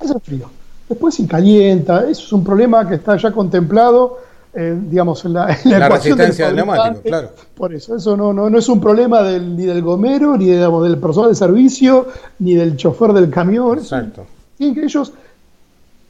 Es 0.00 0.10
en 0.10 0.20
frío. 0.20 0.50
Después 0.88 1.16
si 1.16 1.26
calienta, 1.26 2.08
eso 2.08 2.22
es 2.22 2.32
un 2.32 2.44
problema 2.44 2.88
que 2.88 2.94
está 2.94 3.16
ya 3.16 3.32
contemplado 3.32 4.18
eh, 4.58 4.74
digamos, 4.88 5.22
en 5.26 5.34
la, 5.34 5.54
la, 5.64 5.88
resistencia 5.90 6.46
del, 6.46 6.56
neumático, 6.56 7.02
claro. 7.02 7.28
Por 7.54 7.74
eso, 7.74 7.94
eso 7.94 8.16
no, 8.16 8.32
no, 8.32 8.48
no 8.48 8.58
es 8.58 8.66
un 8.70 8.80
problema 8.80 9.22
del, 9.22 9.54
ni 9.54 9.66
del 9.66 9.82
gomero, 9.82 10.34
ni 10.34 10.46
del 10.46 10.96
personal 10.96 11.28
de 11.28 11.36
servicio, 11.36 12.06
ni 12.38 12.54
del 12.54 12.74
chofer 12.74 13.12
del 13.12 13.28
camión. 13.28 13.76
Exacto. 13.76 14.24
Tienen 14.56 14.74
que 14.74 14.84
ellos, 14.84 15.12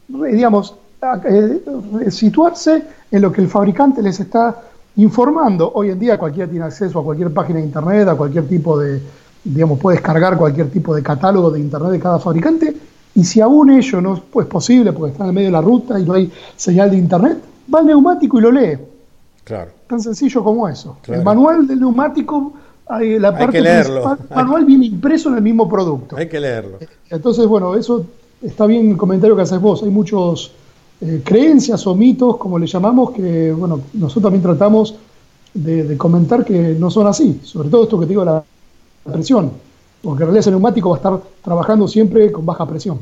digamos, 0.07 0.76
eh, 1.28 2.11
situarse 2.12 2.84
en 3.11 3.20
lo 3.20 3.32
que 3.32 3.40
el 3.40 3.49
fabricante 3.49 4.01
les 4.01 4.20
está 4.20 4.62
informando. 4.94 5.72
Hoy 5.74 5.90
en 5.90 5.99
día 5.99 6.16
cualquiera 6.16 6.49
tiene 6.49 6.66
acceso 6.66 7.01
a 7.01 7.03
cualquier 7.03 7.32
página 7.32 7.59
de 7.59 7.64
internet, 7.64 8.07
a 8.07 8.14
cualquier 8.14 8.47
tipo 8.47 8.78
de, 8.78 9.03
digamos, 9.42 9.80
puede 9.80 9.97
descargar 9.97 10.36
cualquier 10.38 10.70
tipo 10.70 10.94
de 10.94 11.03
catálogo 11.03 11.51
de 11.51 11.59
internet 11.59 11.90
de 11.90 11.99
cada 11.99 12.20
fabricante. 12.20 12.76
Y 13.12 13.24
si 13.24 13.40
aún 13.40 13.70
ello 13.70 14.01
no 14.01 14.14
es 14.14 14.47
posible 14.47 14.92
porque 14.92 15.11
está 15.11 15.24
en 15.24 15.30
el 15.30 15.34
medio 15.34 15.49
de 15.49 15.53
la 15.53 15.62
ruta 15.62 15.99
y 15.99 16.05
no 16.05 16.14
hay 16.14 16.30
señal 16.55 16.92
de 16.92 16.99
internet, 16.99 17.38
va 17.72 17.80
al 17.80 17.86
neumático 17.86 18.38
y 18.38 18.42
lo 18.42 18.50
lee. 18.50 18.78
Claro. 19.44 19.70
Tan 19.86 20.00
sencillo 20.00 20.42
como 20.42 20.68
eso. 20.68 20.98
El 21.06 21.22
manual 21.22 21.66
del 21.66 21.80
neumático, 21.80 22.54
la 22.88 23.30
parte 23.30 23.44
hay 23.44 23.50
que 23.50 23.60
leerlo. 23.60 24.18
El 24.28 24.36
manual 24.36 24.64
viene 24.64 24.86
impreso 24.86 25.28
en 25.28 25.36
el 25.36 25.42
mismo 25.42 25.68
producto. 25.68 26.16
Hay 26.16 26.28
que 26.28 26.40
leerlo. 26.40 26.78
Entonces, 27.10 27.46
bueno, 27.46 27.76
eso 27.76 28.04
está 28.42 28.66
bien 28.66 28.90
el 28.90 28.96
comentario 28.96 29.36
que 29.36 29.42
haces 29.42 29.60
vos. 29.60 29.82
Hay 29.82 29.90
muchos 29.90 30.52
eh, 31.00 31.22
creencias 31.24 31.86
o 31.86 31.94
mitos, 31.94 32.36
como 32.38 32.58
le 32.58 32.66
llamamos, 32.66 33.12
que, 33.12 33.52
bueno, 33.52 33.80
nosotros 33.92 34.24
también 34.24 34.42
tratamos 34.42 34.96
de, 35.54 35.96
comentar 35.96 36.44
que 36.44 36.74
no 36.78 36.90
son 36.90 37.06
así. 37.06 37.40
Sobre 37.42 37.68
todo 37.68 37.84
esto 37.84 37.98
que 38.00 38.06
te 38.06 38.10
digo, 38.10 38.24
la 38.24 38.42
presión. 39.04 39.52
Porque 40.02 40.22
en 40.22 40.28
realidad 40.28 40.40
ese 40.40 40.50
neumático 40.50 40.90
va 40.90 40.96
a 40.96 40.98
estar 40.98 41.20
trabajando 41.42 41.86
siempre 41.88 42.32
con 42.32 42.44
baja 42.44 42.66
presión. 42.66 42.98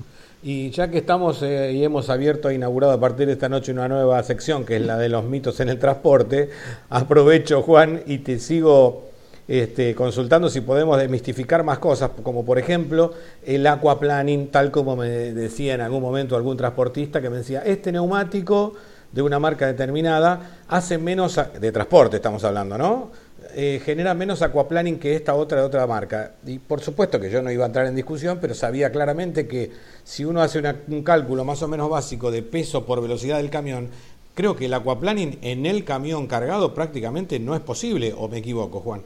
Y 0.47 0.69
ya 0.73 0.91
que 0.91 0.99
estamos 0.99 1.43
eh, 1.43 1.73
y 1.73 1.83
hemos 1.85 2.11
abierto 2.11 2.51
e 2.51 2.55
inaugurado 2.55 2.93
a 2.93 3.01
partir 3.01 3.27
de 3.27 3.33
esta 3.33 3.49
noche 3.49 3.73
una 3.73 3.89
nueva 3.89 4.23
sección, 4.23 4.67
que 4.67 4.77
es 4.77 4.83
la 4.83 4.99
de 4.99 5.09
los 5.09 5.25
mitos 5.25 5.59
en 5.61 5.71
el 5.71 5.79
transporte, 5.79 6.51
aprovecho, 6.91 7.63
Juan, 7.63 8.03
y 8.05 8.19
te 8.19 8.39
sigo 8.39 9.05
este, 9.49 9.95
consultando 9.95 10.51
si 10.51 10.61
podemos 10.61 10.99
desmistificar 10.99 11.65
más 11.65 11.79
cosas, 11.79 12.11
como 12.23 12.45
por 12.45 12.59
ejemplo 12.59 13.15
el 13.43 13.67
aquaplaning, 13.67 14.49
tal 14.49 14.71
como 14.71 14.97
me 14.97 15.09
decía 15.09 15.77
en 15.77 15.81
algún 15.81 16.03
momento 16.03 16.37
algún 16.37 16.59
transportista 16.59 17.23
que 17.23 17.31
me 17.31 17.39
decía, 17.39 17.63
este 17.65 17.91
neumático 17.91 18.75
de 19.13 19.23
una 19.23 19.39
marca 19.39 19.67
determinada 19.67 20.59
hace 20.69 20.99
menos, 20.99 21.41
de 21.59 21.73
transporte 21.73 22.17
estamos 22.17 22.45
hablando, 22.45 22.77
¿no? 22.77 23.11
Eh, 23.57 23.81
genera 23.85 24.15
menos 24.15 24.43
aquaplaning 24.43 24.99
que 24.99 25.15
esta 25.15 25.35
otra 25.35 25.61
de 25.61 25.67
otra 25.67 25.87
marca. 25.87 26.33
Y 26.45 26.59
por 26.59 26.81
supuesto 26.81 27.21
que 27.21 27.31
yo 27.31 27.41
no 27.41 27.53
iba 27.53 27.65
a 27.65 27.69
entrar 27.69 27.87
en 27.87 27.95
discusión, 27.95 28.39
pero 28.41 28.55
sabía 28.55 28.91
claramente 28.91 29.47
que 29.47 29.71
si 30.03 30.25
uno 30.25 30.43
hace 30.43 30.61
un 30.89 31.03
cálculo 31.03 31.45
más 31.45 31.63
o 31.63 31.69
menos 31.69 31.89
básico 31.89 32.31
de 32.31 32.43
peso 32.43 32.85
por 32.85 33.01
velocidad 33.01 33.37
del 33.37 33.51
camión, 33.51 33.89
creo 34.35 34.57
que 34.57 34.67
el 34.67 34.75
aquaplaning 34.75 35.39
en 35.43 35.67
el 35.67 35.85
camión 35.85 36.27
cargado 36.27 36.75
prácticamente 36.75 37.39
no 37.39 37.55
es 37.55 37.61
posible, 37.61 38.13
o 38.17 38.29
me 38.29 38.39
equivoco, 38.39 38.81
Juan. 38.81 39.03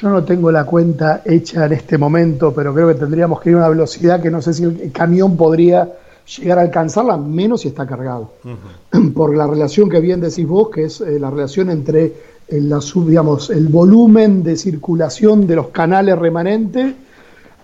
Yo 0.00 0.08
no 0.08 0.24
tengo 0.24 0.50
la 0.50 0.64
cuenta 0.64 1.22
hecha 1.24 1.66
en 1.66 1.72
este 1.74 1.96
momento, 1.96 2.52
pero 2.52 2.74
creo 2.74 2.88
que 2.88 2.94
tendríamos 2.94 3.40
que 3.40 3.50
ir 3.50 3.56
a 3.56 3.58
una 3.58 3.68
velocidad 3.68 4.20
que 4.20 4.30
no 4.30 4.42
sé 4.42 4.54
si 4.54 4.64
el 4.64 4.90
camión 4.90 5.36
podría 5.36 5.88
llegar 6.38 6.58
a 6.58 6.62
alcanzarla, 6.62 7.16
menos 7.16 7.60
si 7.60 7.68
está 7.68 7.86
cargado. 7.86 8.32
Por 9.14 9.36
la 9.36 9.46
relación 9.46 9.88
que 9.88 10.00
bien 10.00 10.20
decís 10.20 10.46
vos, 10.46 10.70
que 10.70 10.84
es 10.84 11.00
eh, 11.00 11.18
la 11.18 11.30
relación 11.30 11.70
entre 11.70 12.31
el, 12.52 12.70
digamos, 13.06 13.48
el 13.48 13.68
volumen 13.68 14.42
de 14.42 14.56
circulación 14.56 15.46
de 15.46 15.56
los 15.56 15.68
canales 15.68 16.18
remanentes, 16.18 16.94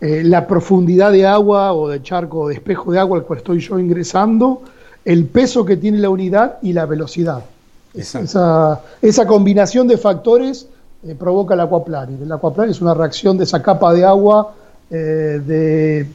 eh, 0.01 0.23
la 0.25 0.47
profundidad 0.47 1.13
de 1.13 1.27
agua 1.27 1.75
o 1.75 1.89
de 1.89 2.03
charco 2.03 2.41
o 2.41 2.49
de 2.49 2.55
espejo 2.55 2.93
de 2.93 2.99
agua 2.99 3.19
al 3.19 3.25
cual 3.25 3.41
estoy 3.41 3.61
yo 3.61 3.79
ingresando, 3.79 4.63
el 5.05 5.27
peso 5.27 5.65
que 5.65 5.77
tiene 5.77 5.99
la 5.99 6.09
unidad 6.09 6.59
y 6.63 6.73
la 6.73 6.87
velocidad. 6.87 7.45
Esa, 7.93 8.81
esa, 9.03 9.27
combinación 9.27 9.89
de 9.89 9.99
factores 9.99 10.69
eh, 11.03 11.15
provoca 11.15 11.55
el 11.55 11.61
aquaplaning. 11.61 12.23
El 12.23 12.33
aquaplaning 12.33 12.71
es 12.71 12.81
una 12.81 12.95
reacción 12.95 13.37
de 13.37 13.45
esa 13.45 13.61
capa 13.61 13.93
de 13.93 14.05
agua 14.05 14.55
eh, 14.91 15.41
de, 15.45 16.07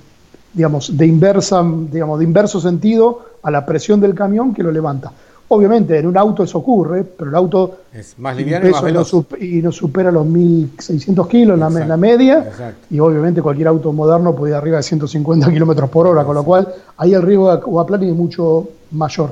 digamos, 0.53 0.97
de, 0.97 1.05
inversa, 1.05 1.63
digamos, 1.91 2.17
de 2.19 2.25
inverso 2.25 2.59
sentido 2.59 3.25
a 3.43 3.51
la 3.51 3.65
presión 3.65 3.99
del 4.01 4.15
camión 4.15 4.53
que 4.53 4.63
lo 4.63 4.71
levanta. 4.71 5.11
Obviamente 5.53 5.99
en 5.99 6.07
un 6.07 6.17
auto 6.17 6.43
eso 6.43 6.57
ocurre, 6.57 7.03
pero 7.03 7.29
el 7.29 7.35
auto 7.35 7.77
es 7.93 8.17
más 8.17 8.35
liviano 8.35 8.67
y, 8.67 8.71
más 8.71 8.81
veloz. 8.81 9.13
y 9.39 9.61
no 9.61 9.71
supera 9.71 10.11
los 10.11 10.25
1.600 10.25 11.27
kilos 11.27 11.53
en 11.55 11.87
la, 11.87 11.97
media. 11.97 12.51
Y 12.89 12.99
obviamente 12.99 13.41
cualquier 13.41 13.67
auto 13.67 13.93
moderno 13.93 14.35
puede 14.35 14.53
ir 14.53 14.55
arriba 14.55 14.77
de 14.77 14.83
150 14.83 15.51
kilómetros 15.51 15.89
por 15.91 16.07
hora, 16.07 16.25
con 16.25 16.35
lo 16.35 16.43
cual 16.43 16.67
ahí 16.97 17.13
el 17.13 17.21
riesgo 17.21 17.49
de 17.49 17.57
aquaplaning 17.57 18.09
es 18.09 18.15
mucho 18.15 18.67
mayor. 18.91 19.29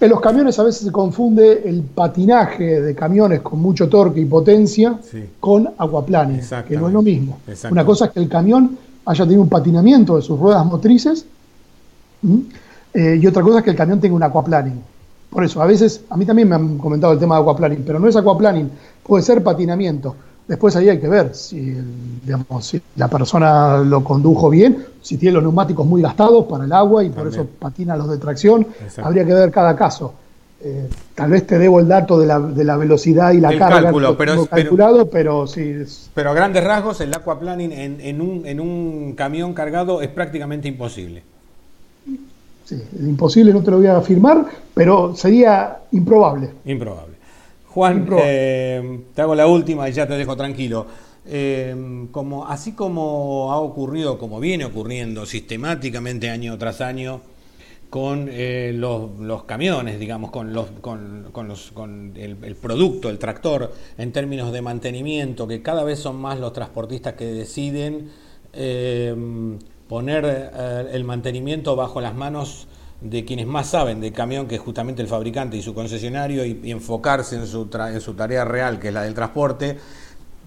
En 0.00 0.10
los 0.10 0.20
camiones 0.20 0.58
a 0.58 0.64
veces 0.64 0.86
se 0.86 0.90
confunde 0.90 1.62
el 1.66 1.82
patinaje 1.82 2.80
de 2.80 2.94
camiones 2.94 3.40
con 3.40 3.60
mucho 3.60 3.88
torque 3.88 4.20
y 4.20 4.24
potencia 4.24 4.98
con 5.38 5.68
aquaplaning, 5.78 6.40
que 6.66 6.76
no 6.76 6.88
es 6.88 6.92
lo 6.92 7.02
mismo. 7.02 7.38
Una 7.70 7.84
cosa 7.84 8.06
es 8.06 8.10
que 8.10 8.20
el 8.20 8.28
camión 8.28 8.76
haya 9.04 9.24
tenido 9.24 9.42
un 9.42 9.48
patinamiento 9.48 10.16
de 10.16 10.22
sus 10.22 10.38
ruedas 10.38 10.66
motrices 10.66 11.26
eh, 12.92 13.18
y 13.20 13.26
otra 13.26 13.42
cosa 13.42 13.58
es 13.58 13.64
que 13.64 13.70
el 13.70 13.76
camión 13.76 14.00
tenga 14.00 14.16
un 14.16 14.22
aquaplaning. 14.22 14.89
Por 15.30 15.44
eso, 15.44 15.62
a 15.62 15.66
veces, 15.66 16.02
a 16.10 16.16
mí 16.16 16.26
también 16.26 16.48
me 16.48 16.56
han 16.56 16.76
comentado 16.78 17.12
el 17.12 17.18
tema 17.18 17.36
de 17.36 17.42
aquaplaning, 17.42 17.84
pero 17.86 18.00
no 18.00 18.08
es 18.08 18.16
aquaplaning, 18.16 18.70
puede 19.02 19.22
ser 19.22 19.42
patinamiento. 19.42 20.16
Después 20.48 20.74
ahí 20.74 20.88
hay 20.88 20.98
que 20.98 21.08
ver 21.08 21.32
si, 21.32 21.76
digamos, 22.24 22.76
la 22.96 23.06
persona 23.06 23.78
lo 23.78 24.02
condujo 24.02 24.50
bien, 24.50 24.84
si 25.00 25.16
tiene 25.16 25.34
los 25.34 25.44
neumáticos 25.44 25.86
muy 25.86 26.02
gastados 26.02 26.46
para 26.46 26.64
el 26.64 26.72
agua 26.72 27.04
y 27.04 27.10
por 27.10 27.28
eso 27.28 27.46
patina 27.46 27.96
los 27.96 28.10
de 28.10 28.18
tracción. 28.18 28.66
Habría 29.00 29.24
que 29.24 29.32
ver 29.32 29.52
cada 29.52 29.76
caso. 29.76 30.14
Eh, 30.62 30.88
tal 31.14 31.30
vez 31.30 31.46
te 31.46 31.56
debo 31.56 31.78
el 31.78 31.86
dato 31.86 32.18
de 32.18 32.26
la, 32.26 32.38
de 32.40 32.64
la 32.64 32.76
velocidad 32.76 33.32
y 33.32 33.40
la 33.40 33.56
carga 33.56 33.84
cálculo, 33.84 34.18
pero, 34.18 34.44
calculado, 34.44 35.08
pero, 35.08 35.46
sí. 35.46 35.74
Pero 36.12 36.30
a 36.30 36.34
grandes 36.34 36.64
rasgos, 36.64 37.00
el 37.00 37.14
aquaplaning 37.14 37.72
en, 37.72 38.00
en, 38.00 38.20
un, 38.20 38.44
en 38.44 38.60
un 38.60 39.14
camión 39.14 39.54
cargado 39.54 40.02
es 40.02 40.08
prácticamente 40.08 40.68
imposible. 40.68 41.22
Sí, 42.70 42.80
imposible 43.00 43.52
no 43.52 43.64
te 43.64 43.72
lo 43.72 43.78
voy 43.78 43.88
a 43.88 43.96
afirmar, 43.96 44.46
pero 44.72 45.16
sería 45.16 45.80
improbable. 45.90 46.50
Improbable. 46.64 47.16
Juan, 47.66 48.06
eh, 48.22 49.00
te 49.12 49.22
hago 49.22 49.34
la 49.34 49.48
última 49.48 49.88
y 49.88 49.92
ya 49.92 50.06
te 50.06 50.14
dejo 50.14 50.36
tranquilo. 50.36 50.86
Eh, 51.26 52.06
como, 52.12 52.46
así 52.46 52.70
como 52.74 53.50
ha 53.50 53.58
ocurrido, 53.58 54.18
como 54.18 54.38
viene 54.38 54.64
ocurriendo 54.66 55.26
sistemáticamente 55.26 56.30
año 56.30 56.56
tras 56.58 56.80
año, 56.80 57.22
con 57.90 58.28
eh, 58.30 58.70
los, 58.72 59.42
camiones, 59.46 59.98
digamos, 59.98 60.30
con, 60.30 60.52
los, 60.52 60.66
con, 60.80 61.24
los, 61.48 61.72
con 61.72 62.12
el, 62.14 62.36
el, 62.44 62.54
producto, 62.54 63.10
el 63.10 63.18
tractor, 63.18 63.72
en 63.98 64.12
términos 64.12 64.52
de 64.52 64.62
mantenimiento, 64.62 65.48
que 65.48 65.60
cada 65.60 65.82
vez 65.82 65.98
son 65.98 66.20
más 66.20 66.38
los 66.38 66.52
transportistas 66.52 67.14
que 67.14 67.24
deciden 67.24 68.10
poner 69.90 70.24
eh, 70.24 70.88
el 70.92 71.02
mantenimiento 71.02 71.74
bajo 71.74 72.00
las 72.00 72.14
manos 72.14 72.68
de 73.00 73.24
quienes 73.24 73.48
más 73.48 73.66
saben 73.66 74.00
de 74.00 74.12
camión, 74.12 74.46
que 74.46 74.54
es 74.54 74.60
justamente 74.60 75.02
el 75.02 75.08
fabricante 75.08 75.56
y 75.56 75.62
su 75.62 75.74
concesionario, 75.74 76.44
y, 76.44 76.70
enfocarse 76.70 77.34
en 77.34 77.46
su, 77.48 77.68
en 77.72 78.00
su 78.00 78.14
tarea 78.14 78.44
real, 78.44 78.78
que 78.78 78.88
es 78.88 78.94
la 78.94 79.02
del 79.02 79.14
transporte. 79.14 79.78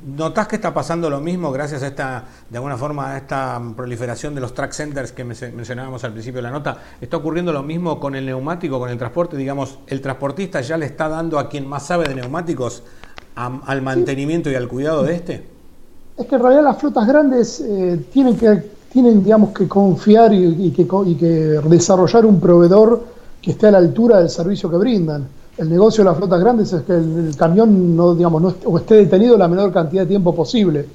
¿Notás 0.06 0.48
que 0.48 0.56
está 0.56 0.74
pasando 0.74 1.10
lo 1.10 1.20
mismo 1.20 1.52
gracias 1.52 1.84
a 1.84 1.88
esta, 1.88 2.24
de 2.50 2.58
alguna 2.58 2.78
forma, 2.78 3.16
a 3.16 3.18
esta 3.18 3.62
proliferación 3.76 4.34
de 4.34 4.40
los 4.40 4.54
track 4.54 4.72
centers 4.72 5.12
que 5.12 5.26
mencionábamos 5.26 6.06
al 6.06 6.14
principio 6.14 6.38
de 6.38 6.44
la 6.44 6.52
nota? 6.52 6.78
¿Está 7.02 7.18
ocurriendo 7.18 7.52
lo 7.52 7.64
mismo 7.64 8.00
con 8.00 8.16
el 8.16 8.26
neumático, 8.26 8.80
con 8.80 8.92
el 8.92 8.98
transporte? 8.98 9.36
Digamos, 9.36 9.80
¿el 9.88 10.00
transportista 10.00 10.62
ya 10.62 10.78
le 10.78 10.86
está 10.86 11.10
dando 11.10 11.38
a 11.38 11.50
quien 11.50 11.68
más 11.68 11.86
sabe 11.86 12.08
de 12.08 12.16
neumáticos 12.16 12.84
al 13.36 13.82
mantenimiento 13.82 14.50
y 14.50 14.56
al 14.56 14.70
cuidado 14.70 15.04
de 15.04 15.16
este? 15.16 15.48
Es 16.18 16.28
que 16.28 16.36
en 16.36 16.42
realidad 16.42 16.64
las 16.64 16.78
flotas 16.78 17.08
grandes 17.08 17.60
eh, 17.60 18.06
tienen 18.14 18.38
que 18.38 18.72
tienen 18.94 19.24
digamos 19.24 19.50
que 19.50 19.68
confiar 19.68 20.32
y, 20.34 20.72
que, 20.72 20.86
desarrollar 21.68 22.26
un 22.28 22.40
proveedor 22.40 23.04
que 23.42 23.52
esté 23.52 23.68
a 23.68 23.72
la 23.72 23.80
altura 23.80 24.20
del 24.20 24.30
servicio 24.30 24.70
que 24.70 24.78
brindan. 24.78 25.28
El 25.58 25.70
negocio 25.70 26.04
de 26.04 26.12
las 26.12 26.18
flotas 26.18 26.40
grandes 26.40 26.72
es 26.72 26.84
que 26.84 26.94
el, 26.94 27.36
camión 27.36 27.96
no, 27.96 28.14
digamos, 28.14 28.42
no 28.42 28.54
o 28.66 28.78
esté 28.78 28.96
detenido 28.96 29.36
la 29.36 29.48
menor 29.48 29.74
cantidad 29.74 30.04
de 30.04 30.10
tiempo 30.10 30.34
posible. 30.36 30.86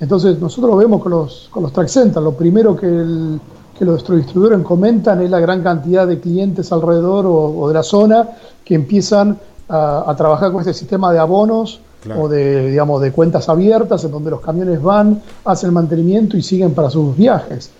Entonces 0.00 0.40
nosotros 0.40 0.72
lo 0.72 0.76
vemos 0.76 1.00
con 1.00 1.12
los, 1.12 1.48
con 1.50 1.62
los 1.62 1.72
track 1.72 1.88
centers. 1.88 2.22
Lo 2.22 2.32
primero 2.32 2.76
que, 2.76 2.86
el, 2.86 3.40
que 3.78 3.84
los 3.84 4.04
distribuidores 4.08 4.64
comentan 4.64 5.22
es 5.22 5.30
la 5.30 5.38
gran 5.38 5.62
cantidad 5.62 6.06
de 6.06 6.18
clientes 6.18 6.72
alrededor 6.72 7.26
o, 7.28 7.68
de 7.68 7.74
la 7.74 7.82
zona 7.82 8.28
que 8.64 8.74
empiezan 8.74 9.38
a, 9.68 10.10
a 10.10 10.16
trabajar 10.16 10.52
con 10.52 10.60
este 10.60 10.74
sistema 10.74 11.12
de 11.12 11.18
abonos 11.18 11.80
o 12.14 12.28
de, 12.28 12.70
digamos, 12.70 13.00
de 13.00 13.12
cuentas 13.12 13.48
abiertas 13.48 14.04
en 14.04 14.10
donde 14.10 14.30
los 14.30 14.40
camiones 14.40 14.80
van, 14.80 15.22
hacen 15.44 15.68
el 15.68 15.72
mantenimiento 15.72 16.36
y 16.36 16.42
siguen 16.42 16.74
para 16.74 16.90
sus 16.90 17.16
viajes. 17.16 17.70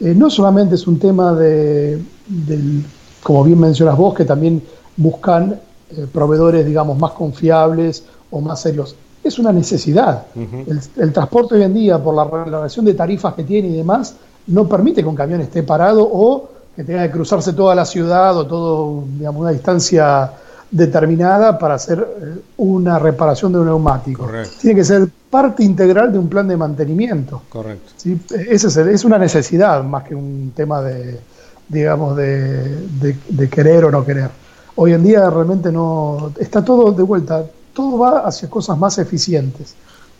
Eh, 0.00 0.14
no 0.14 0.28
solamente 0.30 0.74
es 0.74 0.86
un 0.86 0.98
tema 0.98 1.34
de, 1.34 2.00
como 3.22 3.44
bien 3.44 3.60
mencionas 3.60 3.96
vos, 3.96 4.14
que 4.14 4.24
también 4.24 4.62
buscan 4.96 5.58
eh, 5.90 6.06
proveedores, 6.12 6.66
digamos, 6.66 6.98
más 6.98 7.12
confiables 7.12 8.04
o 8.30 8.40
más 8.40 8.60
serios. 8.60 8.96
Es 9.22 9.38
una 9.38 9.52
necesidad. 9.52 10.26
el, 10.34 11.12
transporte 11.12 11.56
hoy 11.56 11.62
en 11.62 11.74
día, 11.74 12.02
por 12.02 12.14
la 12.14 12.24
relación 12.24 12.84
de 12.84 12.94
tarifas 12.94 13.34
que 13.34 13.42
tiene 13.42 13.68
y 13.68 13.76
demás, 13.76 14.14
no 14.46 14.68
permite 14.68 15.02
que 15.02 15.08
un 15.08 15.16
camión 15.16 15.40
esté 15.40 15.62
parado 15.64 16.08
o 16.08 16.48
que 16.76 16.84
tenga 16.84 17.02
que 17.04 17.10
cruzarse 17.10 17.52
toda 17.52 17.74
la 17.74 17.84
ciudad 17.84 18.36
o 18.36 18.46
todo, 18.46 19.04
digamos, 19.18 19.40
una 19.40 19.50
distancia 19.50 20.30
determinada 20.76 21.58
para 21.58 21.74
hacer 21.74 21.98
eh, 21.98 22.40
una 22.58 22.98
reparación 22.98 23.52
de 23.52 23.60
un 23.60 23.66
neumático. 23.66 24.28
Tiene 24.60 24.76
que 24.76 24.84
ser 24.84 25.08
parte 25.30 25.64
integral 25.64 26.12
de 26.12 26.18
un 26.18 26.28
plan 26.28 26.46
de 26.46 26.56
mantenimiento. 26.56 27.42
Correcto. 27.48 27.92
¿sí? 27.96 28.20
Ese 28.30 28.68
es, 28.68 28.76
es, 28.76 29.04
una 29.04 29.18
necesidad 29.18 29.82
más 29.82 30.04
que 30.04 30.14
un 30.14 30.52
tema 30.54 30.82
de, 30.82 31.18
digamos, 31.68 32.16
de, 32.16 33.16
de, 33.28 33.48
querer 33.48 33.84
o 33.86 33.90
no 33.90 34.04
querer. 34.04 34.30
Hoy 34.76 34.92
en 34.92 35.02
día 35.02 35.30
realmente 35.30 35.72
no 35.72 36.32
está 36.38 36.62
todo 36.62 36.92
de 36.92 37.02
vuelta, 37.02 37.44
todo 37.72 37.98
va 37.98 38.20
hacia 38.20 38.50
cosas 38.50 38.76
más 38.78 38.98
eficientes. 38.98 39.74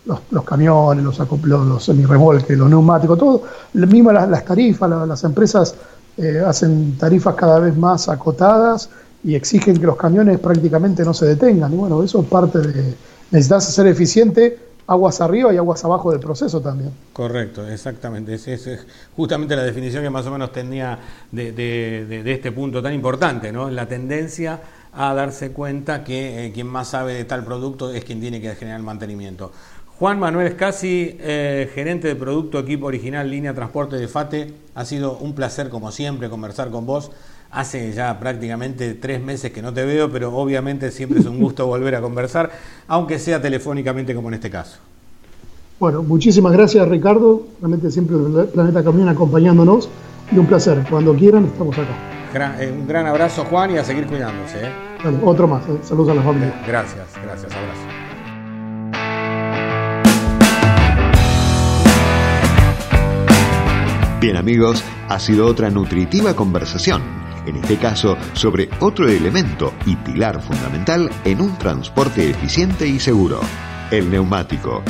Los, 0.07 0.21
los 0.31 0.45
camiones, 0.45 1.05
los, 1.05 1.19
los, 1.19 1.67
los 1.67 1.85
semirremolques, 1.85 2.57
los 2.57 2.71
neumáticos, 2.71 3.19
todo, 3.19 3.43
mismo 3.73 4.13
las, 4.13 4.29
las 4.29 4.45
tarifas, 4.45 4.89
las, 4.89 5.25
empresas 5.25 5.75
eh, 6.17 6.41
hacen 6.47 6.97
tarifas 6.97 7.35
cada 7.35 7.59
vez 7.59 7.77
más 7.77 8.09
acotadas 8.09 8.89
y 9.27 9.35
exigen 9.35 9.77
que 9.77 9.85
los 9.85 9.97
camiones 9.97 10.39
prácticamente 10.39 11.05
no 11.05 11.13
se 11.13 11.27
detengan. 11.27 11.73
Y 11.73 11.77
bueno, 11.77 12.03
eso 12.03 12.21
es 12.21 12.27
parte 12.27 12.61
de... 12.61 12.95
Necesitas 13.33 13.65
ser 13.65 13.89
eficiente 13.89 14.57
aguas 14.87 15.21
arriba 15.21 15.53
y 15.53 15.57
aguas 15.57 15.85
abajo 15.85 16.13
del 16.13 16.21
proceso 16.21 16.61
también. 16.61 16.93
Correcto, 17.13 17.67
exactamente. 17.67 18.35
Esa 18.35 18.53
es, 18.53 18.87
justamente 19.17 19.57
la 19.57 19.65
definición 19.65 20.05
que 20.05 20.11
más 20.11 20.25
o 20.27 20.31
menos 20.31 20.53
tenía 20.53 20.99
de, 21.33 21.51
de, 21.51 22.33
este 22.33 22.53
punto 22.53 22.81
tan 22.81 22.95
importante, 22.95 23.51
¿no? 23.51 23.69
La 23.69 23.89
tendencia 23.89 24.61
a 24.93 25.13
darse 25.13 25.51
cuenta 25.51 26.05
que 26.05 26.47
eh, 26.47 26.53
quien 26.53 26.69
más 26.69 26.89
sabe 26.89 27.15
de 27.15 27.25
tal 27.25 27.45
producto 27.45 27.93
es 27.93 28.05
quien 28.05 28.21
tiene 28.21 28.41
que 28.41 28.55
generar 28.55 28.79
el 28.79 28.87
mantenimiento. 28.87 29.51
Juan 29.99 30.21
Manuel 30.21 30.47
Escasi, 30.47 31.17
eh, 31.19 31.69
gerente 31.75 32.07
de 32.07 32.15
producto 32.15 32.61
equipo 32.61 32.87
original 32.87 33.29
línea 33.29 33.55
transporte 33.55 33.97
de 33.97 34.07
FATE, 34.07 34.55
ha 34.75 34.85
sido 34.85 35.19
un 35.19 35.35
placer 35.35 35.69
como 35.69 35.91
siempre 35.91 36.31
conversar 36.31 36.71
con 36.71 36.87
vos. 36.87 37.11
Hace 37.51 37.93
ya 37.93 38.19
prácticamente 38.19 38.95
tres 38.95 39.23
meses 39.23 39.53
que 39.53 39.63
no 39.63 39.73
te 39.73 39.85
veo, 39.85 40.11
pero 40.11 40.35
obviamente 40.35 40.91
siempre 40.91 41.21
es 41.21 41.27
un 41.27 41.41
gusto 41.41 41.67
volver 41.67 41.95
a 41.95 42.01
conversar, 42.01 42.51
aunque 42.89 43.19
sea 43.19 43.41
telefónicamente 43.41 44.15
como 44.15 44.29
en 44.29 44.35
este 44.35 44.51
caso. 44.51 44.79
Bueno, 45.79 46.03
muchísimas 46.03 46.53
gracias 46.53 46.89
Ricardo, 46.89 47.47
realmente 47.61 47.91
siempre 47.91 48.17
el 48.17 48.49
Planeta 48.49 48.83
Camión 48.83 49.09
acompañándonos 49.09 49.91
y 50.33 50.39
un 50.39 50.47
placer, 50.47 50.85
cuando 50.89 51.15
quieran 51.15 51.45
estamos 51.45 51.77
acá. 51.77 52.61
Eh, 52.61 52.73
un 52.73 52.87
gran 52.87 53.07
abrazo 53.07 53.45
Juan 53.45 53.71
y 53.73 53.79
a 53.79 53.85
seguir 53.85 54.07
cuidándose. 54.07 54.67
¿eh? 54.67 55.21
otro 55.23 55.47
más, 55.47 55.63
eh. 55.69 55.79
saludos 55.83 56.11
a 56.11 56.15
la 56.15 56.23
familia. 56.23 56.63
Gracias, 56.67 57.07
gracias, 57.23 57.53
abrazo. 57.53 57.81
Bien 64.21 64.37
amigos, 64.37 64.83
ha 65.09 65.19
sido 65.19 65.47
otra 65.47 65.71
nutritiva 65.71 66.35
conversación 66.35 67.26
en 67.47 67.57
este 67.57 67.77
caso 67.77 68.17
sobre 68.35 68.69
otro 68.81 69.09
elemento 69.09 69.73
y 69.87 69.97
pilar 69.97 70.41
fundamental 70.43 71.11
en 71.25 71.41
un 71.41 71.57
transporte 71.59 72.31
eficiente 72.31 72.87
y 72.87 72.99
seguro, 72.99 73.41
el 73.91 74.11
neumático. 74.11 74.83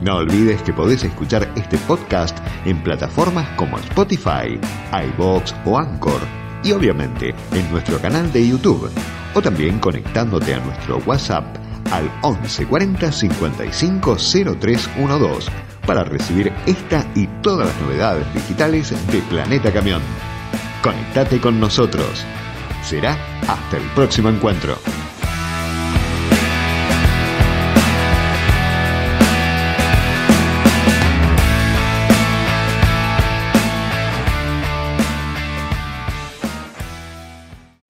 No 0.00 0.16
olvides 0.16 0.62
que 0.62 0.72
podés 0.72 1.04
escuchar 1.04 1.50
este 1.56 1.78
podcast 1.78 2.36
en 2.64 2.82
plataformas 2.82 3.48
como 3.56 3.78
Spotify, 3.78 4.58
iBox 4.92 5.54
o 5.64 5.78
Anchor 5.78 6.20
y 6.62 6.72
obviamente 6.72 7.34
en 7.52 7.70
nuestro 7.70 7.98
canal 7.98 8.32
de 8.32 8.48
YouTube 8.48 8.90
o 9.34 9.42
también 9.42 9.78
conectándote 9.78 10.54
a 10.54 10.60
nuestro 10.60 10.98
WhatsApp 11.06 11.44
al 11.90 12.10
11 12.22 12.66
40 12.66 13.12
55 13.12 14.16
0312 14.60 15.50
para 15.86 16.04
recibir 16.04 16.52
esta 16.66 17.06
y 17.14 17.26
todas 17.42 17.68
las 17.68 17.80
novedades 17.82 18.32
digitales 18.34 18.90
de 19.12 19.18
Planeta 19.22 19.72
Camión. 19.72 20.02
Conectate 20.84 21.40
con 21.40 21.58
nosotros. 21.58 22.26
Será 22.82 23.16
hasta 23.48 23.78
el 23.78 23.84
próximo 23.94 24.28
encuentro. 24.28 24.76